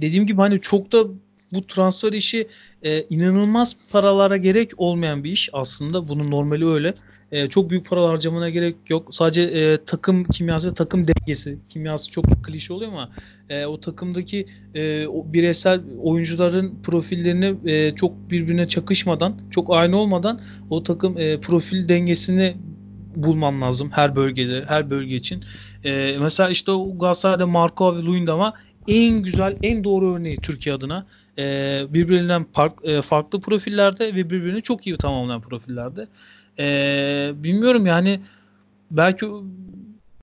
dediğim 0.00 0.26
gibi 0.26 0.36
hani 0.36 0.60
çok 0.60 0.92
da 0.92 1.04
bu 1.52 1.62
transfer 1.66 2.12
işi 2.12 2.46
e, 2.86 3.04
inanılmaz 3.10 3.92
paralara 3.92 4.36
gerek 4.36 4.70
olmayan 4.76 5.24
bir 5.24 5.30
iş 5.30 5.50
aslında. 5.52 6.08
Bunun 6.08 6.30
normali 6.30 6.66
öyle. 6.66 6.94
E, 7.32 7.48
çok 7.48 7.70
büyük 7.70 7.86
para 7.86 8.08
harcamana 8.08 8.50
gerek 8.50 8.76
yok. 8.88 9.14
Sadece 9.14 9.42
e, 9.42 9.84
takım 9.86 10.24
kimyası, 10.24 10.74
takım 10.74 11.06
dengesi. 11.08 11.58
Kimyası 11.68 12.10
çok 12.10 12.44
klişe 12.44 12.72
oluyor 12.72 12.92
ama 12.92 13.10
e, 13.48 13.66
o 13.66 13.80
takımdaki 13.80 14.46
e, 14.74 15.06
o 15.06 15.32
bireysel 15.32 15.80
oyuncuların 16.02 16.74
profillerini 16.82 17.70
e, 17.70 17.94
çok 17.94 18.30
birbirine 18.30 18.68
çakışmadan, 18.68 19.40
çok 19.50 19.74
aynı 19.74 19.96
olmadan 19.96 20.40
o 20.70 20.82
takım 20.82 21.18
e, 21.18 21.40
profil 21.40 21.88
dengesini 21.88 22.56
bulman 23.16 23.60
lazım 23.60 23.90
her 23.92 24.16
bölgede, 24.16 24.64
her 24.68 24.90
bölge 24.90 25.16
için. 25.16 25.44
E, 25.84 26.16
mesela 26.20 26.50
işte 26.50 26.70
o 26.70 26.98
Galatasaray'da 26.98 27.46
Marco 27.46 27.96
ve 27.96 28.02
Luyendama 28.02 28.54
en 28.88 29.22
güzel, 29.22 29.56
en 29.62 29.84
doğru 29.84 30.14
örneği 30.14 30.36
Türkiye 30.36 30.74
adına. 30.74 31.06
E, 31.38 31.82
birbirinden 31.90 32.44
fark- 32.52 32.84
e, 32.84 33.02
farklı 33.02 33.40
profillerde 33.40 34.06
ve 34.14 34.30
birbirini 34.30 34.62
çok 34.62 34.86
iyi 34.86 34.96
tamamlayan 34.96 35.40
profillerde. 35.40 36.08
E, 36.58 37.32
bilmiyorum 37.34 37.86
yani 37.86 38.20
belki 38.90 39.26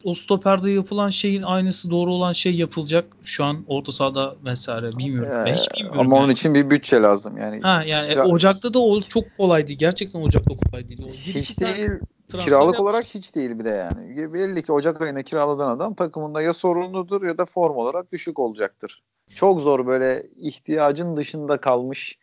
o- 0.04 0.14
stoperde 0.14 0.72
yapılan 0.72 1.10
şeyin 1.10 1.42
aynısı 1.42 1.92
doğru 1.92 2.14
olan 2.14 2.34
şey 2.34 2.56
yapılacak 2.56 3.06
şu 3.24 3.44
an 3.44 3.64
orta 3.68 3.92
sahada 3.92 4.36
vesaire 4.46 4.98
bilmiyorum. 4.98 5.32
ben 5.46 5.54
hiç 5.54 5.68
Ee, 5.68 5.74
bilmiyorum. 5.74 6.00
ama 6.00 6.16
yani. 6.16 6.24
onun 6.26 6.34
için 6.34 6.54
bir 6.56 6.70
bütçe 6.70 6.98
lazım. 7.02 7.38
Yani 7.38 7.62
Ha 7.62 7.84
yani 7.84 8.08
Kira- 8.08 8.28
Ocak'ta 8.28 8.74
da 8.74 8.80
o 8.80 9.02
çok 9.02 9.24
kolaydı. 9.38 9.74
Gerçekten 9.74 10.22
Ocak'ta 10.22 10.56
kolay 10.56 10.90
değil. 10.90 11.02
O 11.06 11.08
hiç 11.12 11.60
değil. 11.60 11.90
Kiralık 12.30 12.74
yap- 12.74 12.82
olarak 12.82 13.06
hiç 13.06 13.36
değil 13.36 13.60
bir 13.60 13.66
de 13.66 13.70
yani. 13.70 14.34
Belli 14.34 14.64
ki 14.64 14.72
Ocak 14.72 15.02
ayında 15.02 15.24
kiraladığın 15.24 15.68
adam 15.70 15.94
takımında 15.94 16.42
ya 16.42 16.54
sorunludur 16.54 17.24
ya 17.24 17.38
da 17.38 17.46
form 17.46 17.76
olarak 17.78 18.12
düşük 18.12 18.40
olacaktır. 18.40 19.02
Çok 19.36 19.62
zor 19.62 19.88
böyle 19.88 20.24
ihtiyacın 20.38 21.18
dışında 21.18 21.58
kalmış. 21.58 22.20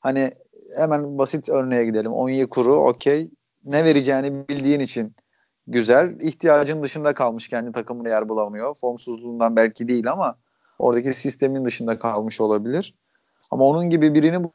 Hani 0.00 0.32
hemen 0.76 1.18
basit 1.18 1.48
örneğe 1.48 1.84
gidelim. 1.84 2.12
Onyekuru 2.12 2.76
okey. 2.76 3.30
Ne 3.64 3.84
vereceğini 3.84 4.48
bildiğin 4.48 4.80
için 4.80 5.14
güzel. 5.66 6.20
İhtiyacın 6.20 6.82
dışında 6.82 7.14
kalmış 7.14 7.48
kendi 7.48 7.72
takımında 7.72 8.08
yer 8.08 8.28
bulamıyor. 8.28 8.74
Formsuzluğundan 8.74 9.56
belki 9.56 9.88
değil 9.88 10.12
ama 10.12 10.38
oradaki 10.78 11.14
sistemin 11.14 11.64
dışında 11.64 11.98
kalmış 11.98 12.40
olabilir. 12.40 12.94
Ama 13.50 13.64
onun 13.64 13.90
gibi 13.90 14.14
birini 14.14 14.50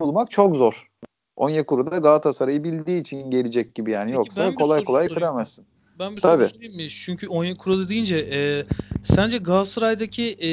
bulmak 0.00 0.30
çok 0.30 0.56
zor. 0.56 0.90
Onyekuru 1.36 1.90
da 1.90 1.98
Galatasaray'ı 1.98 2.64
bildiği 2.64 3.00
için 3.00 3.30
gelecek 3.30 3.74
gibi 3.74 3.90
yani. 3.90 4.06
Peki, 4.06 4.16
Yoksa 4.16 4.54
kolay 4.54 4.84
kolay 4.84 5.08
bitiremezsin. 5.08 5.66
Ben 5.98 6.16
bir 6.16 6.20
Tabii. 6.20 6.42
soru 6.42 6.52
sorayım 6.54 6.74
mı? 6.74 6.88
Çünkü 6.88 7.28
Onyekuru'da 7.28 7.88
deyince 7.88 8.16
e, 8.16 8.56
sence 9.04 9.36
Galatasaray'daki 9.36 10.36
e, 10.42 10.50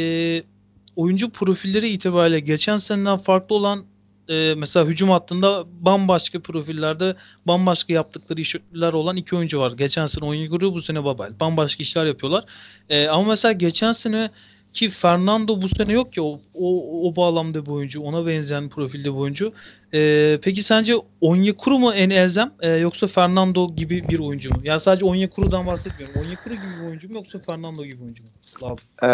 oyuncu 0.97 1.29
profilleri 1.29 1.89
itibariyle 1.89 2.39
geçen 2.39 2.77
seneden 2.77 3.17
farklı 3.17 3.55
olan 3.55 3.85
e, 4.29 4.53
mesela 4.57 4.85
hücum 4.85 5.09
hattında 5.09 5.65
bambaşka 5.81 6.39
profillerde 6.39 7.15
bambaşka 7.47 7.93
yaptıkları 7.93 8.41
işler 8.41 8.93
olan 8.93 9.17
iki 9.17 9.35
oyuncu 9.35 9.59
var. 9.59 9.71
Geçen 9.71 10.05
sene 10.05 10.25
Onyekuru 10.25 10.73
bu 10.73 10.81
sene 10.81 11.03
Babel. 11.03 11.39
Bambaşka 11.39 11.83
işler 11.83 12.05
yapıyorlar. 12.05 12.45
E, 12.89 13.07
ama 13.07 13.27
mesela 13.27 13.51
geçen 13.51 13.91
sene 13.91 14.31
ki 14.73 14.89
Fernando 14.89 15.61
bu 15.61 15.69
sene 15.69 15.93
yok 15.93 16.13
ki 16.13 16.21
o, 16.21 16.39
o, 16.53 17.07
o 17.07 17.15
bağlamda 17.15 17.65
bir 17.65 17.71
oyuncu. 17.71 18.01
Ona 18.01 18.27
benzeyen 18.27 18.69
profilde 18.69 19.03
bir 19.03 19.19
oyuncu. 19.19 19.53
E, 19.93 20.39
peki 20.41 20.63
sence 20.63 20.93
Onyekuru 21.21 21.79
mu 21.79 21.93
en 21.93 22.09
elzem 22.09 22.53
e, 22.59 22.69
yoksa 22.69 23.07
Fernando 23.07 23.75
gibi 23.75 24.09
bir 24.09 24.19
oyuncu 24.19 24.49
mu? 24.49 24.61
Yani 24.63 24.79
sadece 24.79 25.05
Onyekuru'dan 25.05 25.67
bahsetmiyorum. 25.67 26.15
Onyekuru 26.21 26.53
gibi 26.53 26.63
bir 26.81 26.89
oyuncu 26.89 27.09
mu 27.09 27.15
yoksa 27.15 27.39
Fernando 27.39 27.83
gibi 27.83 27.95
bir 27.95 28.01
oyuncu 28.01 28.23
mu? 28.23 28.29
Lazım. 28.63 28.89
Ee, 29.03 29.07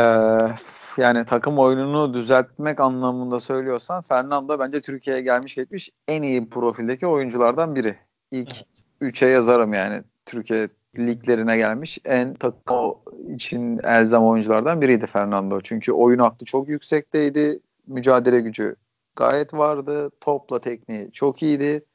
yani 0.97 1.25
takım 1.25 1.59
oyununu 1.59 2.13
düzeltmek 2.13 2.79
anlamında 2.79 3.39
söylüyorsan 3.39 4.01
Fernando 4.01 4.59
bence 4.59 4.81
Türkiye'ye 4.81 5.21
gelmiş 5.21 5.55
geçmiş 5.55 5.89
en 6.07 6.21
iyi 6.21 6.49
profildeki 6.49 7.07
oyunculardan 7.07 7.75
biri. 7.75 7.97
İlk 8.31 8.55
evet. 8.55 8.65
üçe 9.01 9.25
yazarım 9.25 9.73
yani 9.73 10.03
Türkiye 10.25 10.69
liglerine 10.99 11.57
gelmiş 11.57 11.99
en 12.05 12.33
takım 12.33 12.95
için 13.35 13.79
elzem 13.83 14.23
oyunculardan 14.23 14.81
biriydi 14.81 15.05
Fernando. 15.05 15.61
Çünkü 15.61 15.91
oyun 15.91 16.19
aklı 16.19 16.45
çok 16.45 16.69
yüksekteydi. 16.69 17.59
Mücadele 17.87 18.39
gücü 18.39 18.75
gayet 19.15 19.53
vardı. 19.53 20.11
Topla 20.21 20.61
tekniği 20.61 21.11
çok 21.11 21.43
iyiydi. 21.43 21.85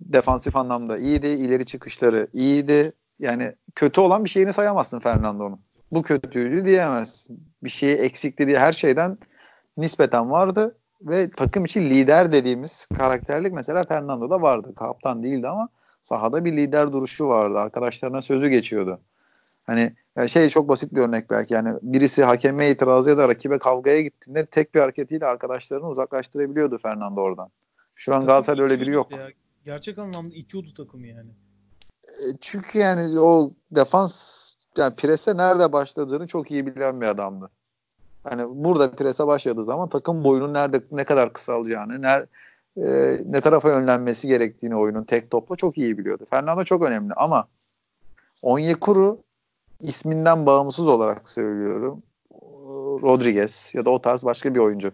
Defansif 0.00 0.56
anlamda 0.56 0.98
iyiydi. 0.98 1.26
İleri 1.26 1.66
çıkışları 1.66 2.28
iyiydi. 2.32 2.92
Yani 3.18 3.54
kötü 3.74 4.00
olan 4.00 4.24
bir 4.24 4.30
şeyini 4.30 4.52
sayamazsın 4.52 4.98
Fernando'nun. 4.98 5.60
Bu 5.92 6.02
kötüydü 6.02 6.64
diyemezsin. 6.64 7.40
Bir 7.64 7.68
şeyi 7.68 7.96
eksikti 7.96 8.46
diye 8.46 8.58
her 8.58 8.72
şeyden 8.72 9.18
nispeten 9.76 10.30
vardı 10.30 10.76
ve 11.02 11.30
takım 11.30 11.64
için 11.64 11.82
lider 11.82 12.32
dediğimiz 12.32 12.86
karakterlik 12.86 13.52
mesela 13.52 13.84
Fernando'da 13.84 14.42
vardı. 14.42 14.74
Kaptan 14.74 15.22
değildi 15.22 15.48
ama 15.48 15.68
sahada 16.02 16.44
bir 16.44 16.56
lider 16.56 16.92
duruşu 16.92 17.28
vardı. 17.28 17.58
Arkadaşlarına 17.58 18.22
sözü 18.22 18.48
geçiyordu. 18.48 19.00
Hani 19.64 19.92
yani 20.16 20.28
şey 20.28 20.48
çok 20.48 20.68
basit 20.68 20.94
bir 20.94 21.00
örnek 21.00 21.30
belki 21.30 21.54
yani 21.54 21.74
birisi 21.82 22.24
hakeme 22.24 22.70
itiraz 22.70 23.06
ya 23.06 23.18
da 23.18 23.28
rakibe 23.28 23.58
kavgaya 23.58 24.00
gittiğinde 24.00 24.46
tek 24.46 24.74
bir 24.74 24.80
hareketiyle 24.80 25.26
arkadaşlarını 25.26 25.88
uzaklaştırabiliyordu 25.88 26.78
Fernando 26.78 27.20
oradan. 27.20 27.48
Şu 27.94 28.14
an 28.14 28.26
Galatasaray'da 28.26 28.62
öyle 28.62 28.80
biri 28.80 28.90
yok. 28.90 29.12
Ya. 29.12 29.28
Gerçek 29.64 29.98
anlamda 29.98 30.34
itiyordu 30.34 30.74
takımı 30.74 31.06
yani. 31.06 31.30
E, 32.04 32.24
çünkü 32.40 32.78
yani 32.78 33.20
o 33.20 33.52
defans 33.70 34.54
yani 34.76 34.94
prese 34.96 35.36
nerede 35.36 35.72
başladığını 35.72 36.26
çok 36.26 36.50
iyi 36.50 36.66
bilen 36.66 37.00
bir 37.00 37.06
adamdı. 37.06 37.50
Hani 38.24 38.64
burada 38.64 38.90
prese 38.90 39.26
başladığı 39.26 39.64
zaman 39.64 39.88
takım 39.88 40.24
boyunun 40.24 40.54
nerede 40.54 40.80
ne 40.90 41.04
kadar 41.04 41.32
kısalacağını, 41.32 42.02
ner, 42.02 42.26
e, 42.76 43.18
ne 43.26 43.40
tarafa 43.40 43.68
yönlenmesi 43.68 44.28
gerektiğini 44.28 44.76
oyunun 44.76 45.04
tek 45.04 45.30
topla 45.30 45.56
çok 45.56 45.78
iyi 45.78 45.98
biliyordu. 45.98 46.24
Fernando 46.30 46.64
çok 46.64 46.82
önemli 46.82 47.14
ama 47.14 47.48
Onyekuru 48.42 49.22
isminden 49.80 50.46
bağımsız 50.46 50.88
olarak 50.88 51.28
söylüyorum. 51.28 52.02
Rodriguez 53.02 53.72
ya 53.74 53.84
da 53.84 53.90
o 53.90 54.02
tarz 54.02 54.24
başka 54.24 54.54
bir 54.54 54.60
oyuncu. 54.60 54.92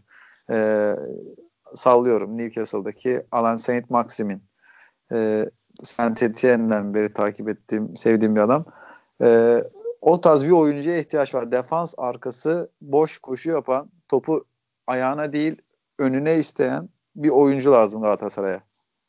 E, 0.50 0.90
sallıyorum 1.74 2.38
Newcastle'daki 2.38 3.22
Alan 3.32 3.56
Saint 3.56 3.90
Maximin. 3.90 4.42
E, 5.12 5.50
Saint 5.82 6.22
Etienne'den 6.22 6.94
beri 6.94 7.12
takip 7.12 7.48
ettiğim, 7.48 7.96
sevdiğim 7.96 8.36
bir 8.36 8.40
adam. 8.40 8.64
E, 9.22 9.62
o 10.00 10.20
tarz 10.20 10.44
bir 10.44 10.50
oyuncuya 10.50 10.98
ihtiyaç 10.98 11.34
var. 11.34 11.52
Defans 11.52 11.94
arkası 11.98 12.70
boş 12.80 13.18
koşu 13.18 13.50
yapan, 13.50 13.90
topu 14.08 14.44
ayağına 14.86 15.32
değil 15.32 15.62
önüne 15.98 16.36
isteyen 16.38 16.88
bir 17.16 17.30
oyuncu 17.30 17.72
lazım 17.72 18.02
Galatasaray'a. 18.02 18.60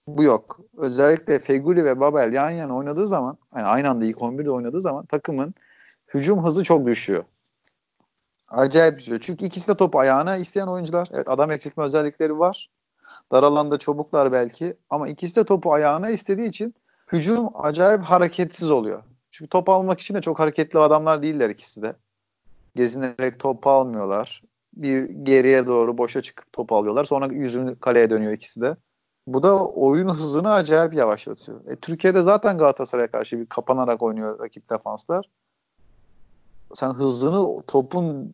Bu 0.07 0.23
yok. 0.23 0.59
Özellikle 0.77 1.39
Feguli 1.39 1.85
ve 1.85 1.99
Babel 1.99 2.33
yan 2.33 2.49
yana 2.49 2.75
oynadığı 2.75 3.07
zaman, 3.07 3.37
yani 3.55 3.65
aynı 3.65 3.89
anda 3.89 4.05
ilk 4.05 4.17
11'de 4.17 4.51
oynadığı 4.51 4.81
zaman 4.81 5.05
takımın 5.05 5.53
hücum 6.13 6.43
hızı 6.43 6.63
çok 6.63 6.85
düşüyor. 6.85 7.23
Acayip 8.49 8.99
düşüyor. 8.99 9.19
Çünkü 9.19 9.45
ikisi 9.45 9.67
de 9.67 9.77
topu 9.77 9.99
ayağına 9.99 10.37
isteyen 10.37 10.67
oyuncular. 10.67 11.09
Evet 11.13 11.29
adam 11.29 11.51
eksiltme 11.51 11.83
özellikleri 11.83 12.39
var. 12.39 12.69
Dar 13.31 13.43
alanda 13.43 13.77
çabuklar 13.77 14.31
belki 14.31 14.77
ama 14.89 15.07
ikisi 15.07 15.35
de 15.35 15.43
topu 15.43 15.73
ayağına 15.73 16.09
istediği 16.09 16.47
için 16.49 16.75
hücum 17.11 17.49
acayip 17.53 18.03
hareketsiz 18.03 18.71
oluyor. 18.71 19.03
Çünkü 19.35 19.49
top 19.49 19.69
almak 19.69 19.99
için 19.99 20.15
de 20.15 20.21
çok 20.21 20.39
hareketli 20.39 20.79
adamlar 20.79 21.21
değiller 21.21 21.49
ikisi 21.49 21.81
de. 21.81 21.95
Gezinerek 22.75 23.39
top 23.39 23.67
almıyorlar. 23.67 24.43
Bir 24.73 25.09
geriye 25.09 25.67
doğru 25.67 25.97
boşa 25.97 26.21
çıkıp 26.21 26.53
top 26.53 26.71
alıyorlar. 26.71 27.05
Sonra 27.05 27.25
yüzünü 27.25 27.79
kaleye 27.79 28.09
dönüyor 28.09 28.33
ikisi 28.33 28.61
de. 28.61 28.77
Bu 29.27 29.43
da 29.43 29.65
oyun 29.65 30.09
hızını 30.09 30.53
acayip 30.53 30.93
yavaşlatıyor. 30.93 31.65
E, 31.67 31.75
Türkiye'de 31.75 32.21
zaten 32.21 32.57
Galatasaray'a 32.57 33.07
karşı 33.07 33.39
bir 33.39 33.45
kapanarak 33.45 34.03
oynuyor 34.03 34.39
rakip 34.39 34.69
defanslar. 34.69 35.29
Sen 36.73 36.89
hızını 36.89 37.61
topun 37.67 38.33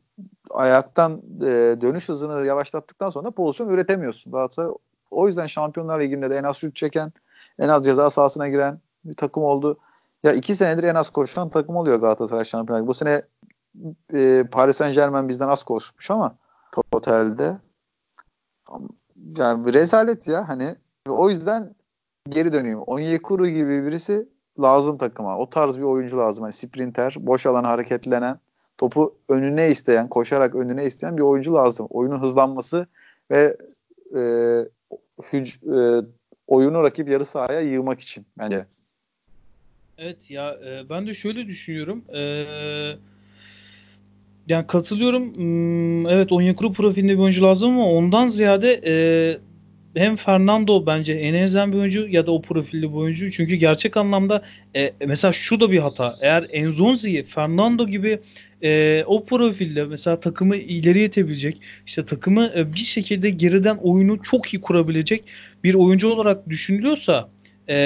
ayaktan 0.49 1.22
e, 1.41 1.78
dönüş 1.82 2.10
hızını 2.10 2.45
yavaşlattıktan 2.45 3.10
sonra 3.10 3.32
pozisyon 3.32 3.70
üretemiyorsun. 3.70 4.34
Galatasaray 4.34 4.72
o 5.12 5.28
yüzden 5.28 5.47
Şampiyonlar 5.47 6.02
Ligi'nde 6.02 6.30
de 6.30 6.38
en 6.38 6.43
az 6.43 6.58
şut 6.58 6.76
çeken, 6.76 7.14
en 7.60 7.70
az 7.70 7.86
ceza 7.86 8.10
sahasına 8.10 8.47
giren 8.49 8.80
bir 9.06 9.14
takım 9.14 9.43
oldu. 9.43 9.78
Ya 10.24 10.34
iki 10.34 10.56
senedir 10.56 10.84
en 10.84 10.96
az 10.96 11.10
koşan 11.10 11.50
takım 11.50 11.76
oluyor 11.76 12.00
Galatasaray 12.00 12.46
Şampiyonlar 12.46 12.88
Bu 12.88 12.94
sene 12.94 13.22
e, 14.14 14.44
Paris 14.52 14.78
Saint 14.78 14.96
Germain 14.96 15.30
bizden 15.30 15.48
az 15.48 15.64
koşmuş 15.64 16.12
ama 16.12 16.36
totalde 16.92 17.58
yani 19.38 19.74
rezalet 19.74 20.28
ya 20.28 20.50
hani 20.50 20.76
o 21.08 21.30
yüzden 21.30 21.76
geri 22.30 22.54
dönüyorum. 22.54 22.84
Onyekuru 22.88 23.48
gibi 23.48 23.86
birisi 23.86 24.30
lazım 24.62 24.98
takıma. 24.98 25.38
O 25.38 25.50
tarz 25.50 25.78
bir 25.78 25.84
oyuncu 25.84 26.18
lazım. 26.18 26.46
Yani 26.46 26.54
sprinter, 26.54 27.16
boş 27.20 27.46
alan 27.46 27.64
hareketlenen, 27.64 28.40
topu 28.78 29.16
önüne 29.30 29.70
isteyen, 29.70 30.10
koşarak 30.10 30.56
önüne 30.56 30.86
isteyen 30.86 31.18
bir 31.18 31.22
oyuncu 31.22 31.54
lazım. 31.54 31.88
Oyunun 31.90 32.22
hızlanması 32.22 32.88
ve 33.32 33.58
e, 34.16 34.22
hüc, 35.34 35.58
e, 35.76 36.02
oyunu 36.48 36.84
rakip 36.84 37.10
yarı 37.10 37.26
sahaya 37.26 37.62
yığmak 37.62 38.00
için 38.00 38.26
bence. 38.38 38.66
Evet 40.04 40.32
ya 40.32 40.58
e, 40.66 40.89
ben 40.89 41.08
de 41.08 41.14
şöyle 41.14 41.47
düşünüyorum. 41.47 42.04
E, 42.14 42.22
yani 44.47 44.68
katılıyorum. 44.68 45.36
Hmm, 45.36 46.10
evet 46.10 46.32
Onyekuru 46.32 46.74
profilinde 46.74 47.14
bir 47.14 47.18
oyuncu 47.18 47.41
lazım 47.43 47.72
ama 47.72 47.91
ondan 47.91 48.28
ziyade 48.28 48.82
e, 48.86 48.93
hem 49.99 50.16
Fernando 50.16 50.86
bence 50.86 51.14
en 51.14 51.34
elzem 51.34 51.72
bir 51.72 51.78
oyuncu 51.78 52.08
ya 52.08 52.26
da 52.26 52.32
o 52.32 52.41
profilde 52.41 52.89
bir 52.89 52.95
oyuncu. 52.95 53.32
Çünkü 53.32 53.56
gerçek 53.56 53.97
anlamda 53.97 54.43
e, 54.76 54.93
mesela 55.06 55.34
şu 55.34 55.60
da 55.60 55.72
bir 55.72 55.80
hata. 55.80 56.16
Eğer 56.22 56.45
Enzonzi'yi 56.52 57.24
Fernando 57.24 57.88
gibi 57.88 58.20
e, 58.64 59.04
o 59.08 59.26
profilde 59.26 59.84
mesela 59.84 60.20
takımı 60.20 60.56
ileri 60.56 61.04
itebilecek, 61.04 61.62
işte 61.86 62.06
takımı 62.06 62.52
e, 62.56 62.74
bir 62.74 62.80
şekilde 62.80 63.30
geriden 63.30 63.78
oyunu 63.78 64.24
çok 64.24 64.54
iyi 64.54 64.62
kurabilecek 64.62 65.24
bir 65.64 65.74
oyuncu 65.74 66.10
olarak 66.10 66.49
düşünülüyorsa 66.49 67.30
e, 67.72 67.78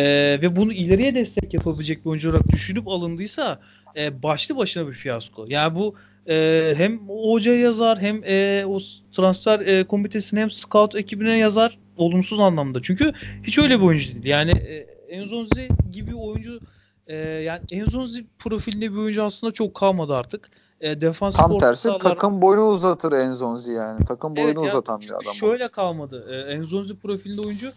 ve 0.42 0.56
bunu 0.56 0.74
ileriye 0.74 1.16
destek 1.16 1.54
yapabilecek 1.54 2.06
bir 2.06 2.10
oyuncu 2.10 2.30
olarak 2.30 2.50
düşünüp 2.50 2.88
alındıysa 2.88 3.60
e, 3.96 4.24
başlı 4.24 4.58
başına 4.58 4.88
bir 4.88 4.94
fiyasko. 4.94 5.46
Yani 5.48 5.76
bu 5.76 5.96
e, 6.30 6.74
hem 6.78 7.10
hoca 7.10 7.56
yazar 7.56 8.02
hem 8.02 8.24
e, 8.24 8.66
o 8.66 8.80
transfer 9.16 9.60
e, 9.60 9.84
komitesine 9.84 10.40
hem 10.40 10.52
scout 10.52 10.96
ekibine 10.96 11.38
yazar 11.38 11.78
olumsuz 11.98 12.40
anlamda. 12.40 12.82
Çünkü 12.82 13.14
hiç 13.44 13.58
öyle 13.58 13.80
bir 13.80 13.86
oyuncu 13.86 14.14
değil. 14.14 14.26
Yani 14.26 14.52
e, 14.52 14.76
Enzonzi 15.10 15.70
gibi 15.92 16.16
oyuncu 16.16 16.60
e, 17.08 17.16
yani 17.18 17.62
Enzonzi 17.72 18.26
profilinde 18.40 18.92
bir 18.92 18.98
oyuncu 18.98 19.24
aslında 19.24 19.54
çok 19.54 19.76
kalmadı 19.76 20.16
artık. 20.16 20.50
E, 20.82 21.02
defansif 21.02 21.40
Tam 21.40 21.58
tersi 21.58 21.82
sahalar... 21.82 22.00
takım 22.00 22.42
boyunu 22.42 22.70
uzatır 22.70 23.12
Enzonzi 23.12 23.72
yani. 23.72 24.06
Takım 24.06 24.36
boyunu 24.36 24.60
evet, 24.62 24.74
uzatan 24.74 25.02
bir 25.02 25.10
adam. 25.10 25.34
Şöyle 25.34 25.64
olur. 25.64 25.72
kalmadı. 25.72 26.26
E, 26.32 26.54
Enzonzi 26.54 26.96
profilinde 26.96 27.42
oyuncu 27.42 27.68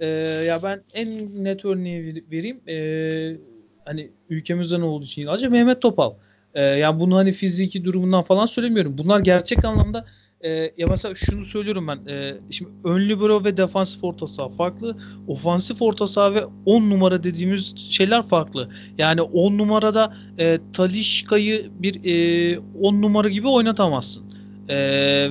e, 0.00 0.06
ya 0.48 0.58
ben 0.62 0.82
en 0.94 1.08
net 1.44 1.64
örneği 1.64 2.24
vereyim. 2.30 2.60
E, 2.68 3.36
hani 3.84 4.10
ülkemizden 4.28 4.80
olduğu 4.80 5.04
için 5.04 5.26
acaba 5.26 5.52
Mehmet 5.52 5.82
Topal. 5.82 6.12
E, 6.54 6.62
yani 6.62 7.00
bunu 7.00 7.16
hani 7.16 7.32
fiziki 7.32 7.84
durumundan 7.84 8.22
falan 8.22 8.46
söylemiyorum. 8.46 8.98
Bunlar 8.98 9.20
gerçek 9.20 9.64
anlamda 9.64 10.06
e, 10.40 10.50
ya 10.50 10.86
mesela 10.90 11.14
şunu 11.14 11.44
söylüyorum 11.44 11.88
ben. 11.88 12.12
E, 12.12 12.34
şimdi 12.50 12.70
ön 12.84 13.08
libero 13.08 13.44
ve 13.44 13.56
defansif 13.56 14.04
orta 14.04 14.26
saha 14.26 14.48
farklı. 14.48 14.96
Ofansif 15.28 15.82
orta 15.82 16.06
saha 16.06 16.34
ve 16.34 16.44
10 16.66 16.90
numara 16.90 17.22
dediğimiz 17.22 17.74
şeyler 17.90 18.28
farklı. 18.28 18.68
Yani 18.98 19.22
10 19.22 19.58
numarada 19.58 20.16
e, 20.38 20.58
Talişka'yı 20.72 21.70
bir 21.78 21.94
10 22.80 22.94
e, 22.94 23.00
numara 23.00 23.28
gibi 23.28 23.48
oynatamazsın. 23.48 24.24
E, 24.68 24.76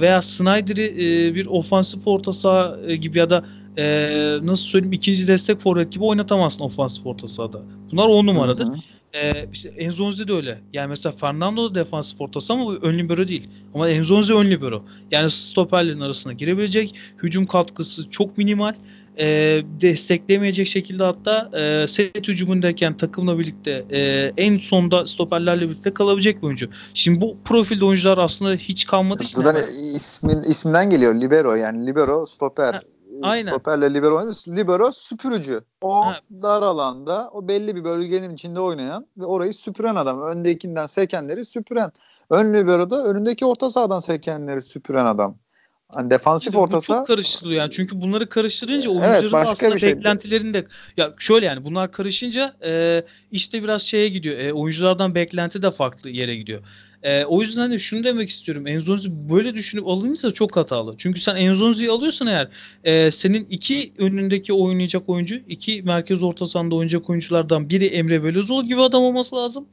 veya 0.01 0.22
Snyder'i 0.22 0.84
e, 0.84 1.36
bir 1.36 1.45
ofansif 1.45 2.07
orta 2.07 2.34
saha 2.34 2.78
e, 2.88 2.95
gibi 2.95 3.17
ya 3.17 3.30
da 3.30 3.45
e, 3.80 4.38
nasıl 4.44 4.66
söyleyeyim 4.66 4.94
ikinci 4.94 5.28
destek 5.28 5.60
forvet 5.62 5.92
gibi 5.92 6.04
oynatamazsın 6.04 6.64
ofansif 6.64 7.06
orta 7.06 7.28
sahada. 7.28 7.62
Bunlar 7.92 8.08
10 8.08 8.28
numaradır. 8.28 8.66
Hı 8.66 8.70
hı. 8.70 8.78
E, 9.14 9.50
işte 9.54 9.70
Enzonzi 9.70 10.28
de 10.28 10.34
öyle. 10.34 10.62
Yani 10.74 10.90
mesela 10.90 11.16
Fernando 11.16 11.70
da 11.70 11.76
defansif 11.76 12.22
ortası 12.22 12.54
ama 12.54 12.76
ön 12.76 13.00
libero 13.00 13.28
değil. 13.28 13.50
Ama 13.74 13.90
Enzonzi 13.90 14.34
ön 14.34 14.52
libero. 14.52 14.84
Yani 15.12 15.32
stoperlerin 15.32 16.00
arasına 16.00 16.34
girebilecek. 16.34 16.96
Hücum 17.24 17.46
katkısı 17.46 18.10
çok 18.10 18.38
minimal 18.38 18.74
e, 19.20 19.62
desteklemeyecek 19.82 20.68
şekilde 20.68 21.04
hatta 21.04 21.50
e, 21.60 21.88
set 21.88 22.28
hücumundayken 22.28 22.98
takımla 22.98 23.40
birlikte 23.40 23.86
e, 23.92 24.32
en 24.38 24.58
sonda 24.58 25.08
stoperlerle 25.08 25.62
birlikte 25.62 25.94
kalabilecek 25.94 26.42
bir 26.42 26.48
oyuncu. 26.48 26.70
Şimdi 26.94 27.22
bu 27.22 27.38
profilde 27.46 27.86
oyuncular 27.86 28.18
aslında 28.18 28.56
hiç 28.56 28.88
kalmadı. 28.88 29.24
Zaten 29.24 29.64
ismin, 29.96 30.42
isminden 30.42 30.90
geliyor 30.90 31.16
libero 31.16 31.56
yani 31.56 31.88
libero 31.88 32.26
stoper. 32.26 32.74
Ha, 32.74 32.82
aynen. 33.22 33.51
Stoperle 33.51 33.93
libero 33.93 34.17
oynuyor. 34.17 34.36
Libero 34.47 34.91
süpürücü. 34.91 35.61
O 35.82 36.05
ha. 36.05 36.20
dar 36.32 36.61
alanda 36.61 37.30
o 37.34 37.47
belli 37.47 37.76
bir 37.76 37.84
bölgenin 37.84 38.34
içinde 38.34 38.59
oynayan 38.59 39.07
ve 39.17 39.26
orayı 39.26 39.53
süpüren 39.53 39.95
adam. 39.95 40.22
Öndekinden 40.22 40.86
sekenleri 40.86 41.45
süpüren. 41.45 41.91
Ön 42.30 42.53
libero 42.53 42.89
da 42.89 43.05
önündeki 43.05 43.45
orta 43.45 43.70
sahadan 43.70 43.99
sekenleri 43.99 44.61
süpüren 44.61 45.05
adam. 45.05 45.38
Hani 45.89 46.09
defansif 46.09 46.47
işte 46.47 46.59
orta 46.59 46.82
saha 46.82 46.97
çok 46.97 47.07
karıştırıyor 47.07 47.61
yani. 47.61 47.72
Çünkü 47.72 48.01
bunları 48.01 48.30
karıştırınca 48.30 48.89
oyuncuların 48.89 49.22
evet, 49.22 49.34
aslında 49.34 49.76
bir 49.76 49.80
şey. 49.80 49.95
beklentilerini 49.95 50.53
de 50.53 50.65
ya 50.97 51.09
şöyle 51.20 51.45
yani 51.45 51.63
bunlar 51.63 51.91
karışınca 51.91 52.55
e, 52.65 53.03
işte 53.32 53.63
biraz 53.63 53.82
şeye 53.82 54.09
gidiyor. 54.09 54.38
E, 54.38 54.53
oyunculardan 54.53 55.15
beklenti 55.15 55.61
de 55.61 55.72
farklı 55.72 56.09
yere 56.09 56.36
gidiyor. 56.36 56.63
E, 57.04 57.26
o 57.26 57.41
yüzden 57.41 57.58
de 57.58 57.62
hani 57.62 57.80
şunu 57.80 58.04
demek 58.04 58.30
istiyorum. 58.30 58.68
Enzonzi 58.68 59.30
böyle 59.30 59.54
düşünüp 59.54 59.88
alınırsa 59.88 60.32
çok 60.32 60.58
hatalı. 60.58 60.95
Çünkü 60.97 61.22
sen 61.22 61.36
Enzonzi'yi 61.36 61.91
alıyorsan 61.91 62.28
eğer 62.28 62.47
e, 62.84 63.12
senin 63.12 63.47
iki 63.50 63.93
önündeki 63.97 64.54
oynayacak 64.54 65.10
oyuncu, 65.10 65.36
iki 65.47 65.82
merkez 65.82 66.24
orta 66.24 66.47
sahada 66.47 66.76
oynayacak 66.76 67.10
oyunculardan 67.10 67.70
biri 67.70 67.86
Emre 67.86 68.24
Belözoğlu 68.24 68.68
gibi 68.68 68.82
adam 68.82 69.04
olması 69.04 69.36
lazım. 69.36 69.66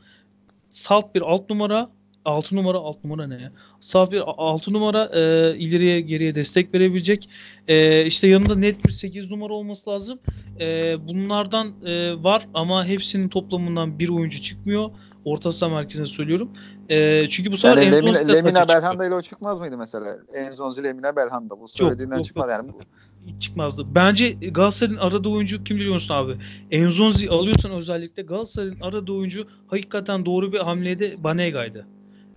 Salt 0.71 1.15
bir 1.15 1.23
alt 1.23 1.51
numara 1.51 1.91
6 2.27 2.57
numara 2.57 2.79
6 2.79 3.09
numara 3.09 3.27
ne 3.27 3.35
ya? 3.35 3.53
Sağ 3.81 4.11
bir 4.11 4.23
6 4.27 4.73
numara 4.73 5.11
e, 5.15 5.55
ileriye 5.59 6.01
geriye 6.01 6.35
destek 6.35 6.75
verebilecek. 6.75 7.29
E, 7.69 8.07
işte 8.07 8.29
yanında 8.29 8.55
net 8.57 8.85
bir 8.85 8.91
8 8.91 9.31
numara 9.31 9.53
olması 9.53 9.91
lazım. 9.91 10.19
E, 10.61 10.97
bunlardan 11.09 11.73
e, 11.87 12.23
var 12.23 12.49
ama 12.55 12.87
hepsinin 12.87 13.29
toplamından 13.29 13.99
bir 13.99 14.09
oyuncu 14.09 14.43
çıkmıyor. 14.43 14.91
Orta 15.25 15.53
saha 15.53 15.71
merkezine 15.71 16.07
söylüyorum. 16.07 16.51
E, 16.89 17.29
çünkü 17.29 17.53
bu 17.53 17.57
sefer 17.57 17.77
yani 17.83 17.93
Lemina, 17.93 18.19
Lemina 18.19 18.69
Belhanda 18.69 19.07
ile 19.07 19.15
o 19.15 19.23
çıkmaz 19.23 19.61
mıydı 19.61 19.79
mesela? 19.79 20.17
Enzonzi 20.35 20.85
Lemina 20.85 21.17
Belhanda. 21.17 21.61
Bu 21.61 21.69
söylediğinden 21.69 22.17
yok, 22.17 22.25
çıkmadı 22.25 22.51
yani. 22.53 22.71
Hiç 23.27 23.43
çıkmazdı. 23.43 23.95
Bence 23.95 24.31
Galatasaray'ın 24.31 24.99
aradığı 24.99 25.29
oyuncu 25.29 25.65
kim 25.65 25.77
biliyor 25.77 25.95
musun 25.95 26.15
abi? 26.15 26.37
Enzonzi 26.71 27.31
alıyorsan 27.31 27.73
özellikle 27.73 28.23
Galatasaray'ın 28.23 28.81
aradığı 28.81 29.13
oyuncu 29.13 29.47
hakikaten 29.67 30.27
doğru 30.27 30.53
bir 30.53 30.59
hamlede 30.59 31.25
Banega'ydı 31.25 31.87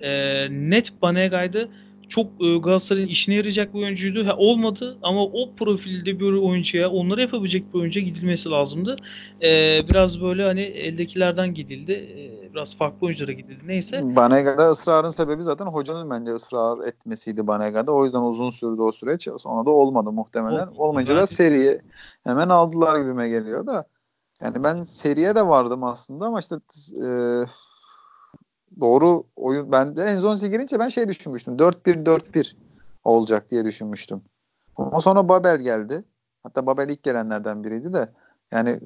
e, 0.01 0.47
net 0.51 1.01
Banega'ydı. 1.01 1.69
Çok 2.09 2.27
e, 2.41 2.57
Galatasaray'ın 2.57 3.07
işine 3.07 3.35
yarayacak 3.35 3.73
bir 3.73 3.79
oyuncuydu. 3.79 4.27
Ha, 4.27 4.35
olmadı 4.37 4.97
ama 5.01 5.23
o 5.23 5.55
profilde 5.55 6.19
bir 6.19 6.33
oyuncuya 6.33 6.89
onları 6.89 7.21
yapabilecek 7.21 7.73
bir 7.73 7.79
oyuncuya 7.79 8.05
gidilmesi 8.05 8.49
lazımdı. 8.49 8.95
E, 9.43 9.81
biraz 9.89 10.21
böyle 10.21 10.43
hani 10.43 10.61
eldekilerden 10.61 11.53
gidildi. 11.53 11.91
E, 11.91 12.53
biraz 12.53 12.77
farklı 12.77 13.07
oyunculara 13.07 13.31
gidildi. 13.31 13.67
Neyse. 13.67 14.15
Banega'da 14.15 14.71
ısrarın 14.71 15.11
sebebi 15.11 15.43
zaten 15.43 15.65
hocanın 15.65 16.09
bence 16.09 16.31
ısrar 16.31 16.87
etmesiydi 16.87 17.47
Banega'da. 17.47 17.91
O 17.91 18.03
yüzden 18.03 18.21
uzun 18.21 18.49
sürdü 18.49 18.81
o 18.81 18.91
süreç. 18.91 19.27
Sonra 19.37 19.65
da 19.65 19.69
olmadı 19.69 20.11
muhtemelen. 20.11 20.67
Olmadı. 20.67 20.75
Olmayınca 20.77 21.15
da 21.15 21.27
seriye 21.27 21.81
hemen 22.23 22.49
aldılar 22.49 22.99
gibime 22.99 23.29
geliyor 23.29 23.67
da. 23.67 23.85
Yani 24.41 24.63
ben 24.63 24.83
seriye 24.83 25.35
de 25.35 25.47
vardım 25.47 25.83
aslında 25.83 26.25
ama 26.25 26.39
işte 26.39 26.55
e, 27.05 27.09
doğru 28.79 29.23
oyun 29.35 29.71
ben 29.71 29.95
de 29.95 30.03
Enzonzi 30.03 30.49
girince 30.49 30.79
ben 30.79 30.89
şey 30.89 31.07
düşünmüştüm. 31.07 31.55
4-1-4-1 31.55 32.55
olacak 33.03 33.51
diye 33.51 33.65
düşünmüştüm. 33.65 34.21
Ama 34.75 35.01
sonra 35.01 35.29
Babel 35.29 35.59
geldi. 35.59 36.03
Hatta 36.43 36.65
Babel 36.65 36.89
ilk 36.89 37.03
gelenlerden 37.03 37.63
biriydi 37.63 37.93
de 37.93 38.13
yani 38.51 38.79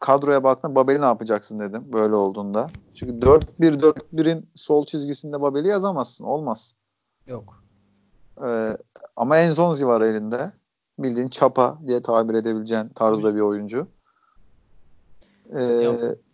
kadroya 0.00 0.44
baktım 0.44 0.74
Babel'i 0.74 1.00
ne 1.00 1.04
yapacaksın 1.04 1.60
dedim 1.60 1.92
böyle 1.92 2.14
olduğunda. 2.14 2.70
Çünkü 2.94 3.12
4-1-4-1'in 3.26 4.50
sol 4.54 4.86
çizgisinde 4.86 5.40
Babel'i 5.40 5.68
yazamazsın. 5.68 6.24
Olmaz. 6.24 6.76
Yok. 7.26 7.62
Ee, 8.44 8.76
ama 9.16 9.36
Enzonzi 9.36 9.86
var 9.86 10.00
elinde. 10.00 10.52
Bildiğin 10.98 11.28
çapa 11.28 11.78
diye 11.86 12.02
tabir 12.02 12.34
edebileceğin 12.34 12.88
tarzda 12.88 13.34
bir 13.34 13.40
oyuncu. 13.40 13.86
Ee, 15.56 15.62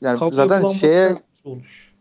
yani 0.01 0.31
zaten 0.33 0.67
şeye 0.67 1.23
olmuş 1.45 1.91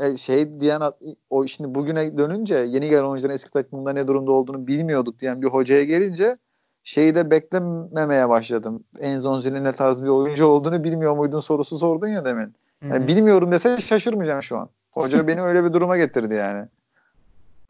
e, 0.00 0.16
şey 0.16 0.60
diyen 0.60 0.82
o 1.30 1.46
şimdi 1.46 1.74
bugüne 1.74 2.18
dönünce 2.18 2.54
yeni 2.54 2.88
gelen 2.88 3.02
oyuncuların 3.02 3.34
eski 3.34 3.50
takımında 3.50 3.92
ne 3.92 4.08
durumda 4.08 4.32
olduğunu 4.32 4.66
bilmiyorduk 4.66 5.18
diyen 5.18 5.42
bir 5.42 5.46
hocaya 5.46 5.84
gelince 5.84 6.38
şeyi 6.84 7.14
de 7.14 7.30
beklememeye 7.30 8.28
başladım. 8.28 8.84
Enzonzi'nin 9.00 9.64
ne 9.64 9.72
tarz 9.72 10.02
bir 10.02 10.08
oyuncu 10.08 10.46
olduğunu 10.46 10.84
bilmiyor 10.84 11.16
muydun 11.16 11.38
sorusu 11.38 11.78
sordun 11.78 12.08
ya 12.08 12.24
demin. 12.24 12.54
Yani 12.82 12.98
hmm. 12.98 13.08
bilmiyorum 13.08 13.52
dese 13.52 13.80
şaşırmayacağım 13.80 14.42
şu 14.42 14.56
an. 14.58 14.68
Hoca 14.94 15.26
beni 15.28 15.42
öyle 15.42 15.64
bir 15.64 15.72
duruma 15.72 15.96
getirdi 15.96 16.34
yani. 16.34 16.68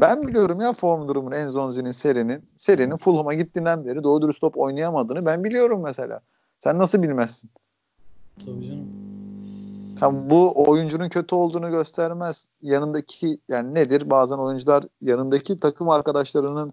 Ben 0.01 0.27
biliyorum 0.29 0.61
ya 0.61 0.73
form 0.73 1.09
durumunu 1.09 1.35
Enzonzi'nin 1.35 1.91
serinin. 1.91 2.45
Serinin 2.57 2.97
Fulham'a 2.97 3.35
gittiğinden 3.35 3.87
beri 3.87 4.03
doğru 4.03 4.23
dürüst 4.23 4.41
top 4.41 4.59
oynayamadığını 4.59 5.27
ben 5.27 5.45
biliyorum 5.45 5.83
mesela. 5.83 6.21
Sen 6.61 6.79
nasıl 6.79 7.03
bilmezsin? 7.03 7.51
Tabii 8.45 8.67
canım. 8.67 9.06
Tam 10.01 10.31
bu 10.31 10.71
oyuncunun 10.71 11.09
kötü 11.09 11.35
olduğunu 11.35 11.71
göstermez. 11.71 12.49
Yanındaki 12.63 13.39
yani 13.49 13.75
nedir? 13.75 14.11
Bazen 14.11 14.37
oyuncular 14.37 14.85
yanındaki 15.03 15.61
takım 15.61 15.89
arkadaşlarının 15.89 16.73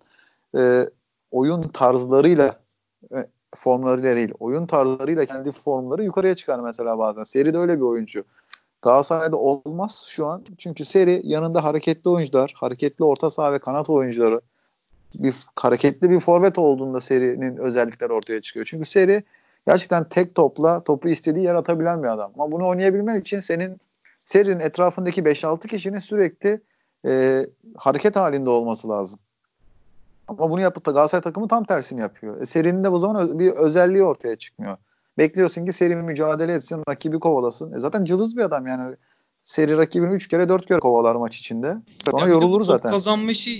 e, 0.57 0.89
oyun 1.32 1.61
tarzlarıyla 1.61 2.59
e, 3.11 3.28
formlarıyla 3.55 4.15
değil, 4.15 4.34
oyun 4.39 4.65
tarzlarıyla 4.65 5.26
kendi 5.26 5.51
formları 5.51 6.03
yukarıya 6.03 6.36
çıkar 6.36 6.59
mesela 6.59 6.97
bazen. 6.97 7.24
Seri 7.24 7.53
de 7.53 7.57
öyle 7.57 7.78
bir 7.78 7.82
oyuncu. 7.82 8.24
Galatasaray'da 8.82 9.38
olmaz 9.38 10.05
şu 10.07 10.28
an. 10.28 10.43
Çünkü 10.57 10.86
seri 10.86 11.21
yanında 11.24 11.63
hareketli 11.63 12.09
oyuncular, 12.09 12.53
hareketli 12.55 13.03
orta 13.03 13.30
saha 13.30 13.53
ve 13.53 13.59
kanat 13.59 13.89
oyuncuları 13.89 14.41
bir 15.15 15.36
hareketli 15.55 16.09
bir 16.09 16.19
forvet 16.19 16.57
olduğunda 16.57 17.01
serinin 17.01 17.57
özellikleri 17.57 18.13
ortaya 18.13 18.41
çıkıyor. 18.41 18.65
Çünkü 18.69 18.86
seri 18.86 19.24
gerçekten 19.68 20.09
tek 20.09 20.36
topla 20.36 20.84
topu 20.84 21.09
istediği 21.09 21.45
yer 21.45 21.55
atabilen 21.55 22.03
bir 22.03 22.07
adam. 22.07 22.32
Ama 22.36 22.51
bunu 22.51 22.68
oynayabilmen 22.68 23.20
için 23.20 23.39
senin 23.39 23.82
serinin 24.20 24.59
etrafındaki 24.59 25.24
5-6 25.24 25.68
kişinin 25.68 25.99
sürekli 25.99 26.61
e, 27.05 27.45
hareket 27.78 28.16
halinde 28.16 28.49
olması 28.49 28.89
lazım. 28.89 29.20
Ama 30.28 30.49
bunu 30.49 30.61
yapıp 30.61 30.86
da 30.86 30.91
Galatasaray 30.91 31.22
takımı 31.22 31.47
tam 31.47 31.64
tersini 31.64 32.01
yapıyor. 32.01 32.41
E, 32.41 32.45
serinin 32.45 32.84
de 32.84 32.91
bu 32.91 32.99
zaman 32.99 33.39
bir 33.39 33.51
özelliği 33.51 34.03
ortaya 34.03 34.36
çıkmıyor. 34.36 34.78
Bekliyorsun 35.18 35.66
ki 35.66 35.74
seri 35.74 35.95
mücadele 35.95 36.53
etsin, 36.53 36.84
rakibi 36.89 37.20
kovalasın. 37.20 37.74
E 37.74 37.80
zaten 37.80 38.05
cılız 38.05 38.38
bir 38.38 38.41
adam 38.41 38.68
yani. 38.68 38.95
Seri 39.43 39.78
rakibini 39.78 40.14
3 40.14 40.28
kere 40.28 40.49
4 40.49 40.66
kere 40.66 40.80
kovalar 40.80 41.16
maç 41.16 41.38
içinde. 41.38 41.78
Sonra 42.11 42.28
yorulur 42.28 42.66
zaten. 42.66 42.91
Kazanmışı 42.91 43.51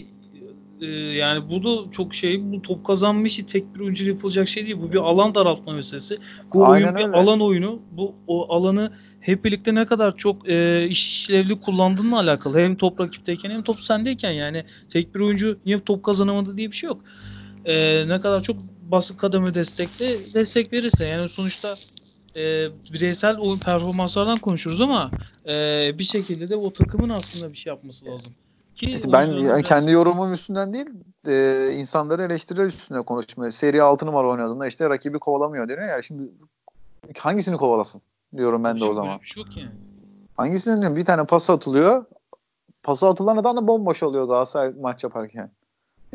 e, 0.82 0.86
yani 0.92 1.50
bu 1.50 1.64
da 1.64 1.92
çok 1.92 2.14
şey 2.14 2.52
bu 2.52 2.62
top 2.62 2.86
kazanma 2.86 3.28
işi 3.28 3.46
tek 3.46 3.76
bir 3.76 3.80
oyuncu 3.80 4.06
yapılacak 4.06 4.50
şey 4.50 4.66
değil. 4.66 4.78
Bu 4.82 4.92
bir 4.92 4.98
alan 4.98 5.36
daraltma 5.36 5.74
meselesi. 5.74 6.18
Bu 6.54 6.68
Aynen 6.68 6.86
oyun 6.86 6.96
öyle. 6.96 7.08
bir 7.08 7.20
alan 7.20 7.42
oyunu. 7.42 7.80
Bu 7.92 8.16
o 8.28 8.56
alanı 8.56 8.92
hep 9.20 9.46
birlikte 9.46 9.76
ne 9.76 9.86
kadar 9.86 10.18
çok 10.18 10.50
e, 10.50 10.88
işlevli 10.88 11.60
kullandığınla 11.60 12.20
alakalı. 12.20 12.60
Hem 12.60 12.76
top 12.76 13.00
rakipteyken 13.00 13.50
hem 13.50 13.64
top 13.64 13.82
sendeyken 13.82 14.32
yani 14.32 14.64
tek 14.90 15.16
bir 15.16 15.20
oyuncu 15.20 15.60
niye 15.66 15.80
top 15.80 16.04
kazanamadı 16.04 16.58
diye 16.58 16.72
bir 16.72 16.76
şey 16.76 16.88
yok. 16.88 17.02
E, 17.66 18.04
ne 18.08 18.22
kadar 18.22 18.44
çok 18.44 18.58
basit 18.82 19.18
kademe 19.18 19.54
destekli 19.54 20.34
destek 20.36 20.74
verirse 20.74 21.08
yani 21.08 21.30
sonuçta 21.30 21.74
e, 22.36 22.68
bireysel 22.94 23.38
oyun 23.38 23.60
performanslardan 23.60 24.38
konuşuruz 24.38 24.82
ama 24.82 25.12
e, 25.48 25.92
bir 26.00 26.04
şekilde 26.04 26.50
de 26.50 26.56
o 26.56 26.74
takımın 26.74 27.10
aslında 27.10 27.54
bir 27.54 27.58
şey 27.58 27.70
yapması 27.70 28.06
lazım. 28.06 28.34
Ki 28.76 29.00
ben 29.14 29.28
yani 29.28 29.64
kendi 29.64 29.92
yorumum 29.92 30.34
üstünden 30.34 30.74
değil 30.74 30.90
e, 31.28 31.70
insanları 31.76 32.24
eleştiriler 32.24 32.66
üstüne 32.66 33.02
konuşmaya. 33.02 33.52
Seri 33.52 33.82
6 33.82 34.06
numara 34.06 34.30
oynadığında 34.30 34.68
işte 34.68 34.90
rakibi 34.90 35.20
kovalamıyor 35.20 35.68
diyor 35.68 35.82
ya. 35.82 36.02
Şimdi 36.02 36.24
hangisini 37.18 37.58
kovalasın 37.58 38.02
diyorum 38.38 38.64
ben 38.64 38.80
de 38.80 38.86
o 38.86 38.94
zaman. 38.94 39.20
Şey 39.24 39.44
yok 39.44 39.58
yani. 39.58 39.72
Hangisini 40.38 40.82
diyorum? 40.82 40.98
Bir 40.98 41.06
tane 41.06 41.26
pas 41.26 41.50
atılıyor. 41.50 42.06
Pası 42.84 43.08
atılan 43.08 43.38
adam 43.38 43.58
da 43.58 43.68
bomboş 43.68 44.04
oluyor 44.04 44.28
Galatasaray 44.28 44.74
maç 44.82 45.04
yaparken. 45.04 45.52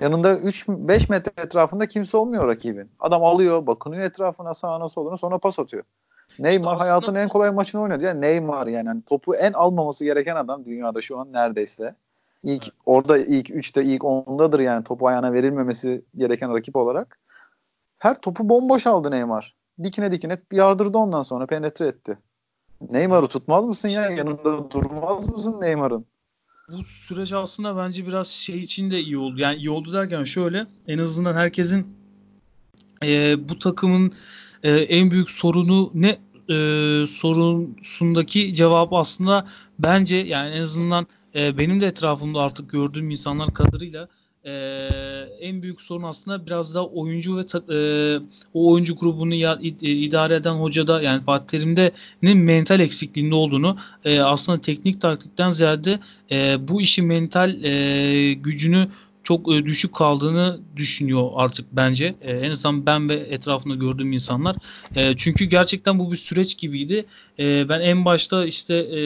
Yanında 0.00 0.34
3-5 0.34 1.10
metre 1.10 1.32
etrafında 1.42 1.86
kimse 1.86 2.16
olmuyor 2.16 2.48
rakibin. 2.48 2.90
Adam 3.00 3.24
alıyor, 3.24 3.66
bakınıyor 3.66 4.02
etrafına 4.02 4.54
sağına 4.54 4.88
soluna 4.88 5.16
sonra 5.16 5.38
pas 5.38 5.58
atıyor. 5.58 5.82
Neymar 6.38 6.72
işte 6.72 6.84
hayatının 6.84 7.18
en 7.18 7.28
kolay 7.28 7.50
maçını 7.50 7.82
oynadı. 7.82 8.04
Yani 8.04 8.20
Neymar 8.20 8.66
yani 8.66 8.88
hani 8.88 9.02
topu 9.02 9.34
en 9.34 9.52
almaması 9.52 10.04
gereken 10.04 10.36
adam 10.36 10.64
dünyada 10.64 11.00
şu 11.00 11.18
an 11.18 11.32
neredeyse. 11.32 11.94
İlk 12.42 12.62
evet. 12.62 12.72
orada 12.86 13.18
ilk 13.18 13.50
3'te 13.50 13.84
ilk 13.84 14.02
10'dadır 14.02 14.60
yani 14.60 14.84
topu 14.84 15.08
ayağına 15.08 15.32
verilmemesi 15.32 16.04
gereken 16.16 16.54
rakip 16.54 16.76
olarak. 16.76 17.20
her 17.98 18.20
topu 18.20 18.48
bomboş 18.48 18.86
aldı 18.86 19.10
Neymar. 19.10 19.54
Dikine 19.82 20.12
dikine 20.12 20.38
yardırdı 20.52 20.98
ondan 20.98 21.22
sonra 21.22 21.46
penetre 21.46 21.86
etti. 21.86 22.18
Neymar'ı 22.90 23.26
tutmaz 23.26 23.66
mısın 23.66 23.88
ya? 23.88 24.10
Yanında 24.10 24.70
durmaz 24.70 25.28
mısın 25.28 25.60
Neymar'ın? 25.60 26.06
Bu 26.68 26.84
süreç 26.84 27.32
aslında 27.32 27.76
bence 27.76 28.06
biraz 28.06 28.26
şey 28.28 28.58
için 28.58 28.90
de 28.90 29.00
iyi 29.00 29.18
oldu. 29.18 29.40
Yani 29.40 29.56
iyi 29.56 29.70
oldu 29.70 29.92
derken 29.92 30.24
şöyle 30.24 30.66
en 30.86 30.98
azından 30.98 31.34
herkesin 31.34 31.86
e, 33.04 33.36
bu 33.48 33.58
takımın 33.58 34.12
e, 34.62 34.70
en 34.70 35.10
büyük 35.10 35.30
sorunu 35.30 35.90
ne 35.94 36.18
e, 36.50 37.06
sorusundaki 37.06 38.54
cevap 38.54 38.92
aslında 38.92 39.46
bence 39.78 40.16
yani 40.16 40.54
en 40.54 40.62
azından 40.62 41.06
e, 41.34 41.58
benim 41.58 41.80
de 41.80 41.86
etrafımda 41.86 42.40
artık 42.40 42.70
gördüğüm 42.70 43.10
insanlar 43.10 43.54
kadarıyla 43.54 44.08
e, 44.44 44.52
en 45.40 45.62
büyük 45.62 45.80
sorun 45.80 46.02
aslında 46.02 46.46
biraz 46.46 46.74
daha 46.74 46.86
oyuncu 46.86 47.36
ve 47.36 47.46
ta, 47.46 47.74
e, 47.74 47.78
o 48.54 48.72
oyuncu 48.72 48.96
grubunu 48.96 49.34
ya, 49.34 49.58
idare 49.80 50.34
eden 50.34 50.54
hocada 50.54 51.02
yani 51.02 51.24
Fatih 51.24 51.46
Terim'de'nin 51.46 52.38
mental 52.38 52.80
eksikliğinde 52.80 53.34
olduğunu 53.34 53.78
e, 54.04 54.20
aslında 54.20 54.60
teknik 54.60 55.00
taktikten 55.00 55.50
ziyade 55.50 56.00
e, 56.30 56.68
bu 56.68 56.80
işi 56.80 57.02
mental 57.02 57.64
e, 57.64 58.32
gücünü 58.32 58.88
çok 59.28 59.54
e, 59.54 59.66
düşük 59.66 59.94
kaldığını 59.94 60.60
düşünüyor 60.76 61.30
artık 61.34 61.66
bence. 61.72 62.14
E, 62.20 62.32
en 62.32 62.50
azından 62.50 62.86
ben 62.86 63.08
ve 63.08 63.14
etrafında 63.14 63.74
gördüğüm 63.74 64.12
insanlar. 64.12 64.56
E, 64.96 65.16
çünkü 65.16 65.44
gerçekten 65.44 65.98
bu 65.98 66.12
bir 66.12 66.16
süreç 66.16 66.58
gibiydi. 66.58 67.06
E, 67.38 67.68
ben 67.68 67.80
en 67.80 68.04
başta 68.04 68.44
işte 68.44 68.74
e, 68.74 69.00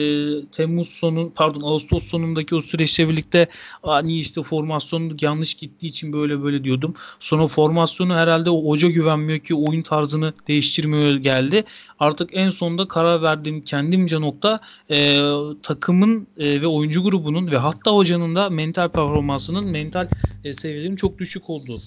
Temmuz 0.45 0.89
sonu 0.89 1.31
pardon 1.35 1.61
Ağustos 1.61 2.03
sonundaki 2.03 2.55
o 2.55 2.61
süreçle 2.61 3.09
birlikte 3.09 3.47
ani 3.83 4.17
işte 4.19 4.41
formasyonu 4.41 5.13
yanlış 5.21 5.53
gittiği 5.53 5.87
için 5.87 6.13
böyle 6.13 6.43
böyle 6.43 6.63
diyordum. 6.63 6.93
Sonra 7.19 7.47
formasyonu 7.47 8.13
herhalde 8.15 8.49
o 8.49 8.69
hoca 8.69 8.87
güvenmiyor 8.87 9.39
ki 9.39 9.55
oyun 9.55 9.81
tarzını 9.81 10.33
değiştirmiyor 10.47 11.15
geldi. 11.15 11.63
Artık 11.99 12.29
en 12.33 12.49
sonunda 12.49 12.87
karar 12.87 13.21
verdiğim 13.21 13.61
kendimce 13.63 14.21
nokta 14.21 14.59
e, 14.89 15.19
takımın 15.63 16.27
e, 16.37 16.61
ve 16.61 16.67
oyuncu 16.67 17.03
grubunun 17.03 17.51
ve 17.51 17.57
hatta 17.57 17.91
hocanın 17.91 18.35
da 18.35 18.49
mental 18.49 18.89
performansının 18.89 19.65
mental 19.65 20.07
e, 20.43 20.53
seviyelerinin 20.53 20.95
çok 20.95 21.19
düşük 21.19 21.49
olduğu. 21.49 21.79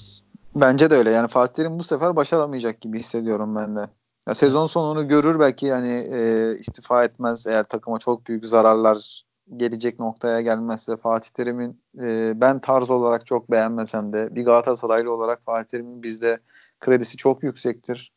Bence 0.55 0.90
de 0.90 0.94
öyle. 0.94 1.11
Yani 1.11 1.28
Fatih 1.28 1.55
Terim 1.55 1.78
bu 1.78 1.84
sefer 1.84 2.16
başaramayacak 2.16 2.80
gibi 2.80 2.99
hissediyorum 2.99 3.57
ben 3.57 3.76
de. 3.76 3.88
Ya 4.29 4.35
sezon 4.35 4.66
sonunu 4.66 5.09
görür 5.09 5.41
belki 5.41 5.66
yani 5.66 6.09
e, 6.12 6.53
istifa 6.59 7.05
etmez 7.05 7.47
eğer 7.47 7.64
takıma 7.64 7.99
çok 7.99 8.27
büyük 8.27 8.47
zararlar 8.47 9.22
gelecek 9.57 10.01
noktaya 10.01 10.41
gelmezse 10.41 10.97
Fatih 10.97 11.31
Terim'in 11.31 11.81
e, 12.01 12.33
ben 12.41 12.61
tarz 12.61 12.91
olarak 12.91 13.27
çok 13.27 13.51
beğenmesem 13.51 14.12
de 14.12 14.35
bir 14.35 14.45
Galatasaraylı 14.45 15.12
olarak 15.14 15.45
Fatih 15.45 15.68
Terim'in 15.68 16.03
bizde 16.03 16.39
kredisi 16.81 17.16
çok 17.16 17.43
yüksektir 17.43 18.12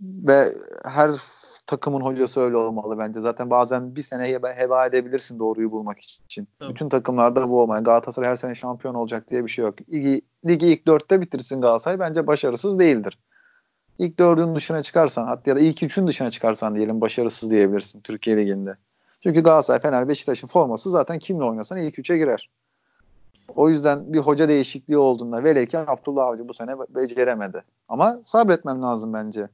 ve 0.00 0.52
her 0.84 1.10
takımın 1.66 2.00
hocası 2.00 2.40
öyle 2.40 2.56
olmalı 2.56 2.98
bence. 2.98 3.20
Zaten 3.20 3.50
bazen 3.50 3.96
bir 3.96 4.02
sene 4.02 4.28
heba, 4.28 4.52
heba 4.52 4.86
edebilirsin 4.86 5.38
doğruyu 5.38 5.70
bulmak 5.70 6.00
için. 6.00 6.48
Tabii. 6.58 6.70
Bütün 6.70 6.88
takımlarda 6.88 7.48
bu 7.48 7.60
olmalı. 7.60 7.84
Galatasaray 7.84 8.30
her 8.30 8.36
sene 8.36 8.54
şampiyon 8.54 8.94
olacak 8.94 9.30
diye 9.30 9.44
bir 9.44 9.50
şey 9.50 9.64
yok. 9.64 9.74
Ligi, 9.92 10.22
ligi 10.46 10.66
ilk 10.66 10.86
dörtte 10.86 11.20
bitirsin 11.20 11.60
Galatasaray 11.60 11.98
bence 11.98 12.26
başarısız 12.26 12.78
değildir. 12.78 13.18
İlk 13.98 14.18
dördün 14.18 14.54
dışına 14.54 14.82
çıkarsan 14.82 15.26
hatta 15.26 15.50
ya 15.50 15.56
da 15.56 15.60
ilk 15.60 15.82
üçün 15.82 16.06
dışına 16.06 16.30
çıkarsan 16.30 16.74
diyelim 16.74 17.00
başarısız 17.00 17.50
diyebilirsin 17.50 18.00
Türkiye 18.00 18.36
Ligi'nde. 18.36 18.76
Çünkü 19.22 19.40
Galatasaray, 19.40 19.80
Fener, 19.80 20.08
Beşiktaş'ın 20.08 20.48
forması 20.48 20.90
zaten 20.90 21.18
kimle 21.18 21.44
oynasan 21.44 21.78
ilk 21.78 21.98
üçe 21.98 22.18
girer. 22.18 22.50
O 23.56 23.68
yüzden 23.68 24.12
bir 24.12 24.18
hoca 24.18 24.48
değişikliği 24.48 24.98
olduğunda 24.98 25.44
velev 25.44 25.66
ki 25.66 25.78
Abdullah 25.78 26.26
Avcı 26.26 26.48
bu 26.48 26.54
sene 26.54 26.72
beceremedi. 26.88 27.64
Ama 27.88 28.20
sabretmem 28.24 28.82
lazım 28.82 29.12
bence. 29.12 29.48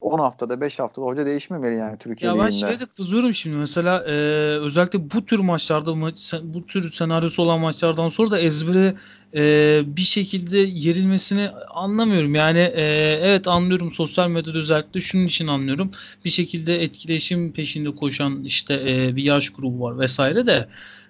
10 0.00 0.18
haftada 0.18 0.60
5 0.60 0.78
haftada 0.78 1.06
hoca 1.06 1.26
değişmemeli 1.26 1.76
yani 1.76 1.98
Türkiye 1.98 2.32
Ya 2.32 2.38
ben 2.38 2.50
şeye 2.50 2.78
de 2.78 2.86
kızıyorum 2.86 3.34
şimdi 3.34 3.56
mesela 3.56 4.04
e, 4.04 4.12
özellikle 4.58 5.10
bu 5.10 5.24
tür 5.24 5.38
maçlarda 5.38 5.94
bu 6.42 6.66
tür 6.66 6.92
senaryosu 6.92 7.42
olan 7.42 7.60
maçlardan 7.60 8.08
sonra 8.08 8.30
da 8.30 8.38
ezbere 8.38 8.94
e, 9.34 9.82
bir 9.86 10.02
şekilde 10.02 10.58
yerilmesini 10.58 11.50
anlamıyorum. 11.74 12.34
Yani 12.34 12.58
e, 12.58 12.82
evet 13.22 13.48
anlıyorum 13.48 13.92
sosyal 13.92 14.28
medyada 14.28 14.58
özellikle 14.58 15.00
şunun 15.00 15.26
için 15.26 15.46
anlıyorum. 15.46 15.90
Bir 16.24 16.30
şekilde 16.30 16.82
etkileşim 16.82 17.52
peşinde 17.52 17.90
koşan 17.90 18.44
işte 18.44 18.84
e, 18.88 19.16
bir 19.16 19.22
yaş 19.22 19.50
grubu 19.50 19.80
var 19.80 19.98
vesaire 19.98 20.46
de 20.46 20.68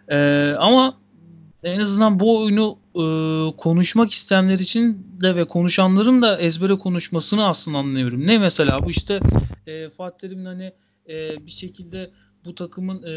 e, 0.09 0.19
ama 0.59 0.99
en 1.63 1.81
azından 1.81 2.21
bu 2.21 2.39
oyunu 2.39 2.79
e, 2.95 3.03
konuşmak 3.57 4.13
isteyenler 4.13 4.59
için 4.59 5.07
de 5.23 5.37
ve 5.37 5.45
konuşanların 5.45 6.23
da 6.23 6.39
ezbere 6.39 6.75
konuşmasını 6.75 7.49
aslında 7.49 7.79
anlıyorum. 7.79 8.27
Ne 8.27 8.39
mesela 8.39 8.85
bu 8.85 8.91
işte 8.91 9.21
e, 9.67 9.91
Fatih 9.91 10.19
Terim'in 10.19 10.45
hani 10.45 10.73
e, 11.09 11.47
bir 11.47 11.51
şekilde 11.51 12.11
bu 12.45 12.55
takımın 12.55 13.03
e, 13.03 13.13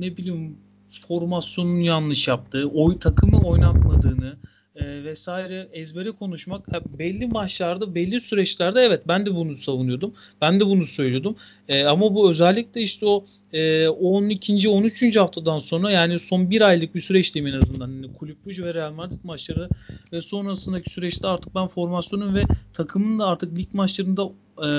ne 0.00 0.16
bileyim 0.16 0.56
formasyonunu 1.00 1.80
yanlış 1.80 2.28
yaptığı, 2.28 2.66
oy 2.66 2.98
takımı 2.98 3.42
oynatmadığını, 3.42 4.36
e, 4.76 5.04
vesaire 5.04 5.68
ezbere 5.72 6.10
konuşmak 6.10 6.72
ha, 6.72 6.80
belli 6.98 7.26
maçlarda 7.26 7.94
belli 7.94 8.20
süreçlerde 8.20 8.80
evet 8.80 9.02
ben 9.08 9.26
de 9.26 9.34
bunu 9.34 9.56
savunuyordum. 9.56 10.14
Ben 10.40 10.60
de 10.60 10.66
bunu 10.66 10.86
söylüyordum. 10.86 11.36
E, 11.68 11.84
ama 11.84 12.14
bu 12.14 12.30
özellikle 12.30 12.82
işte 12.82 13.06
o 13.06 13.24
e, 13.52 13.88
12. 13.88 14.68
13. 14.68 15.16
haftadan 15.16 15.58
sonra 15.58 15.90
yani 15.90 16.18
son 16.18 16.50
bir 16.50 16.60
aylık 16.60 16.94
bir 16.94 17.00
süreç 17.00 17.36
en 17.36 17.52
azından. 17.52 17.90
Yani 17.90 18.12
kulüp 18.12 18.44
gücü 18.44 18.64
ve 18.64 18.74
Real 18.74 18.92
Madrid 18.92 19.20
maçları 19.24 19.68
ve 20.12 20.22
sonrasındaki 20.22 20.90
süreçte 20.90 21.26
artık 21.28 21.54
ben 21.54 21.68
formasyonun 21.68 22.34
ve 22.34 22.42
takımın 22.72 23.18
da 23.18 23.26
artık 23.26 23.58
lig 23.58 23.68
maçlarında 23.72 24.30
e, 24.58 24.70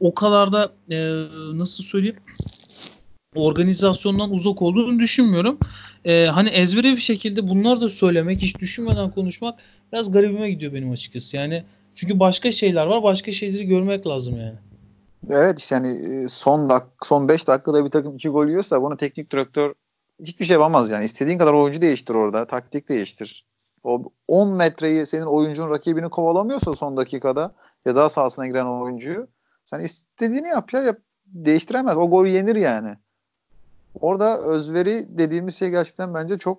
o 0.00 0.14
kadar 0.14 0.52
da 0.52 0.72
e, 0.90 0.96
nasıl 1.58 1.84
söyleyeyim 1.84 2.16
organizasyondan 3.34 4.30
uzak 4.30 4.62
olduğunu 4.62 4.98
düşünmüyorum. 4.98 5.58
Ee, 6.04 6.26
hani 6.26 6.48
ezbere 6.48 6.92
bir 6.92 7.00
şekilde 7.00 7.48
bunları 7.48 7.80
da 7.80 7.88
söylemek, 7.88 8.42
hiç 8.42 8.58
düşünmeden 8.58 9.10
konuşmak 9.10 9.60
biraz 9.92 10.12
garibime 10.12 10.50
gidiyor 10.50 10.72
benim 10.72 10.90
açıkçası. 10.90 11.36
Yani 11.36 11.64
çünkü 11.94 12.20
başka 12.20 12.50
şeyler 12.50 12.86
var, 12.86 13.02
başka 13.02 13.32
şeyleri 13.32 13.66
görmek 13.66 14.06
lazım 14.06 14.36
yani. 14.36 14.54
Evet 15.30 15.58
işte 15.58 15.74
yani 15.74 15.88
e, 15.88 16.28
son 16.28 16.68
dak 16.68 16.86
son 17.02 17.28
5 17.28 17.48
dakikada 17.48 17.84
bir 17.84 17.90
takım 17.90 18.16
2 18.16 18.28
gol 18.28 18.46
yiyorsa 18.46 18.82
bunu 18.82 18.96
teknik 18.96 19.32
direktör 19.32 19.74
hiçbir 20.22 20.44
şey 20.44 20.54
yapamaz 20.54 20.90
yani. 20.90 21.04
İstediğin 21.04 21.38
kadar 21.38 21.52
oyuncu 21.52 21.80
değiştir 21.80 22.14
orada, 22.14 22.46
taktik 22.46 22.88
değiştir. 22.88 23.44
O 23.82 24.02
10 24.28 24.56
metreyi 24.56 25.06
senin 25.06 25.26
oyuncun 25.26 25.70
rakibini 25.70 26.08
kovalamıyorsa 26.08 26.72
son 26.72 26.96
dakikada 26.96 27.54
ceza 27.86 28.08
sahasına 28.08 28.46
giren 28.46 28.66
oyuncuyu 28.66 29.28
sen 29.64 29.80
istediğini 29.80 30.48
yap 30.48 30.72
ya 30.72 30.82
yap, 30.82 30.98
değiştiremez. 31.26 31.96
O 31.96 32.10
gol 32.10 32.26
yenir 32.26 32.56
yani. 32.56 32.96
Orada 34.00 34.38
özveri 34.38 35.18
dediğimiz 35.18 35.56
şey 35.56 35.70
gerçekten 35.70 36.14
bence 36.14 36.38
çok 36.38 36.58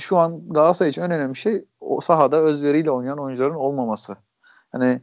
şu 0.00 0.16
an 0.16 0.48
Galatasaray 0.48 0.90
için 0.90 1.02
en 1.02 1.10
önemli 1.10 1.36
şey 1.36 1.64
o 1.80 2.00
sahada 2.00 2.36
özveriyle 2.36 2.90
oynayan 2.90 3.18
oyuncuların 3.18 3.54
olmaması. 3.54 4.16
Hani 4.72 5.00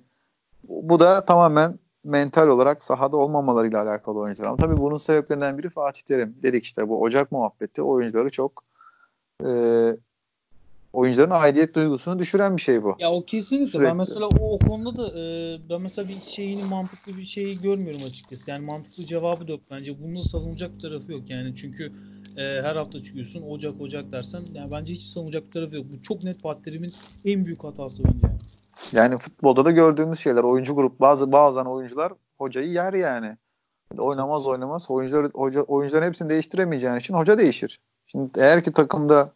bu 0.64 1.00
da 1.00 1.26
tamamen 1.26 1.80
mental 2.04 2.48
olarak 2.48 2.84
sahada 2.84 3.18
olmamalarıyla 3.18 3.84
alakalı 3.84 4.20
oyuncular. 4.20 4.48
Ama 4.48 4.58
tabii 4.58 4.78
bunun 4.78 4.98
sebeplerinden 4.98 5.58
biri 5.58 5.70
Fatih 5.70 6.02
Terim. 6.02 6.36
Dedik 6.44 6.64
işte 6.64 6.90
bu 6.90 7.02
Ocak 7.02 7.32
muhabbeti 7.32 7.82
oyuncuları 7.82 8.30
çok 8.30 8.64
e, 9.46 9.50
oyuncuların 10.94 11.32
aidiyet 11.32 11.76
duygusunu 11.76 12.20
düşüren 12.20 12.58
bir 12.58 12.62
şey 12.62 12.84
bu. 12.84 12.96
Ya 13.00 13.12
o 13.12 13.26
kesinlikle. 13.26 13.72
Sürekli. 13.72 13.90
Ben 13.90 13.98
mesela 13.98 14.28
o, 14.28 14.54
o 14.54 14.60
konuda 14.60 14.98
da 14.98 15.20
e, 15.20 15.24
ben 15.70 15.82
mesela 15.82 16.08
bir 16.08 16.32
şeyini 16.32 16.64
mantıklı 16.70 17.22
bir 17.22 17.26
şeyi 17.26 17.62
görmüyorum 17.62 18.02
açıkçası. 18.08 18.52
Yani 18.52 18.66
mantıklı 18.66 19.06
cevabı 19.06 19.48
da 19.48 19.52
yok 19.52 19.62
bence. 19.72 20.04
Bunun 20.04 20.22
savunacak 20.22 20.80
tarafı 20.80 21.12
yok 21.12 21.30
yani. 21.30 21.56
Çünkü 21.56 21.92
e, 22.38 22.44
her 22.44 22.76
hafta 22.76 23.04
çıkıyorsun 23.04 23.42
Ocak 23.42 23.82
Ocak 23.82 24.12
dersen 24.12 24.44
yani 24.54 24.72
bence 24.72 24.94
hiç 24.94 25.08
savunacak 25.08 25.52
tarafı 25.52 25.76
yok. 25.76 25.86
Bu 25.94 26.04
çok 26.04 26.24
net 26.24 26.42
Fatih 26.42 26.82
en 27.26 27.46
büyük 27.46 27.64
hatası 27.64 28.04
bence 28.04 28.18
yani. 28.24 28.38
Yani 28.94 29.18
futbolda 29.18 29.66
da 29.66 29.72
gördüğümüz 29.72 30.20
şeyler. 30.20 30.44
Oyuncu 30.44 30.76
grup 30.76 31.00
bazı 31.00 31.32
bazen 31.32 31.66
oyuncular 31.66 32.14
hocayı 32.38 32.70
yer 32.70 32.94
yani. 32.94 33.38
Oynamaz 33.98 34.48
oynamaz. 34.48 34.92
Oyuncular, 34.92 35.32
hoca, 35.34 35.62
oyuncuların 35.62 36.08
hepsini 36.08 36.30
değiştiremeyeceğin 36.30 36.96
için 36.96 37.14
hoca 37.14 37.38
değişir. 37.38 37.80
Şimdi 38.08 38.32
eğer 38.38 38.64
ki 38.64 38.74
takımda 38.74 39.34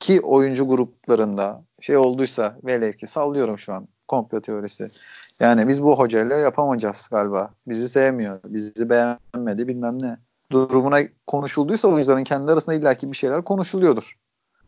ki 0.00 0.20
oyuncu 0.20 0.68
gruplarında 0.68 1.62
şey 1.80 1.96
olduysa 1.96 2.58
velev 2.64 2.92
ki 2.92 3.06
sallıyorum 3.06 3.58
şu 3.58 3.72
an 3.72 3.88
komplo 4.08 4.40
teorisi. 4.40 4.88
Yani 5.40 5.68
biz 5.68 5.82
bu 5.82 5.98
hocayla 5.98 6.36
yapamayacağız 6.36 7.08
galiba. 7.10 7.50
Bizi 7.66 7.88
sevmiyor, 7.88 8.38
bizi 8.44 8.90
beğenmedi 8.90 9.68
bilmem 9.68 10.02
ne. 10.02 10.16
Durumuna 10.52 10.98
konuşulduysa 11.26 11.88
oyuncuların 11.88 12.24
kendi 12.24 12.52
arasında 12.52 12.74
illaki 12.74 13.12
bir 13.12 13.16
şeyler 13.16 13.44
konuşuluyordur. 13.44 14.18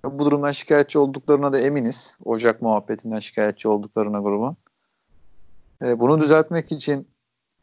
Bu 0.04 0.24
durumdan 0.24 0.52
şikayetçi 0.52 0.98
olduklarına 0.98 1.52
da 1.52 1.58
eminiz. 1.58 2.18
Ocak 2.24 2.62
muhabbetinden 2.62 3.18
şikayetçi 3.18 3.68
olduklarına 3.68 4.20
grubun. 4.20 4.56
E, 5.82 6.00
bunu 6.00 6.20
düzeltmek 6.20 6.72
için 6.72 7.08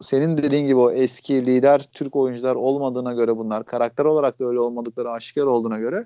senin 0.01 0.37
dediğin 0.37 0.67
gibi 0.67 0.79
o 0.79 0.91
eski 0.91 1.45
lider 1.45 1.87
Türk 1.93 2.15
oyuncular 2.15 2.55
olmadığına 2.55 3.13
göre 3.13 3.37
bunlar 3.37 3.65
karakter 3.65 4.05
olarak 4.05 4.39
da 4.39 4.45
öyle 4.45 4.59
olmadıkları 4.59 5.11
aşikar 5.11 5.43
olduğuna 5.43 5.77
göre 5.77 6.05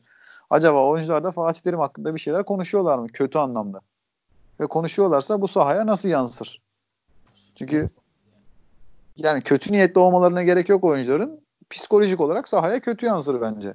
acaba 0.49 0.87
oyuncular 0.87 1.23
da 1.23 1.31
Fatih 1.31 1.61
Terim 1.61 1.79
hakkında 1.79 2.15
bir 2.15 2.19
şeyler 2.19 2.45
konuşuyorlar 2.45 2.99
mı 2.99 3.07
kötü 3.07 3.37
anlamda? 3.37 3.81
ve 4.59 4.67
konuşuyorlarsa 4.67 5.41
bu 5.41 5.47
sahaya 5.47 5.85
nasıl 5.85 6.09
yansır? 6.09 6.61
Çünkü 7.55 7.89
yani 9.17 9.41
kötü 9.41 9.71
niyetli 9.71 9.99
olmalarına 9.99 10.43
gerek 10.43 10.69
yok 10.69 10.83
oyuncuların. 10.83 11.47
Psikolojik 11.69 12.21
olarak 12.21 12.47
sahaya 12.47 12.79
kötü 12.79 13.05
yansır 13.05 13.41
bence 13.41 13.73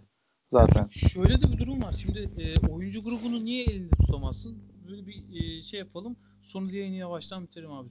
zaten. 0.49 0.89
Şöyle 0.89 1.41
de 1.41 1.53
bir 1.53 1.59
durum 1.59 1.83
var. 1.83 1.93
Şimdi 1.93 2.29
e, 2.43 2.69
oyuncu 2.69 3.01
grubunu 3.01 3.45
niye 3.45 3.65
elinde 3.65 3.97
tutamazsın? 4.07 4.59
Böyle 4.89 5.07
bir 5.07 5.25
e, 5.33 5.63
şey 5.63 5.81
yapalım. 5.81 6.17
Sonra 6.43 6.73
yayını 6.73 6.97
yavaştan 6.97 7.43
bitirelim 7.43 7.73
abi. 7.73 7.89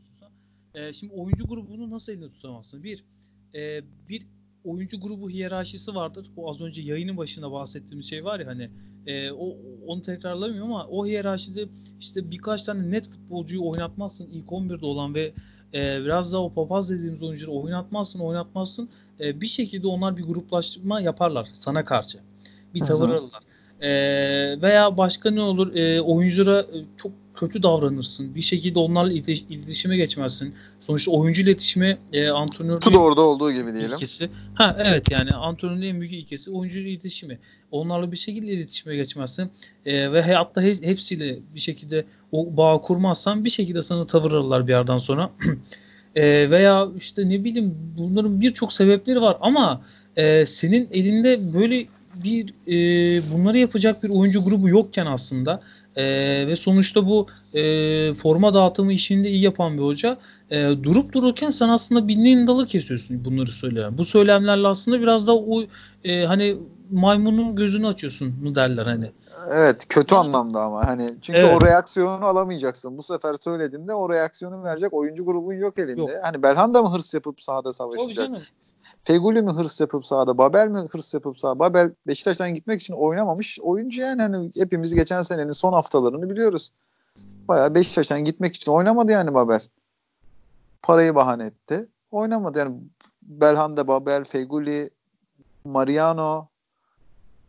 E, 0.74 0.94
şimdi 0.94 1.14
oyuncu 1.14 1.48
grubunu 1.48 1.92
nasıl 1.92 2.12
elinde 2.12 2.32
tutamazsın? 2.32 2.84
Bir, 2.84 3.06
e, 3.56 3.82
bir 4.10 4.28
oyuncu 4.66 5.00
grubu 5.00 5.30
hiyerarşisi 5.30 5.96
vardır. 5.96 6.28
O 6.38 6.50
az 6.50 6.62
önce 6.62 6.82
yayının 6.82 7.18
başında 7.18 7.52
bahsettiğimiz 7.52 8.10
şey 8.10 8.26
var 8.26 8.40
ya 8.40 8.48
hani 8.48 8.70
e, 9.08 9.32
o 9.32 9.58
onu 9.88 10.02
tekrarlamıyorum 10.02 10.74
ama 10.74 10.88
o 10.88 11.06
hiyerarşide 11.06 11.68
işte 12.00 12.32
birkaç 12.32 12.64
tane 12.64 12.92
net 12.92 13.10
futbolcuyu 13.10 13.66
oynatmazsın 13.66 14.30
ilk 14.34 14.48
11'de 14.48 14.86
olan 14.86 15.16
ve 15.16 15.34
e, 15.74 16.02
biraz 16.04 16.34
daha 16.34 16.42
o 16.42 16.54
papaz 16.54 16.90
dediğimiz 16.90 17.24
oyuncuları 17.24 17.52
oynatmazsın 17.52 18.20
oynatmazsın 18.20 18.90
e, 19.20 19.42
bir 19.42 19.48
şekilde 19.48 19.88
onlar 19.88 20.18
bir 20.18 20.24
gruplaşma 20.24 21.02
yaparlar 21.02 21.48
sana 21.54 21.86
karşı. 21.86 22.20
Bir 22.74 22.80
tavır 22.80 23.10
alırlar. 23.10 23.44
E, 23.82 23.92
veya 24.62 24.98
başka 24.98 25.32
ne 25.32 25.42
olur 25.42 25.76
e, 25.76 26.02
oyunculara 26.02 26.62
e, 26.62 26.86
çok 26.98 27.12
kötü 27.36 27.64
davranırsın. 27.64 28.36
Bir 28.36 28.42
şekilde 28.42 28.80
onlarla 28.80 29.12
iletişime 29.12 29.98
geçmezsin. 29.98 30.54
Sonuçta 30.88 31.12
oyuncu 31.12 31.42
iletişimi 31.42 31.98
e, 32.14 32.30
antrenörün 32.30 32.80
Tudor'da 32.80 33.22
olduğu 33.22 33.52
gibi 33.52 33.74
diyelim. 33.74 33.92
ilkesi. 33.94 34.30
Ha 34.54 34.78
evet 34.80 35.12
yani 35.12 35.32
antrenörün 35.32 35.82
en 35.82 36.00
büyük 36.00 36.14
ilkesi 36.14 36.52
oyuncu 36.52 36.80
iletişimi. 36.80 37.40
Onlarla 37.72 38.12
bir 38.12 38.18
şekilde 38.18 38.48
iletişime 38.48 38.96
geçmezsin. 38.96 39.52
E, 39.86 40.12
ve 40.12 40.22
hayatta 40.22 40.62
he, 40.62 40.74
hepsiyle 40.82 41.40
bir 41.56 41.60
şekilde 41.60 42.06
o 42.32 42.58
bağ 42.58 42.82
kurmazsan 42.82 43.46
bir 43.46 43.50
şekilde 43.50 43.82
sana 43.82 44.08
tavır 44.08 44.32
alırlar 44.32 44.68
bir 44.68 44.72
yerden 44.72 44.98
sonra. 44.98 45.30
e, 46.16 46.52
veya 46.52 46.88
işte 46.98 47.30
ne 47.30 47.44
bileyim 47.44 47.76
bunların 47.98 48.42
birçok 48.42 48.74
sebepleri 48.74 49.22
var 49.22 49.38
ama 49.42 49.82
e, 50.16 50.46
senin 50.46 50.90
elinde 50.92 51.40
böyle 51.54 51.86
bir 52.24 52.50
e, 52.68 52.76
bunları 53.34 53.58
yapacak 53.58 54.04
bir 54.04 54.10
oyuncu 54.10 54.44
grubu 54.44 54.70
yokken 54.70 55.06
aslında 55.06 55.62
e, 55.96 56.04
ve 56.48 56.56
sonuçta 56.56 57.08
bu 57.08 57.28
e, 57.54 58.14
forma 58.14 58.54
dağıtımı 58.54 58.94
işini 58.94 59.24
de 59.24 59.30
iyi 59.30 59.42
yapan 59.42 59.78
bir 59.78 59.84
hoca 59.84 60.18
e, 60.52 60.84
durup 60.84 61.14
dururken 61.14 61.50
sen 61.50 61.70
aslında 61.70 62.08
bildiğin 62.08 62.48
dalı 62.48 62.68
kesiyorsun 62.68 63.26
bunları 63.26 63.52
söyleyen. 63.52 63.98
Bu 63.98 64.06
söylemlerle 64.06 64.68
aslında 64.68 65.02
biraz 65.02 65.28
da 65.28 65.38
o 65.38 65.64
e, 66.04 66.26
hani 66.26 66.58
maymunun 66.92 67.56
gözünü 67.56 67.88
açıyorsun 67.88 68.28
mu 68.44 68.56
derler 68.56 68.86
hani. 68.86 69.12
Evet 69.52 69.86
kötü 69.90 70.16
anlamda 70.16 70.62
ama 70.62 70.88
hani 70.88 71.16
çünkü 71.22 71.40
evet. 71.40 71.56
o 71.56 71.66
reaksiyonu 71.66 72.26
alamayacaksın. 72.26 72.98
Bu 72.98 73.04
sefer 73.04 73.36
söylediğinde 73.40 73.94
o 73.94 74.10
reaksiyonu 74.10 74.64
verecek 74.64 74.94
oyuncu 74.94 75.26
grubun 75.26 75.54
yok 75.54 75.80
elinde. 75.80 76.02
Yok. 76.02 76.10
Hani 76.22 76.44
Belhan 76.44 76.74
da 76.74 76.84
mı 76.84 76.94
hırs 76.94 77.14
yapıp 77.14 77.42
sahada 77.42 77.74
savaşacak? 77.74 78.30
Feguli 79.04 79.42
mi 79.42 79.52
hırs 79.52 79.80
yapıp 79.80 80.06
sahada, 80.06 80.38
Babel 80.38 80.68
mi 80.68 80.80
hırs 80.92 81.14
yapıp 81.14 81.40
sahada? 81.40 81.60
Babel 81.60 81.92
Beşiktaş'tan 82.08 82.56
gitmek 82.56 82.82
için 82.82 82.94
oynamamış 82.94 83.60
oyuncu 83.62 84.02
yani 84.02 84.22
hani 84.22 84.52
hepimiz 84.56 84.96
geçen 84.96 85.22
senenin 85.22 85.52
son 85.52 85.74
haftalarını 85.74 86.30
biliyoruz. 86.30 86.72
Bayağı 87.48 87.76
Beşiktaş'tan 87.76 88.26
gitmek 88.26 88.56
için 88.56 88.72
oynamadı 88.72 89.12
yani 89.12 89.34
Babel. 89.34 89.62
Parayı 90.84 91.16
bahane 91.16 91.46
etti. 91.46 91.90
Oynamadı 92.12 92.60
yani 92.60 92.76
Belhanda, 93.22 93.88
Babel, 93.88 94.24
Feguli, 94.24 94.90
Mariano 95.66 96.48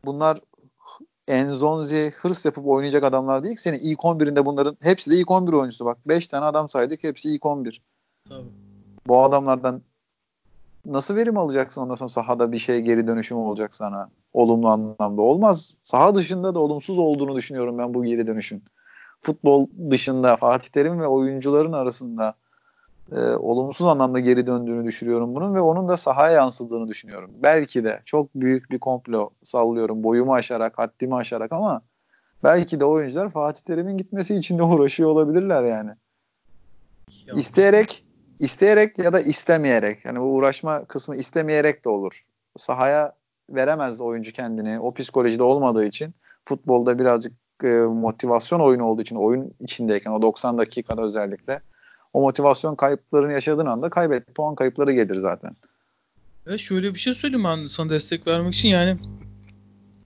bunlar 0.04 0.40
Enzonzi 1.28 2.12
hırs 2.16 2.44
yapıp 2.44 2.66
oynayacak 2.66 3.04
adamlar 3.04 3.44
değil 3.44 3.56
ki. 3.56 3.62
Senin 3.62 3.78
ilk 3.78 3.98
11'inde 3.98 4.44
bunların 4.44 4.76
hepsi 4.80 5.10
de 5.10 5.16
ilk 5.16 5.30
11 5.30 5.52
oyuncusu 5.52 5.84
bak. 5.84 5.98
5 6.06 6.28
tane 6.28 6.44
adam 6.44 6.68
saydık 6.68 7.04
hepsi 7.04 7.34
ilk 7.34 7.46
11. 7.46 7.82
Tabii. 8.28 8.48
Bu 9.06 9.22
adamlardan 9.22 9.82
nasıl 10.86 11.16
verim 11.16 11.38
alacaksın 11.38 11.80
ondan 11.80 11.94
sonra 11.94 12.08
sahada 12.08 12.52
bir 12.52 12.58
şey 12.58 12.80
geri 12.80 13.06
dönüşüm 13.06 13.38
olacak 13.38 13.74
sana 13.74 14.10
olumlu 14.32 14.68
anlamda 14.68 15.22
olmaz. 15.22 15.78
Saha 15.82 16.14
dışında 16.14 16.54
da 16.54 16.58
olumsuz 16.58 16.98
olduğunu 16.98 17.36
düşünüyorum 17.36 17.78
ben 17.78 17.94
bu 17.94 18.04
geri 18.04 18.26
dönüşün. 18.26 18.64
Futbol 19.20 19.66
dışında 19.90 20.36
Fatih 20.36 20.68
Terim 20.68 21.00
ve 21.00 21.06
oyuncuların 21.06 21.72
arasında 21.72 22.34
e, 23.16 23.36
olumsuz 23.36 23.86
anlamda 23.86 24.20
geri 24.20 24.46
döndüğünü 24.46 24.84
düşünüyorum 24.84 25.34
bunun 25.34 25.54
ve 25.54 25.60
onun 25.60 25.88
da 25.88 25.96
sahaya 25.96 26.32
yansıdığını 26.32 26.88
düşünüyorum. 26.88 27.30
Belki 27.42 27.84
de 27.84 28.02
çok 28.04 28.34
büyük 28.34 28.70
bir 28.70 28.78
komplo 28.78 29.30
sallıyorum 29.42 30.04
boyumu 30.04 30.34
aşarak, 30.34 30.78
haddimi 30.78 31.14
aşarak 31.14 31.52
ama 31.52 31.82
belki 32.44 32.80
de 32.80 32.84
oyuncular 32.84 33.28
Fatih 33.28 33.62
Terim'in 33.62 33.96
gitmesi 33.96 34.34
için 34.34 34.58
de 34.58 34.62
uğraşıyor 34.62 35.10
olabilirler 35.10 35.64
yani. 35.64 35.90
Ya. 37.26 37.34
İsteyerek 37.34 38.04
isteyerek 38.38 38.98
ya 38.98 39.12
da 39.12 39.20
istemeyerek 39.20 40.04
yani 40.04 40.20
bu 40.20 40.24
uğraşma 40.24 40.84
kısmı 40.84 41.16
istemeyerek 41.16 41.84
de 41.84 41.88
olur. 41.88 42.24
Sahaya 42.56 43.12
veremez 43.50 44.00
oyuncu 44.00 44.32
kendini 44.32 44.80
o 44.80 44.94
psikolojide 44.94 45.42
olmadığı 45.42 45.84
için 45.84 46.14
futbolda 46.44 46.98
birazcık 46.98 47.32
e, 47.64 47.68
motivasyon 47.80 48.60
oyunu 48.60 48.84
olduğu 48.84 49.02
için 49.02 49.16
oyun 49.16 49.54
içindeyken 49.60 50.10
o 50.10 50.22
90 50.22 50.58
dakikada 50.58 51.02
özellikle 51.02 51.60
o 52.12 52.20
motivasyon 52.20 52.74
kayıplarını 52.74 53.32
yaşadığın 53.32 53.66
anda 53.66 53.90
kaybet 53.90 54.34
puan 54.34 54.54
kayıpları 54.54 54.92
gelir 54.92 55.16
zaten. 55.16 55.52
Ve 56.46 56.58
şöyle 56.58 56.94
bir 56.94 56.98
şey 56.98 57.12
söyleyeyim 57.12 57.44
ben 57.44 57.64
sana 57.64 57.90
destek 57.90 58.26
vermek 58.26 58.54
için 58.54 58.68
yani 58.68 58.98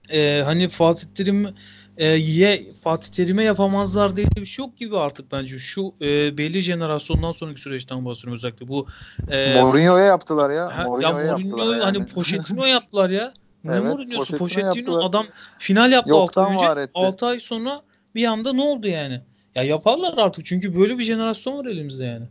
e, 0.09 0.41
hani 0.45 0.69
Fatih 0.69 1.07
Terim 1.15 1.55
e, 1.97 2.05
ye 2.05 2.73
Fatih 2.83 3.11
Terim'e 3.11 3.43
yapamazlar 3.43 4.15
diye 4.15 4.27
bir 4.35 4.45
şey 4.45 4.65
yok 4.65 4.77
gibi 4.77 4.97
artık 4.97 5.31
bence. 5.31 5.57
Şu 5.57 5.93
e, 6.01 6.37
belli 6.37 6.61
jenerasyondan 6.61 7.31
sonraki 7.31 7.61
süreçten 7.61 8.05
bahsediyorum 8.05 8.33
özellikle. 8.33 8.67
Bu 8.67 8.87
e, 9.31 9.61
Mourinho'ya 9.61 10.05
yaptılar 10.05 10.49
ya. 10.49 10.77
Ha, 10.77 10.83
Mourinho'ya 10.83 11.25
ya 11.25 11.37
Mourinho 11.37 11.71
yani. 11.71 11.83
hani 11.83 12.05
Pochettino 12.05 12.65
yaptılar 12.65 13.09
ya. 13.09 13.33
Ne 13.63 13.71
evet, 13.71 13.83
Mourinho'su? 13.83 14.37
Pochettino, 14.37 14.69
Pochettino 14.69 14.97
adam 14.97 15.25
final 15.59 15.91
yaptı 15.91 16.09
Yoktan 16.09 16.53
6 16.53 16.79
ay 16.79 16.87
6 16.93 17.25
ay 17.25 17.39
sonra 17.39 17.75
bir 18.15 18.25
anda 18.25 18.53
ne 18.53 18.61
oldu 18.61 18.87
yani? 18.87 19.21
Ya 19.57 19.63
yaparlar 19.63 20.17
artık 20.17 20.45
çünkü 20.45 20.79
böyle 20.79 20.97
bir 20.97 21.03
jenerasyon 21.03 21.57
var 21.57 21.65
elimizde 21.65 22.05
yani. 22.05 22.27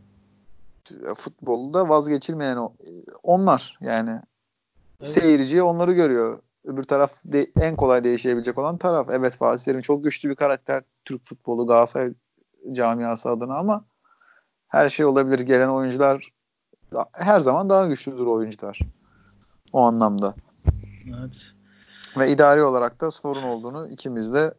Futbolda 1.15 1.89
vazgeçilmeyen 1.89 2.69
onlar 3.23 3.77
yani. 3.81 4.21
Evet. 4.99 5.11
Seyirci 5.11 5.61
onları 5.63 5.93
görüyor. 5.93 6.39
Öbür 6.65 6.83
taraf 6.83 7.11
de, 7.25 7.47
en 7.61 7.75
kolay 7.75 8.03
değişebilecek 8.03 8.57
olan 8.57 8.77
taraf. 8.77 9.07
Evet 9.11 9.35
Fatih 9.35 9.65
Terim 9.65 9.81
çok 9.81 10.03
güçlü 10.03 10.29
bir 10.29 10.35
karakter 10.35 10.83
Türk 11.05 11.25
futbolu 11.25 11.67
Galatasaray 11.67 12.13
camiası 12.71 13.29
adına 13.29 13.57
ama 13.57 13.85
her 14.67 14.89
şey 14.89 15.05
olabilir. 15.05 15.39
Gelen 15.39 15.69
oyuncular 15.69 16.31
her 17.11 17.39
zaman 17.39 17.69
daha 17.69 17.87
güçlüdür 17.87 18.25
oyuncular. 18.25 18.79
O 19.73 19.81
anlamda. 19.81 20.35
Evet. 21.19 21.37
Ve 22.17 22.31
idari 22.31 22.63
olarak 22.63 23.01
da 23.01 23.11
sorun 23.11 23.43
olduğunu 23.43 23.87
ikimiz 23.87 24.33
de 24.33 24.53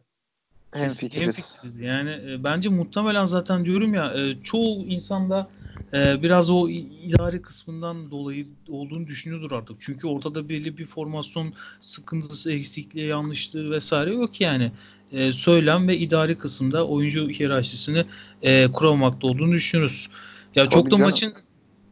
hem 0.73 0.89
fikiriz. 0.89 1.63
Yani 1.81 2.09
e, 2.09 2.43
bence 2.43 2.69
muhtemelen 2.69 3.25
zaten 3.25 3.65
diyorum 3.65 3.93
ya 3.93 4.13
e, 4.13 4.43
çoğu 4.43 4.85
insanda 4.85 5.49
e, 5.93 6.23
biraz 6.23 6.49
o 6.49 6.69
idari 6.69 7.41
kısmından 7.41 8.11
dolayı 8.11 8.47
olduğunu 8.69 9.07
düşünüyordur 9.07 9.51
artık. 9.51 9.77
Çünkü 9.79 10.07
ortada 10.07 10.49
belli 10.49 10.77
bir 10.77 10.85
formasyon 10.85 11.53
sıkıntısı, 11.79 12.51
eksikliği, 12.51 13.07
yanlışlığı 13.07 13.71
vesaire 13.71 14.13
yok 14.13 14.41
yani. 14.41 14.71
E, 15.11 15.33
söylem 15.33 15.87
ve 15.87 15.97
idari 15.97 16.37
kısımda 16.37 16.87
oyuncu 16.87 17.29
hiyerarşisini 17.29 18.05
e, 18.41 18.71
kuramamakta 18.71 19.27
olduğunu 19.27 19.51
düşünüyoruz. 19.51 20.09
Ya 20.55 20.65
Tabii 20.65 20.73
çok 20.73 20.85
da 20.85 20.95
canım. 20.95 21.03
maçın 21.03 21.33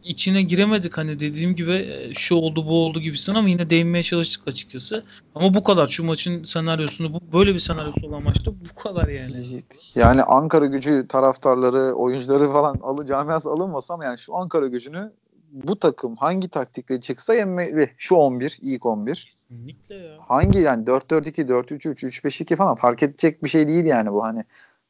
içine 0.07 0.41
giremedik 0.41 0.97
hani 0.97 1.19
dediğim 1.19 1.55
gibi 1.55 1.71
e, 1.71 2.13
şu 2.13 2.35
oldu 2.35 2.67
bu 2.67 2.85
oldu 2.85 2.99
gibisin 2.99 3.35
ama 3.35 3.49
yine 3.49 3.69
değinmeye 3.69 4.03
çalıştık 4.03 4.47
açıkçası. 4.47 5.03
Ama 5.35 5.53
bu 5.53 5.63
kadar 5.63 5.87
şu 5.87 6.03
maçın 6.03 6.43
senaryosunu 6.43 7.13
bu 7.13 7.19
böyle 7.33 7.53
bir 7.53 7.59
senaryosu 7.59 8.07
olan 8.07 8.23
maçta 8.23 8.51
bu 8.51 8.81
kadar 8.83 9.07
yani. 9.07 9.61
Yani 9.95 10.23
Ankara 10.23 10.65
gücü 10.65 11.07
taraftarları, 11.07 11.93
oyuncuları 11.93 12.51
falan 12.51 12.79
alı 12.83 13.05
camiası 13.05 13.49
alınmasam 13.49 14.01
yani 14.01 14.17
şu 14.17 14.35
Ankara 14.35 14.67
gücünü 14.67 15.11
bu 15.51 15.79
takım 15.79 16.15
hangi 16.15 16.47
taktikle 16.47 17.01
çıksa 17.01 17.33
yenmeli. 17.33 17.89
Şu 17.97 18.15
11, 18.15 18.59
ilk 18.61 18.85
11. 18.85 19.29
Kesinlikle 19.31 19.95
ya. 19.95 20.17
Hangi 20.27 20.59
yani 20.59 20.85
4-4-2, 20.85 21.47
4-3-3, 21.47 22.05
3-5-2 22.05 22.55
falan 22.55 22.75
fark 22.75 23.03
edecek 23.03 23.43
bir 23.43 23.49
şey 23.49 23.67
değil 23.67 23.85
yani 23.85 24.11
bu 24.11 24.23
hani. 24.23 24.43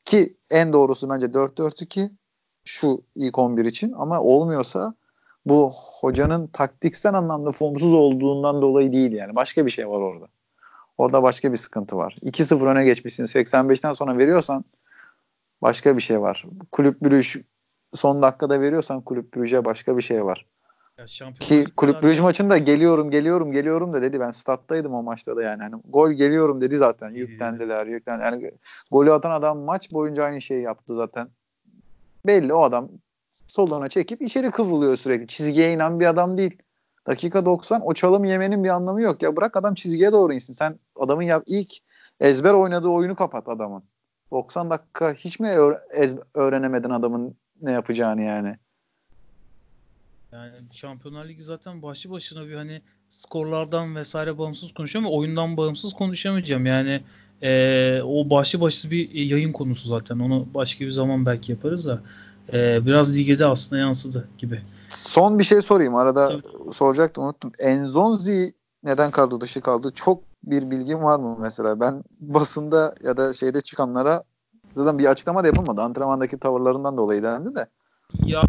Ki 0.06 0.38
en 0.50 0.74
doğrusu 0.74 1.10
bence 1.10 1.26
4-4-2 1.26 2.10
şu 2.66 3.02
ilk 3.16 3.40
11 3.40 3.66
için 3.66 3.92
ama 3.92 4.22
olmuyorsa 4.22 4.94
bu 5.50 5.72
hocanın 6.02 6.48
taktiksel 6.48 7.14
anlamda 7.14 7.52
formsuz 7.52 7.94
olduğundan 7.94 8.62
dolayı 8.62 8.94
değil 8.94 9.12
yani. 9.12 9.36
Başka 9.36 9.66
bir 9.66 9.72
şey 9.72 9.90
var 9.90 10.00
orada. 10.00 10.26
Orada 10.98 11.24
başka 11.24 11.52
bir 11.52 11.58
sıkıntı 11.58 11.98
var. 11.98 12.16
2-0 12.22 12.68
öne 12.68 12.86
geçmişsin. 12.86 13.26
85'ten 13.26 13.94
sonra 13.94 14.18
veriyorsan 14.18 14.66
başka 15.62 15.98
bir 15.98 16.02
şey 16.02 16.22
var. 16.22 16.46
Kulüp 16.72 17.02
Brüj 17.02 17.38
son 17.94 18.22
dakikada 18.22 18.62
veriyorsan 18.62 19.02
Kulüp 19.02 19.36
Brüj'e 19.36 19.66
başka 19.66 19.98
bir 19.98 20.02
şey 20.02 20.26
var. 20.26 20.46
Ki 21.40 21.66
Kulüp 21.78 22.04
Brüj 22.04 22.20
maçında 22.20 22.58
geliyorum 22.58 23.12
geliyorum 23.12 23.52
geliyorum 23.52 23.94
da 23.94 24.02
dedi. 24.02 24.20
Ben 24.20 24.32
stat'taydım 24.32 24.94
o 24.94 25.04
maçta 25.04 25.36
da 25.36 25.44
yani. 25.44 25.64
Hani 25.64 25.82
gol 25.90 26.12
geliyorum 26.12 26.62
dedi 26.62 26.78
zaten. 26.78 27.10
Yüklendiler, 27.10 27.88
yüklendiler. 27.88 28.32
Yani 28.34 28.52
golü 28.92 29.12
atan 29.12 29.32
adam 29.32 29.60
maç 29.60 29.92
boyunca 29.92 30.24
aynı 30.24 30.42
şeyi 30.42 30.62
yaptı 30.62 30.96
zaten. 30.96 31.28
belli 32.26 32.54
o 32.54 32.64
adam 32.64 32.90
soluna 33.48 33.90
çekip 33.90 34.22
içeri 34.22 34.52
kıvrılıyor 34.52 34.98
sürekli. 34.98 35.28
Çizgiye 35.28 35.74
inen 35.74 36.00
bir 36.00 36.06
adam 36.06 36.38
değil. 36.38 36.58
Dakika 37.08 37.46
90 37.46 37.82
o 37.82 37.94
çalım 37.94 38.24
yemenin 38.26 38.64
bir 38.64 38.70
anlamı 38.70 39.02
yok. 39.02 39.22
Ya 39.22 39.36
bırak 39.36 39.58
adam 39.58 39.76
çizgiye 39.76 40.12
doğru 40.12 40.34
insin. 40.34 40.54
Sen 40.54 40.80
adamın 40.96 41.24
yap 41.24 41.44
ilk 41.48 41.72
ezber 42.20 42.54
oynadığı 42.54 42.88
oyunu 42.88 43.16
kapat 43.16 43.48
adamın. 43.48 43.84
90 44.32 44.70
dakika 44.70 45.14
hiç 45.14 45.40
mi 45.40 45.48
öğ- 45.48 46.24
öğrenemedin 46.34 46.90
adamın 46.90 47.36
ne 47.62 47.72
yapacağını 47.72 48.22
yani? 48.22 48.58
Yani 50.32 50.52
Şampiyonlar 50.74 51.26
Ligi 51.26 51.44
zaten 51.44 51.82
başlı 51.82 52.12
başına 52.12 52.48
bir 52.48 52.56
hani 52.56 52.82
skorlardan 53.10 53.96
vesaire 53.96 54.38
bağımsız 54.38 54.74
konuşuyor 54.74 55.06
ama 55.06 55.14
oyundan 55.14 55.58
bağımsız 55.58 55.94
konuşamayacağım. 55.94 56.66
Yani 56.66 57.02
e, 57.42 58.02
o 58.02 58.30
başlı 58.30 58.62
başlı 58.62 58.92
bir 58.92 59.10
yayın 59.12 59.54
konusu 59.54 59.88
zaten. 59.88 60.20
Onu 60.20 60.48
başka 60.54 60.86
bir 60.86 60.92
zaman 60.92 61.26
belki 61.26 61.52
yaparız 61.52 61.86
da 61.86 62.02
e, 62.54 62.86
biraz 62.86 63.18
lige 63.18 63.40
de 63.40 63.46
aslında 63.46 63.82
yansıdı 63.82 64.28
gibi. 64.38 64.62
Son 64.90 65.40
bir 65.40 65.44
şey 65.44 65.62
sorayım. 65.62 65.96
Arada 65.96 66.28
Tabii. 66.28 66.74
soracaktım 66.74 67.24
unuttum. 67.24 67.52
Enzonzi 67.60 68.54
neden 68.84 69.12
kadro 69.12 69.42
dışı 69.42 69.62
kaldı? 69.62 69.92
Çok 69.96 70.24
bir 70.44 70.72
bilgim 70.72 71.04
var 71.04 71.20
mı 71.20 71.38
mesela? 71.40 71.80
Ben 71.80 72.04
basında 72.20 72.96
ya 73.04 73.18
da 73.18 73.34
şeyde 73.34 73.62
çıkanlara 73.62 74.24
zaten 74.76 74.98
bir 74.98 75.06
açıklama 75.06 75.44
da 75.44 75.48
yapılmadı. 75.48 75.82
Antrenmandaki 75.82 76.40
tavırlarından 76.40 76.98
dolayı 76.98 77.24
dendi 77.24 77.56
de. 77.56 77.68
Ya 78.26 78.44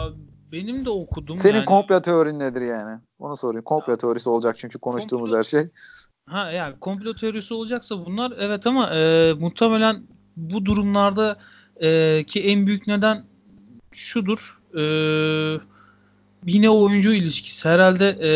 benim 0.52 0.84
de 0.84 0.90
okudum. 0.90 1.38
Senin 1.38 1.54
yani, 1.54 1.64
komplo 1.64 2.02
teorin 2.02 2.38
nedir 2.38 2.60
yani? 2.60 3.00
Onu 3.18 3.36
sorayım. 3.36 3.64
Komplo 3.64 3.96
teorisi 3.96 4.30
olacak 4.30 4.56
çünkü 4.58 4.78
konuştuğumuz 4.78 5.30
Komplo- 5.30 5.38
her 5.38 5.44
şey. 5.44 5.68
Ha 6.26 6.50
yani 6.50 6.78
komplo 6.80 7.14
teorisi 7.14 7.54
olacaksa 7.54 8.06
bunlar 8.06 8.32
evet 8.38 8.66
ama 8.66 8.90
e, 8.90 9.32
muhtemelen 9.32 10.02
bu 10.36 10.64
durumlarda 10.64 11.38
e, 11.76 12.24
ki 12.24 12.44
en 12.44 12.66
büyük 12.66 12.86
neden 12.86 13.24
şudur. 13.92 14.58
E, 14.78 14.82
yine 16.46 16.70
oyuncu 16.70 17.12
ilişkisi 17.12 17.68
herhalde 17.68 18.18
e, 18.22 18.30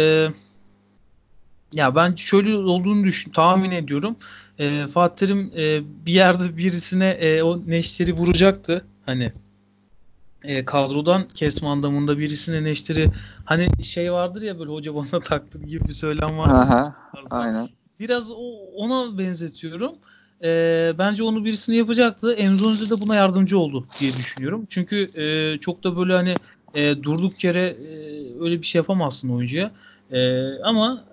ya 1.73 1.95
ben 1.95 2.15
şöyle 2.15 2.57
olduğunu 2.57 3.05
düşün 3.05 3.33
tahmin 3.33 3.71
ediyorum. 3.71 4.17
E, 4.59 4.87
Fatih 4.87 5.27
Terim 5.27 5.53
e, 5.57 5.83
bir 6.07 6.13
yerde 6.13 6.57
birisine 6.57 7.09
e, 7.09 7.43
o 7.43 7.63
neşteri 7.67 8.13
vuracaktı. 8.13 8.85
Hani 9.07 9.33
e, 10.45 10.65
kadrodan 10.65 11.29
kesme 11.29 11.69
anlamında 11.69 12.19
birisine 12.19 12.65
neşteri 12.65 13.11
hani 13.45 13.85
şey 13.85 14.13
vardır 14.13 14.43
ya 14.43 14.59
böyle 14.59 14.71
hoca 14.71 14.95
bana 14.95 15.21
taktı 15.25 15.59
gibi 15.59 15.89
bir 15.89 15.93
söylem 15.93 16.39
var. 16.39 16.49
Aha, 16.49 16.97
aynen. 17.31 17.69
Biraz 18.01 18.31
o, 18.31 18.55
ona 18.77 19.19
benzetiyorum. 19.19 19.93
Ee, 20.43 20.93
bence 20.99 21.23
onu 21.23 21.45
birisini 21.45 21.77
yapacaktı. 21.77 22.33
Enzonzi 22.33 22.91
de 22.91 23.01
buna 23.01 23.15
yardımcı 23.15 23.59
oldu 23.59 23.85
diye 24.01 24.17
düşünüyorum. 24.17 24.67
Çünkü 24.71 25.11
e, 25.21 25.59
çok 25.59 25.85
da 25.85 25.97
böyle 25.97 26.13
hani 26.13 26.39
e, 26.75 27.03
durduk 27.03 27.45
yere 27.45 27.61
e, 27.61 27.95
öyle 28.41 28.61
bir 28.63 28.67
şey 28.67 28.79
yapamazsın 28.79 29.29
oyuncuya. 29.29 29.71
E, 30.13 30.49
ama 30.63 31.05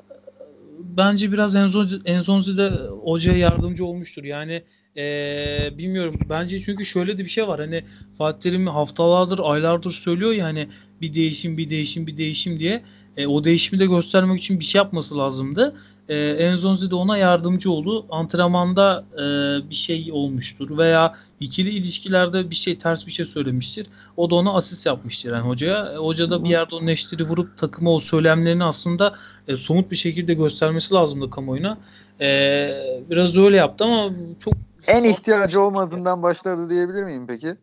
bence 0.80 1.32
biraz 1.32 1.56
Enzonzi, 1.56 2.00
Enzonzi 2.06 2.58
de 2.58 2.70
hocaya 3.04 3.38
yardımcı 3.38 3.86
olmuştur. 3.86 4.24
Yani 4.24 4.64
e, 4.98 5.04
bilmiyorum. 5.78 6.16
Bence 6.30 6.60
çünkü 6.60 6.86
şöyle 6.86 7.18
de 7.18 7.24
bir 7.24 7.30
şey 7.30 7.48
var. 7.48 7.60
Hani 7.60 7.84
Fatih 8.18 8.40
Terim 8.42 8.68
haftalardır, 8.68 9.40
aylardır 9.44 9.92
söylüyor 9.92 10.32
ya 10.32 10.46
hani 10.46 10.70
bir 11.02 11.14
değişim, 11.16 11.58
bir 11.58 11.70
değişim, 11.70 12.08
bir 12.08 12.18
değişim 12.18 12.60
diye. 12.60 12.84
E, 13.18 13.28
o 13.28 13.44
değişimi 13.44 13.80
de 13.80 13.86
göstermek 13.86 14.42
için 14.42 14.60
bir 14.60 14.66
şey 14.66 14.80
yapması 14.80 15.18
lazımdı. 15.18 15.76
E, 16.10 16.18
Enzonzi 16.18 16.92
de 16.92 16.96
ona 16.96 17.18
yardımcı 17.18 17.72
oldu. 17.72 18.06
Antrenmanda 18.10 19.06
e, 19.14 19.24
bir 19.70 19.76
şey 19.76 20.10
olmuştur 20.14 20.78
veya 20.78 21.16
ikili 21.40 21.70
ilişkilerde 21.70 22.50
bir 22.50 22.56
şey 22.56 22.78
ters 22.78 23.08
bir 23.08 23.12
şey 23.12 23.26
söylemiştir. 23.26 23.88
O 24.18 24.30
da 24.30 24.36
ona 24.36 24.54
asist 24.54 24.86
yapmıştır 24.86 25.32
yani 25.32 25.48
hocaya. 25.48 25.94
E, 25.94 25.96
hoca 25.96 26.30
da 26.30 26.44
bir 26.44 26.50
yerde 26.50 26.76
onun 26.76 26.88
eşleri 26.88 27.24
vurup 27.24 27.58
takıma 27.58 27.92
o 27.92 28.00
söylemlerini 28.00 28.64
aslında 28.64 29.16
e, 29.48 29.58
somut 29.58 29.92
bir 29.92 29.96
şekilde 29.96 30.34
göstermesi 30.34 30.94
lazımdı 30.94 31.30
kamuoyuna. 31.30 31.78
E, 32.22 32.70
biraz 33.10 33.38
öyle 33.38 33.56
yaptı 33.56 33.84
ama 33.84 34.10
çok 34.40 34.54
En 34.88 35.04
ihtiyacı 35.04 35.62
olmadığından 35.62 36.24
başladı 36.24 36.70
diyebilir 36.70 37.04
miyim 37.04 37.28
peki? 37.28 37.56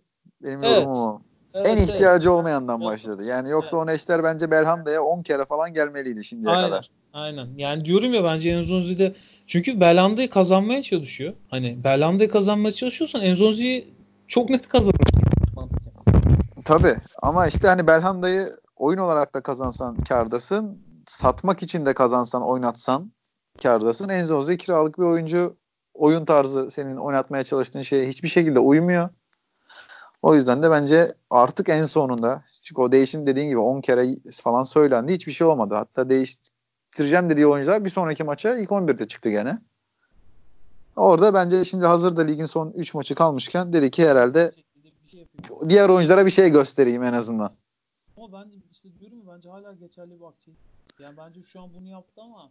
Benim 0.42 0.64
Evet. 0.64 0.76
yorumum 0.76 0.96
o. 0.96 1.20
Evet, 1.56 1.66
en 1.66 1.76
evet. 1.76 1.90
ihtiyacı 1.90 2.32
olmayandan 2.32 2.80
Evet. 2.80 2.92
başladı. 2.92 3.24
Yani 3.24 3.50
yoksa 3.50 3.76
o 3.76 3.86
neşter 3.86 4.24
bence 4.24 4.50
Belhanda'ya 4.50 5.02
10 5.02 5.22
kere 5.22 5.44
falan 5.44 5.72
gelmeliydi 5.72 6.24
şimdiye 6.24 6.54
Aynen. 6.54 6.68
kadar. 6.68 6.90
Aynen. 7.12 7.48
Yani 7.56 7.84
diyorum 7.84 8.14
ya 8.14 8.24
bence 8.24 8.50
Enzonzi 8.50 8.98
de 8.98 9.14
çünkü 9.46 9.80
Belhanda'yı 9.80 10.30
kazanmaya 10.30 10.82
çalışıyor. 10.82 11.34
Hani 11.50 11.84
Belhanda'yı 11.84 12.30
kazanmaya 12.30 12.72
çalışıyorsan 12.72 13.22
Enzonzi'yi 13.22 13.94
çok 14.28 14.50
net 14.50 14.68
kazanırsın. 14.68 15.22
Tabii 16.64 16.94
ama 17.22 17.46
işte 17.46 17.68
hani 17.68 17.86
Belhanda'yı 17.86 18.46
oyun 18.76 18.98
olarak 18.98 19.34
da 19.34 19.40
kazansan 19.40 19.96
kardasın. 19.96 20.78
Satmak 21.06 21.62
için 21.62 21.86
de 21.86 21.94
kazansan 21.94 22.42
oynatsan 22.42 23.12
kardasın. 23.62 24.08
Enzonzi 24.08 24.58
kiralık 24.58 24.98
bir 24.98 25.04
oyuncu. 25.04 25.56
Oyun 25.94 26.24
tarzı 26.24 26.70
senin 26.70 26.96
oynatmaya 26.96 27.44
çalıştığın 27.44 27.82
şeye 27.82 28.08
hiçbir 28.08 28.28
şekilde 28.28 28.58
uymuyor. 28.58 29.08
O 30.26 30.34
yüzden 30.34 30.62
de 30.62 30.70
bence 30.70 31.14
artık 31.30 31.68
en 31.68 31.84
sonunda 31.84 32.42
çünkü 32.62 32.80
o 32.80 32.92
değişim 32.92 33.26
dediğin 33.26 33.48
gibi 33.48 33.58
10 33.58 33.80
kere 33.80 34.06
falan 34.32 34.62
söylendi. 34.62 35.12
Hiçbir 35.12 35.32
şey 35.32 35.46
olmadı. 35.46 35.74
Hatta 35.74 36.10
değiştireceğim 36.10 37.30
dediği 37.30 37.46
oyuncular 37.46 37.84
bir 37.84 37.90
sonraki 37.90 38.24
maça 38.24 38.56
ilk 38.56 38.70
11'de 38.70 39.08
çıktı 39.08 39.30
gene. 39.30 39.58
Orada 40.96 41.34
bence 41.34 41.64
şimdi 41.64 41.86
hazırda 41.86 42.22
ligin 42.22 42.46
son 42.46 42.70
3 42.70 42.94
maçı 42.94 43.14
kalmışken 43.14 43.72
dedi 43.72 43.90
ki 43.90 44.08
herhalde 44.08 44.52
şey 45.10 45.20
yapayım. 45.20 45.68
diğer 45.68 45.88
oyunculara 45.88 46.26
bir 46.26 46.30
şey 46.30 46.50
göstereyim 46.50 47.02
en 47.02 47.12
azından. 47.12 47.52
Ama 48.16 48.32
ben 48.32 48.50
işte 48.72 48.88
diyorum 49.00 49.18
bence 49.34 49.48
hala 49.48 49.72
geçerli 49.72 50.20
bir 50.20 50.24
aktivite. 50.24 50.60
Yani 50.98 51.16
bence 51.16 51.42
şu 51.42 51.60
an 51.60 51.70
bunu 51.74 51.88
yaptı 51.88 52.22
ama 52.22 52.50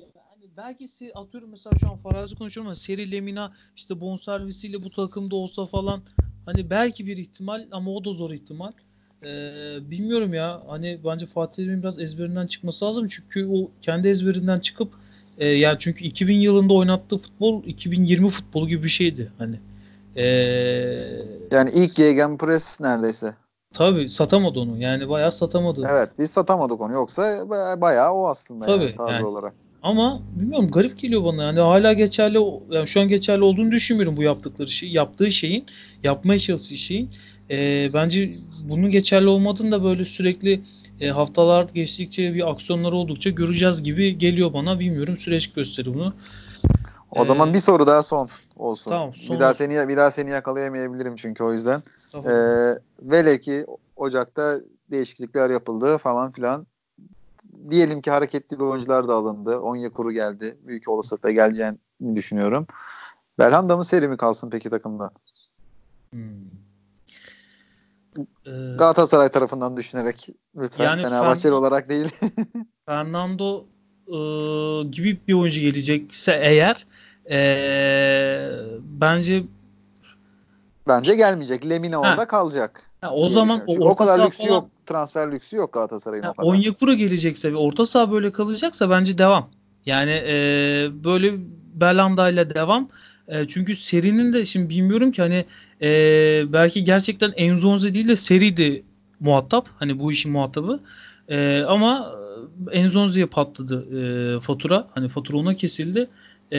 yani 0.00 0.50
belki 0.56 0.86
atıyorum 1.14 1.50
mesela 1.50 1.76
şu 1.80 1.90
an 1.90 1.96
farazi 1.96 2.34
konuşuyorum 2.36 2.68
ama 2.68 2.76
Seri 2.76 3.10
Lemina 3.12 3.52
işte 3.76 4.00
bonservisiyle 4.00 4.82
bu 4.82 4.90
takımda 4.90 5.36
olsa 5.36 5.66
falan 5.66 6.02
hani 6.46 6.70
belki 6.70 7.06
bir 7.06 7.16
ihtimal 7.16 7.66
ama 7.70 7.90
o 7.90 8.04
da 8.04 8.12
zor 8.12 8.30
ihtimal. 8.30 8.72
Ee, 9.22 9.78
bilmiyorum 9.90 10.34
ya 10.34 10.62
hani 10.68 10.98
bence 11.04 11.26
Fatih 11.26 11.54
Terim'in 11.54 11.82
biraz 11.82 11.98
ezberinden 11.98 12.46
çıkması 12.46 12.84
lazım 12.84 13.08
çünkü 13.08 13.48
o 13.52 13.70
kendi 13.82 14.08
ezberinden 14.08 14.60
çıkıp 14.60 14.92
e, 15.38 15.46
yani 15.48 15.76
çünkü 15.80 16.04
2000 16.04 16.40
yılında 16.40 16.74
oynattığı 16.74 17.18
futbol 17.18 17.64
2020 17.64 18.28
futbolu 18.28 18.68
gibi 18.68 18.82
bir 18.82 18.88
şeydi 18.88 19.32
hani. 19.38 19.60
Ee, 20.16 20.22
Yani 21.52 21.70
ilk 21.74 21.94
Gegenpress 21.96 22.80
neredeyse. 22.80 23.34
tabii 23.72 24.08
satamadı 24.08 24.60
onu 24.60 24.78
yani 24.78 25.08
bayağı 25.08 25.32
satamadı. 25.32 25.86
Evet 25.90 26.10
biz 26.18 26.30
satamadık 26.30 26.80
onu 26.80 26.92
yoksa 26.92 27.22
baya- 27.50 27.80
bayağı 27.80 28.12
o 28.12 28.26
aslında 28.28 28.66
Tabii, 28.66 28.84
yani 28.84 28.96
tarzı 28.96 29.12
yani. 29.12 29.26
olarak. 29.26 29.54
Ama 29.82 30.22
bilmiyorum 30.30 30.70
garip 30.70 30.98
geliyor 30.98 31.24
bana. 31.24 31.42
Yani 31.42 31.60
hala 31.60 31.92
geçerli 31.92 32.38
yani 32.70 32.88
şu 32.88 33.00
an 33.00 33.08
geçerli 33.08 33.42
olduğunu 33.44 33.70
düşünmüyorum 33.70 34.16
bu 34.16 34.22
yaptıkları 34.22 34.70
şey. 34.70 34.88
Yaptığı 34.92 35.30
şeyin, 35.30 35.66
yapmaya 36.02 36.38
çalıştığı 36.38 36.76
şeyin. 36.76 37.10
Ee, 37.50 37.90
bence 37.94 38.36
bunun 38.64 38.90
geçerli 38.90 39.28
olmadığını 39.28 39.72
da 39.72 39.84
böyle 39.84 40.04
sürekli 40.04 40.60
e, 41.00 41.08
haftalar 41.08 41.68
geçtikçe 41.74 42.34
bir 42.34 42.50
aksiyonlar 42.50 42.92
oldukça 42.92 43.30
göreceğiz 43.30 43.82
gibi 43.82 44.18
geliyor 44.18 44.52
bana. 44.52 44.80
Bilmiyorum 44.80 45.16
süreç 45.16 45.52
gösterir 45.52 45.94
bunu. 45.94 46.14
O 47.12 47.22
Ee, 47.22 47.24
zaman 47.24 47.54
bir 47.54 47.58
soru 47.58 47.86
daha 47.86 48.02
son 48.02 48.28
olsun. 48.56 48.90
Tamam, 48.90 49.14
son 49.14 49.36
bir 49.36 49.40
daha 49.40 49.50
olsun. 49.50 49.58
seni 49.58 49.88
bir 49.88 49.96
daha 49.96 50.10
seni 50.10 50.30
yakalayamayabilirim 50.30 51.14
çünkü 51.16 51.44
o 51.44 51.52
yüzden. 51.52 51.76
Estağfurullah. 51.76 52.74
Ee, 52.74 52.78
vele 53.02 53.40
ki 53.40 53.66
Ocak'ta 53.96 54.56
değişiklikler 54.90 55.50
yapıldı 55.50 55.98
falan 55.98 56.32
filan. 56.32 56.66
Diyelim 57.70 58.02
ki 58.02 58.10
hareketli 58.10 58.58
bir 58.58 58.64
oyuncular 58.64 59.08
da 59.08 59.14
alındı. 59.14 59.58
Onyekuru 59.58 60.12
geldi. 60.12 60.58
Büyük 60.66 60.88
olasılıkla 60.88 61.30
geleceğini 61.30 61.78
düşünüyorum. 62.14 62.66
Belhanda 63.38 63.76
mı 63.76 63.84
seri 63.84 64.08
mi 64.08 64.16
kalsın 64.16 64.50
peki 64.50 64.70
takımda? 64.70 65.10
Hmm. 66.12 66.22
Ee, 68.46 68.76
Galatasaray 68.78 69.28
tarafından 69.28 69.76
düşünerek 69.76 70.28
lütfen. 70.56 70.84
Yani 70.84 71.02
Fenerbahçeli 71.02 71.52
Fern- 71.52 71.56
olarak 71.56 71.88
değil. 71.88 72.08
Fernando 72.86 73.66
e, 74.06 74.18
gibi 74.88 75.20
bir 75.28 75.34
oyuncu 75.34 75.60
gelecekse 75.60 76.40
eğer 76.42 76.86
e, 77.30 77.40
bence 79.00 79.44
Bence 80.88 81.14
gelmeyecek. 81.14 81.70
Lemina 81.70 82.00
orada 82.00 82.26
kalacak. 82.26 82.82
Ha, 83.00 83.14
o 83.14 83.28
zaman 83.28 83.62
o 83.66 83.88
o 83.88 83.96
kadar 83.96 84.26
lüksü 84.26 84.42
falan 84.42 84.54
yok. 84.54 84.68
Transfer 84.86 85.32
lüksü 85.32 85.56
yok 85.56 85.72
Galatasaray'ın 85.72 86.22
ha, 86.22 86.30
o 86.30 86.34
kadar. 86.34 86.48
Onyekuru 86.48 86.94
gelecekse 86.94 87.52
ve 87.52 87.56
orta 87.56 87.86
saha 87.86 88.12
böyle 88.12 88.32
kalacaksa 88.32 88.90
bence 88.90 89.18
devam. 89.18 89.48
Yani 89.86 90.22
e, 90.26 90.34
böyle 91.04 91.34
Belhanda 91.74 92.30
ile 92.30 92.54
devam. 92.54 92.88
E, 93.28 93.48
çünkü 93.48 93.74
serinin 93.74 94.32
de 94.32 94.44
şimdi 94.44 94.68
bilmiyorum 94.68 95.12
ki 95.12 95.22
hani 95.22 95.44
e, 95.82 95.88
belki 96.52 96.84
gerçekten 96.84 97.32
Enzonzi 97.36 97.94
değil 97.94 98.08
de 98.08 98.16
Seri'di 98.16 98.82
muhatap. 99.20 99.68
Hani 99.78 99.98
bu 99.98 100.12
işin 100.12 100.32
muhatabı. 100.32 100.80
E, 101.28 101.62
ama 101.68 102.12
Enzonzi'ye 102.72 103.26
patladı 103.26 103.86
e, 103.98 104.40
fatura. 104.40 104.86
Hani 104.94 105.08
fatura 105.08 105.38
ona 105.38 105.54
kesildi. 105.54 106.08
E, 106.52 106.58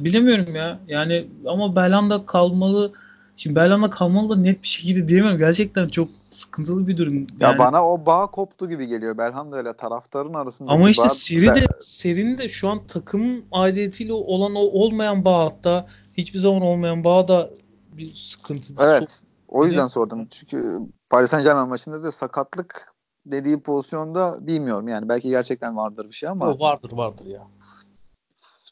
bilemiyorum 0.00 0.56
ya. 0.56 0.80
Yani 0.88 1.26
ama 1.46 1.76
Belhanda 1.76 2.26
kalmalı 2.26 2.92
Şimdi 3.38 3.56
Belhanda 3.56 3.90
kalmalı 3.90 4.36
da 4.36 4.40
net 4.40 4.62
bir 4.62 4.68
şekilde 4.68 5.08
diyemem. 5.08 5.38
Gerçekten 5.38 5.88
çok 5.88 6.08
sıkıntılı 6.30 6.86
bir 6.88 6.96
durum. 6.96 7.14
Ya 7.20 7.26
Yani- 7.40 7.58
bana 7.58 7.86
o 7.88 8.06
bağ 8.06 8.26
koptu 8.26 8.68
gibi 8.68 8.86
geliyor 8.86 9.18
Belhanda 9.18 9.60
ile 9.62 9.72
taraftarın 9.72 10.34
arasındaki 10.34 10.74
Ama 10.74 10.90
işte 10.90 11.02
bağ- 11.04 11.08
seri 11.08 11.54
de 11.54 11.66
serinin 11.80 12.38
de 12.38 12.48
şu 12.48 12.68
an 12.68 12.86
takım 12.86 13.44
aidiyetiyle 13.52 14.12
olan 14.12 14.54
o 14.54 14.60
olmayan 14.60 15.24
bağ 15.24 15.44
hatta 15.44 15.86
hiçbir 16.16 16.38
zaman 16.38 16.62
olmayan 16.62 17.04
bağ 17.04 17.28
da 17.28 17.50
bir 17.96 18.06
sıkıntı. 18.06 18.76
bir 18.76 18.82
Evet. 18.82 19.22
O 19.48 19.64
yüzden 19.66 19.84
Ne? 19.84 19.88
sordum. 19.88 20.26
Çünkü 20.30 20.78
Paris 21.10 21.30
Saint 21.30 21.44
Germain 21.44 21.68
maçında 21.68 22.02
da 22.02 22.12
sakatlık 22.12 22.92
dediği 23.26 23.60
pozisyonda 23.60 24.46
bilmiyorum 24.46 24.88
yani. 24.88 25.08
Belki 25.08 25.28
gerçekten 25.28 25.76
vardır 25.76 26.06
bir 26.08 26.14
şey 26.14 26.28
ama 26.28 26.44
sorun. 26.46 26.56
O 26.56 26.60
vardır 26.60 26.92
vardır 26.92 27.26
ya. 27.26 27.46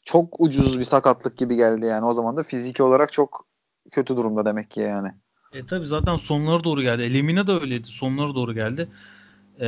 çok 0.03 0.39
ucuz 0.39 0.79
bir 0.79 0.83
sakatlık 0.83 1.37
gibi 1.37 1.55
geldi 1.55 1.85
yani. 1.85 2.05
O 2.05 2.13
zaman 2.13 2.37
da 2.37 2.43
fiziki 2.43 2.83
olarak 2.83 3.11
çok 3.11 3.46
kötü 3.91 4.17
durumda 4.17 4.45
demek 4.45 4.71
ki 4.71 4.79
yani. 4.79 5.11
E 5.53 5.65
tabi 5.65 5.85
zaten 5.87 6.15
sonlara 6.15 6.63
doğru 6.63 6.81
geldi. 6.81 7.01
Elimine 7.03 7.47
de 7.47 7.51
öyleydi. 7.51 7.87
Sonlara 7.87 8.35
doğru 8.35 8.53
geldi. 8.53 8.89
Ee, 9.59 9.67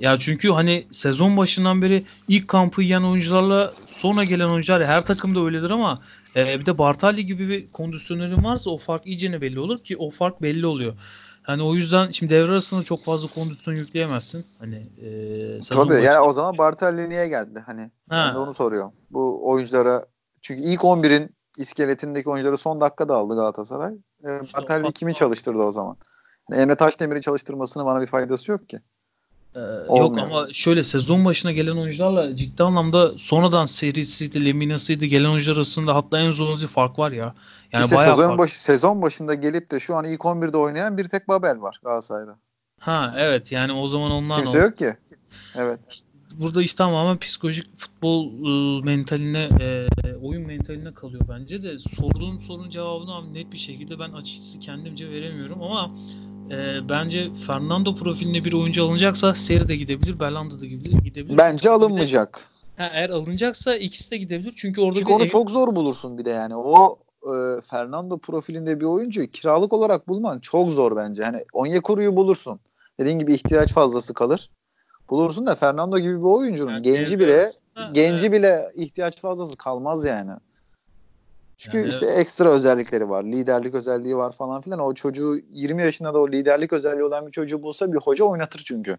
ya 0.00 0.18
çünkü 0.18 0.50
hani 0.50 0.86
sezon 0.90 1.36
başından 1.36 1.82
beri 1.82 2.04
ilk 2.28 2.48
kampı 2.48 2.82
yiyen 2.82 3.02
oyuncularla 3.02 3.74
sonra 3.86 4.24
gelen 4.24 4.48
oyuncular 4.48 4.86
her 4.86 5.06
takımda 5.06 5.40
öyledir 5.44 5.70
ama 5.70 6.00
e, 6.36 6.60
bir 6.60 6.66
de 6.66 6.78
Bartali 6.78 7.26
gibi 7.26 7.48
bir 7.48 7.70
kondisyonerin 7.72 8.44
varsa 8.44 8.70
o 8.70 8.78
fark 8.78 9.06
iyice 9.06 9.40
belli 9.40 9.60
olur 9.60 9.82
ki 9.82 9.96
o 9.96 10.10
fark 10.10 10.42
belli 10.42 10.66
oluyor. 10.66 10.94
Hani 11.42 11.62
o 11.62 11.74
yüzden 11.74 12.10
şimdi 12.10 12.34
devre 12.34 12.50
arasında 12.52 12.82
çok 12.82 13.04
fazla 13.04 13.28
kondisyon 13.28 13.74
yükleyemezsin. 13.74 14.46
Hani 14.58 14.76
e, 14.76 15.60
Tabii 15.70 15.94
yani 15.94 16.00
başında- 16.00 16.24
o 16.24 16.32
zaman 16.32 16.58
Bartelli 16.58 17.08
niye 17.08 17.28
geldi? 17.28 17.62
Hani 17.66 17.90
ben 18.10 18.16
Ha. 18.16 18.34
de 18.34 18.38
onu 18.38 18.54
soruyorum. 18.54 18.92
Bu 19.10 19.50
oyunculara 19.50 20.04
çünkü 20.40 20.62
ilk 20.62 20.80
11'in 20.84 21.30
iskeletindeki 21.58 22.30
oyuncuları 22.30 22.58
son 22.58 22.80
dakikada 22.80 23.16
aldı 23.16 23.34
Galatasaray. 23.34 23.94
E, 24.24 24.28
Bartelli 24.54 24.86
o- 24.86 24.92
kimi 24.92 25.14
çalıştırdı 25.14 25.58
o 25.58 25.72
zaman? 25.72 25.96
Yani 26.50 26.62
Emre 26.62 26.74
Taşdemir'i 26.74 27.20
çalıştırmasının 27.20 27.86
bana 27.86 28.00
bir 28.00 28.06
faydası 28.06 28.50
yok 28.50 28.68
ki. 28.68 28.80
Ee, 29.54 29.60
yok 29.98 30.18
ama 30.18 30.48
şöyle 30.52 30.82
sezon 30.82 31.24
başına 31.24 31.52
gelen 31.52 31.76
oyuncularla 31.76 32.36
ciddi 32.36 32.62
anlamda 32.62 33.18
sonradan 33.18 33.66
serisiydi, 33.66 34.44
Lemina'sıydı 34.44 35.04
gelen 35.04 35.30
oyuncular 35.30 35.56
arasında 35.56 35.94
hatta 35.94 36.18
en 36.18 36.30
zorlucu 36.30 36.68
fark 36.68 36.98
var 36.98 37.12
ya. 37.12 37.34
Yani 37.72 37.84
işte 37.84 37.96
bayağı 37.96 38.14
sezon, 38.14 38.28
fark. 38.28 38.38
başı, 38.38 38.62
sezon 38.62 39.02
başında 39.02 39.34
gelip 39.34 39.70
de 39.70 39.80
şu 39.80 39.96
an 39.96 40.04
ilk 40.04 40.20
11'de 40.20 40.56
oynayan 40.56 40.98
bir 40.98 41.08
tek 41.08 41.28
Babel 41.28 41.60
var 41.60 41.80
Galatasaray'da. 41.84 42.38
Ha 42.78 43.14
evet 43.16 43.52
yani 43.52 43.72
o 43.72 43.88
zaman 43.88 44.10
ondan 44.10 44.36
Kimse 44.36 44.58
yok 44.58 44.78
ki. 44.78 44.96
Evet. 45.54 45.80
Burada 46.40 46.62
işte 46.62 46.76
tamamen 46.78 47.18
psikolojik 47.18 47.78
futbol 47.78 48.26
e, 48.26 48.84
mentaline, 48.84 49.48
e, 49.60 49.86
oyun 50.22 50.46
mentaline 50.46 50.94
kalıyor 50.94 51.22
bence 51.28 51.62
de. 51.62 51.78
Sorduğum 51.78 52.40
sorunun 52.40 52.70
cevabını 52.70 53.34
net 53.34 53.52
bir 53.52 53.58
şekilde 53.58 53.98
ben 53.98 54.12
açıkçası 54.12 54.58
kendimce 54.60 55.10
veremiyorum 55.10 55.62
ama 55.62 55.90
e, 56.50 56.88
bence 56.88 57.30
Fernando 57.46 57.96
profilinde 57.96 58.44
bir 58.44 58.52
oyuncu 58.52 58.84
alınacaksa 58.84 59.34
Seri 59.34 59.68
de 59.68 59.76
gidebilir, 59.76 60.20
Belhanda 60.20 60.60
da 60.60 60.66
gidebilir. 60.66 60.98
gidebilir. 61.04 61.38
Bence 61.38 61.70
alınmayacak. 61.70 62.48
Ha, 62.76 62.90
eğer 62.92 63.10
alınacaksa 63.10 63.76
ikisi 63.76 64.10
de 64.10 64.16
gidebilir. 64.16 64.52
Çünkü 64.56 64.80
orada 64.80 64.98
Çünkü 64.98 65.12
onu 65.12 65.24
ev- 65.24 65.28
çok 65.28 65.50
zor 65.50 65.76
bulursun 65.76 66.18
bir 66.18 66.24
de 66.24 66.30
yani. 66.30 66.56
O 66.56 66.98
e, 67.22 67.60
Fernando 67.70 68.18
profilinde 68.18 68.80
bir 68.80 68.84
oyuncu 68.84 69.26
kiralık 69.26 69.72
olarak 69.72 70.08
bulman 70.08 70.38
çok 70.38 70.72
zor 70.72 70.96
bence. 70.96 71.24
Hani 71.24 71.38
Onyekuru'yu 71.52 72.16
bulursun. 72.16 72.60
Dediğin 73.00 73.18
gibi 73.18 73.34
ihtiyaç 73.34 73.72
fazlası 73.72 74.14
kalır. 74.14 74.50
Bulursun 75.12 75.46
da 75.46 75.54
Fernando 75.54 75.98
gibi 75.98 76.18
bir 76.18 76.24
oyuncunun 76.24 76.72
Yani 76.72 76.82
genci 76.82 77.20
bile 77.20 77.36
arasında, 77.36 77.90
genci 77.92 78.32
bile 78.32 78.70
ihtiyaç 78.74 79.20
fazlası 79.20 79.56
kalmaz 79.56 80.04
yani. 80.04 80.30
Çünkü 81.56 81.78
Yani 81.78 81.88
işte 81.88 82.06
ekstra 82.06 82.50
özellikleri 82.50 83.08
var. 83.08 83.24
Liderlik 83.24 83.74
özelliği 83.74 84.16
var 84.16 84.32
falan 84.32 84.60
filan. 84.60 84.78
O 84.78 84.94
çocuğu 84.94 85.36
20 85.50 85.82
yaşında 85.82 86.14
da 86.14 86.18
o 86.18 86.28
liderlik 86.28 86.72
özelliği 86.72 87.04
olan 87.04 87.26
bir 87.26 87.32
çocuğu 87.32 87.62
bulsa 87.62 87.92
bir 87.92 87.98
hoca 87.98 88.24
oynatır 88.24 88.62
çünkü. 88.66 88.96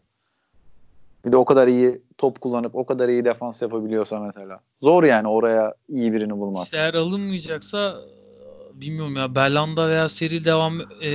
Bir 1.26 1.32
de 1.32 1.38
o 1.38 1.46
kadar 1.46 1.68
iyi 1.68 2.02
top 2.18 2.42
kullanıp 2.42 2.76
o 2.76 2.86
kadar 2.86 3.10
iyi 3.10 3.26
defans 3.26 3.62
yapabiliyorsa 3.62 4.20
mesela. 4.20 4.60
Zor 4.82 5.04
yani 5.04 5.28
oraya 5.28 5.74
iyi 5.90 6.14
birini 6.14 6.40
bulmak. 6.40 6.64
İşte 6.64 6.78
eğer 6.78 6.94
alınmayacaksa 6.94 7.96
bilmiyorum 8.84 9.16
ya 9.16 9.36
Belhanda 9.36 9.88
veya 9.88 10.10
seri 10.10 10.46
devam 10.46 10.82
e, 10.82 11.10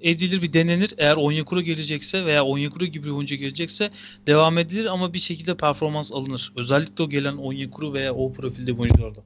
edilir 0.00 0.42
bir 0.42 0.52
denenir. 0.52 0.94
Eğer 0.98 1.16
Onyekuru 1.16 1.62
gelecekse 1.62 2.24
veya 2.24 2.44
Onyekuru 2.44 2.86
gibi 2.86 3.06
bir 3.06 3.12
oyuncu 3.12 3.34
gelecekse 3.34 3.90
devam 4.26 4.58
edilir 4.58 4.84
ama 4.84 5.12
bir 5.12 5.18
şekilde 5.18 5.56
performans 5.56 6.12
alınır. 6.12 6.52
Özellikle 6.56 7.04
o 7.04 7.08
gelen 7.08 7.36
Onyekuru 7.36 7.92
veya 7.92 8.14
o 8.14 8.32
profilde 8.32 8.72
oyuncularda. 8.72 9.20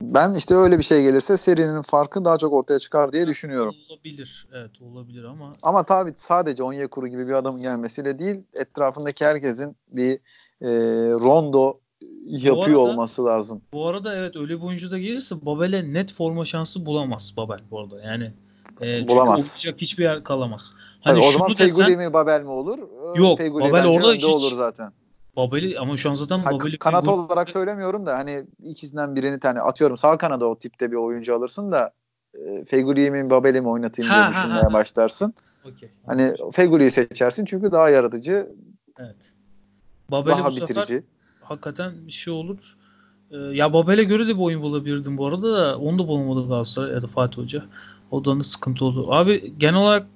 Ben 0.00 0.34
işte 0.34 0.54
öyle 0.54 0.78
bir 0.78 0.82
şey 0.82 1.02
gelirse 1.02 1.36
serinin 1.36 1.82
farkı 1.82 2.24
daha 2.24 2.38
çok 2.38 2.52
ortaya 2.52 2.78
çıkar 2.78 3.12
diye 3.12 3.26
düşünüyorum. 3.26 3.74
Olabilir. 3.90 4.46
Evet 4.52 4.82
olabilir 4.82 5.24
ama 5.24 5.52
Ama 5.62 5.82
tabii 5.82 6.12
sadece 6.16 6.62
Onyekuru 6.62 7.08
gibi 7.08 7.28
bir 7.28 7.32
adamın 7.32 7.60
gelmesiyle 7.60 8.18
değil, 8.18 8.42
etrafındaki 8.54 9.24
herkesin 9.24 9.76
bir 9.88 10.12
e, 10.62 10.68
rondo 11.12 11.80
yapıyor 12.26 12.66
arada- 12.66 12.78
olması 12.78 13.24
lazım. 13.24 13.62
bu 13.72 13.86
arada 13.86 14.16
evet 14.16 14.36
öyle 14.36 14.56
bir 14.60 14.62
oyuncu 14.66 14.90
da 14.90 14.98
gelirse 14.98 15.46
Babel'e 15.46 15.92
net 15.92 16.12
forma 16.12 16.44
şansı 16.44 16.86
bulamaz 16.86 17.34
Babel 17.36 17.58
bu 17.70 17.80
arada. 17.80 18.02
Yani 18.02 18.32
e, 18.80 18.98
çünkü 18.98 19.08
Bulamaz. 19.12 19.28
oynayacak 19.40 19.80
hiçbir 19.80 20.04
yer 20.04 20.22
kalamaz. 20.24 20.72
Tabii 21.04 21.14
Hani 21.14 21.18
o 21.18 21.22
şunu 21.22 21.32
zaman 21.32 21.50
desen 21.50 21.68
Feguli 21.68 21.96
mi 21.96 22.12
Babel 22.12 22.40
mi 22.42 22.48
olur? 22.48 22.78
Ee, 22.78 23.18
Yok, 23.18 23.38
Feguli 23.38 23.64
Babel 23.64 23.86
orada 23.86 24.12
hiç- 24.12 24.24
olur 24.24 24.52
zaten. 24.52 24.92
Babel'i 25.36 25.78
ama 25.78 25.96
şu 25.96 26.10
an 26.10 26.14
zaten 26.14 26.38
Ha, 26.38 26.50
Babel'i 26.52 26.78
kanat 26.78 27.04
Feguli- 27.04 27.26
olarak 27.26 27.50
söylemiyorum 27.50 28.06
da 28.06 28.18
hani 28.18 28.46
ikisinden 28.62 29.16
birini 29.16 29.38
tane 29.40 29.60
atıyorum 29.60 29.96
sağ 29.96 30.18
kanada 30.18 30.46
o 30.46 30.58
tipte 30.58 30.90
bir 30.90 30.96
oyuncu 30.96 31.34
alırsın 31.36 31.72
da 31.72 31.92
e, 32.34 32.64
Feguli'yi 32.64 33.10
mi 33.10 33.30
Babel'i 33.30 33.60
mi 33.60 33.68
oynatayım 33.68 34.10
Ha, 34.10 34.14
diye 34.16 34.24
ha, 34.24 34.30
düşünmeye 34.30 34.60
ha, 34.60 34.68
ha. 34.68 34.72
başlarsın. 34.72 35.34
Okey. 35.64 35.88
Hani 36.06 36.34
Feguli'yi 36.52 36.90
seçersin 36.90 37.44
çünkü 37.44 37.72
daha 37.72 37.90
yaratıcı, 37.90 38.48
Babel'e 40.10 40.32
daha 40.34 40.46
bu 40.46 40.52
sefer 40.52 40.68
bitirici. 40.68 41.02
Hakikaten 41.44 41.92
bir 42.06 42.12
şey 42.12 42.32
olur. 42.32 42.58
Ee, 43.30 43.36
ya 43.36 43.72
Babel'e 43.72 44.04
göre 44.04 44.26
de 44.26 44.34
bir 44.34 44.42
oyun 44.42 44.62
bulabilirdim 44.62 45.18
bu 45.18 45.26
arada 45.26 45.52
da 45.56 45.78
onu 45.78 45.98
da 45.98 46.08
bulamadı 46.08 46.48
Galatasaray 46.48 46.92
ya 46.92 47.02
da 47.02 47.06
Fatih 47.06 47.42
Hoca. 47.42 47.64
O 48.10 48.24
da 48.24 48.42
sıkıntı 48.42 48.84
oldu. 48.84 49.06
Abi 49.12 49.54
genel 49.58 49.80
olarak 49.80 50.06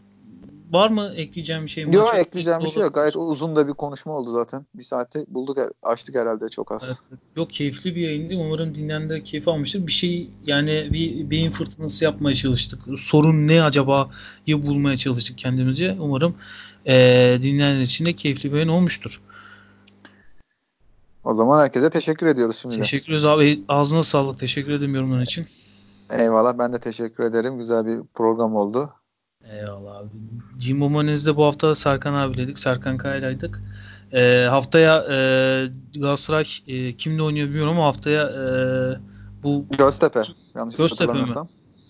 var 0.72 0.90
mı 0.90 1.12
ekleyeceğim 1.16 1.64
bir 1.64 1.70
şey? 1.70 1.84
Yok 1.84 1.94
Maça 1.94 2.18
ekleyeceğim 2.18 2.60
bir 2.60 2.66
şey 2.66 2.82
yok. 2.82 2.94
Gayet 2.94 3.16
uzun 3.16 3.56
da 3.56 3.68
bir 3.68 3.72
konuşma 3.72 4.12
oldu 4.12 4.30
zaten. 4.30 4.66
Bir 4.74 4.82
saate 4.82 5.24
bulduk, 5.28 5.58
açtık 5.82 6.14
herhalde 6.14 6.48
çok 6.48 6.72
az. 6.72 7.02
Evet. 7.10 7.20
Yok 7.36 7.50
keyifli 7.50 7.94
bir 7.96 8.00
yayındı. 8.00 8.34
Umarım 8.36 8.74
dinleyen 8.74 9.10
de 9.10 9.22
keyif 9.22 9.48
almıştır. 9.48 9.86
Bir 9.86 9.92
şey 9.92 10.30
yani 10.46 10.88
bir 10.92 11.30
beyin 11.30 11.50
fırtınası 11.50 12.04
yapmaya 12.04 12.34
çalıştık. 12.34 12.80
Sorun 12.98 13.48
ne 13.48 13.62
acaba 13.62 14.10
ya 14.46 14.66
bulmaya 14.66 14.96
çalıştık 14.96 15.38
kendimizce. 15.38 15.96
Umarım 16.00 16.34
eee 16.86 17.42
dinleyenler 17.42 17.80
için 17.80 18.06
de 18.06 18.12
keyifli 18.12 18.50
bir 18.50 18.56
yayın 18.56 18.68
olmuştur. 18.68 19.20
O 21.28 21.34
zaman 21.34 21.62
herkese 21.62 21.90
teşekkür 21.90 22.26
ediyoruz 22.26 22.56
şimdi. 22.56 22.78
Teşekkür 22.78 23.08
ederiz 23.08 23.24
abi. 23.24 23.64
Ağzına 23.68 24.02
sağlık. 24.02 24.38
Teşekkür 24.38 24.70
ederim 24.70 24.94
yorumların 24.94 25.22
için. 25.22 25.46
Eyvallah 26.10 26.58
ben 26.58 26.72
de 26.72 26.80
teşekkür 26.80 27.24
ederim. 27.24 27.58
Güzel 27.58 27.86
bir 27.86 28.00
program 28.14 28.56
oldu. 28.56 28.90
Eyvallah 29.44 29.96
abi. 29.96 30.08
Jimbo 30.58 30.90
Manez'de 30.90 31.36
bu 31.36 31.44
hafta 31.44 31.74
Serkan 31.74 32.14
abiledik. 32.14 32.58
Serkan 32.58 32.96
Kaya'ylaydık. 32.96 33.62
Ee, 34.12 34.46
haftaya 34.50 35.04
e, 35.10 35.16
Galatasaray 35.94 36.46
e, 36.66 36.96
kimle 36.96 37.22
oynuyor 37.22 37.48
bilmiyorum 37.48 37.72
ama 37.72 37.86
haftaya 37.86 38.22
e, 38.22 38.42
bu 39.42 39.66
Göztepe. 39.78 40.22
Yanlış 40.56 40.76
Göztepe 40.76 41.12
mi? 41.12 41.20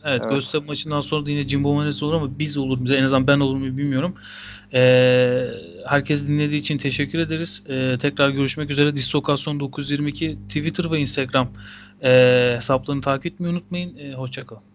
evet, 0.05 0.23
Evet. 0.23 0.35
Göztepe 0.35 0.67
maçından 0.67 1.01
sonra 1.01 1.27
da 1.27 1.31
yine 1.31 1.49
Jimbo 1.49 1.75
Manez 1.75 2.03
olur 2.03 2.15
ama 2.15 2.39
biz 2.39 2.57
olur 2.57 2.79
mu? 2.79 2.93
En 2.93 3.05
azından 3.05 3.27
ben 3.27 3.41
olur 3.41 3.57
mu 3.57 3.65
bilmiyorum. 3.65 4.15
Ee, 4.75 5.51
herkes 5.87 6.29
dinlediği 6.29 6.61
için 6.61 6.79
teşekkür 6.79 7.19
ederiz. 7.19 7.65
Ee, 7.69 7.97
tekrar 8.01 8.31
görüşmek 8.31 8.71
üzere. 8.71 8.97
Dislokasyon 8.97 9.61
922 9.61 10.39
Twitter 10.49 10.91
ve 10.91 10.99
Instagram 10.99 11.49
e, 12.03 12.53
hesaplarını 12.57 13.03
takip 13.03 13.27
etmeyi 13.27 13.53
unutmayın. 13.53 13.97
E, 13.97 14.13
hoşçakalın. 14.13 14.68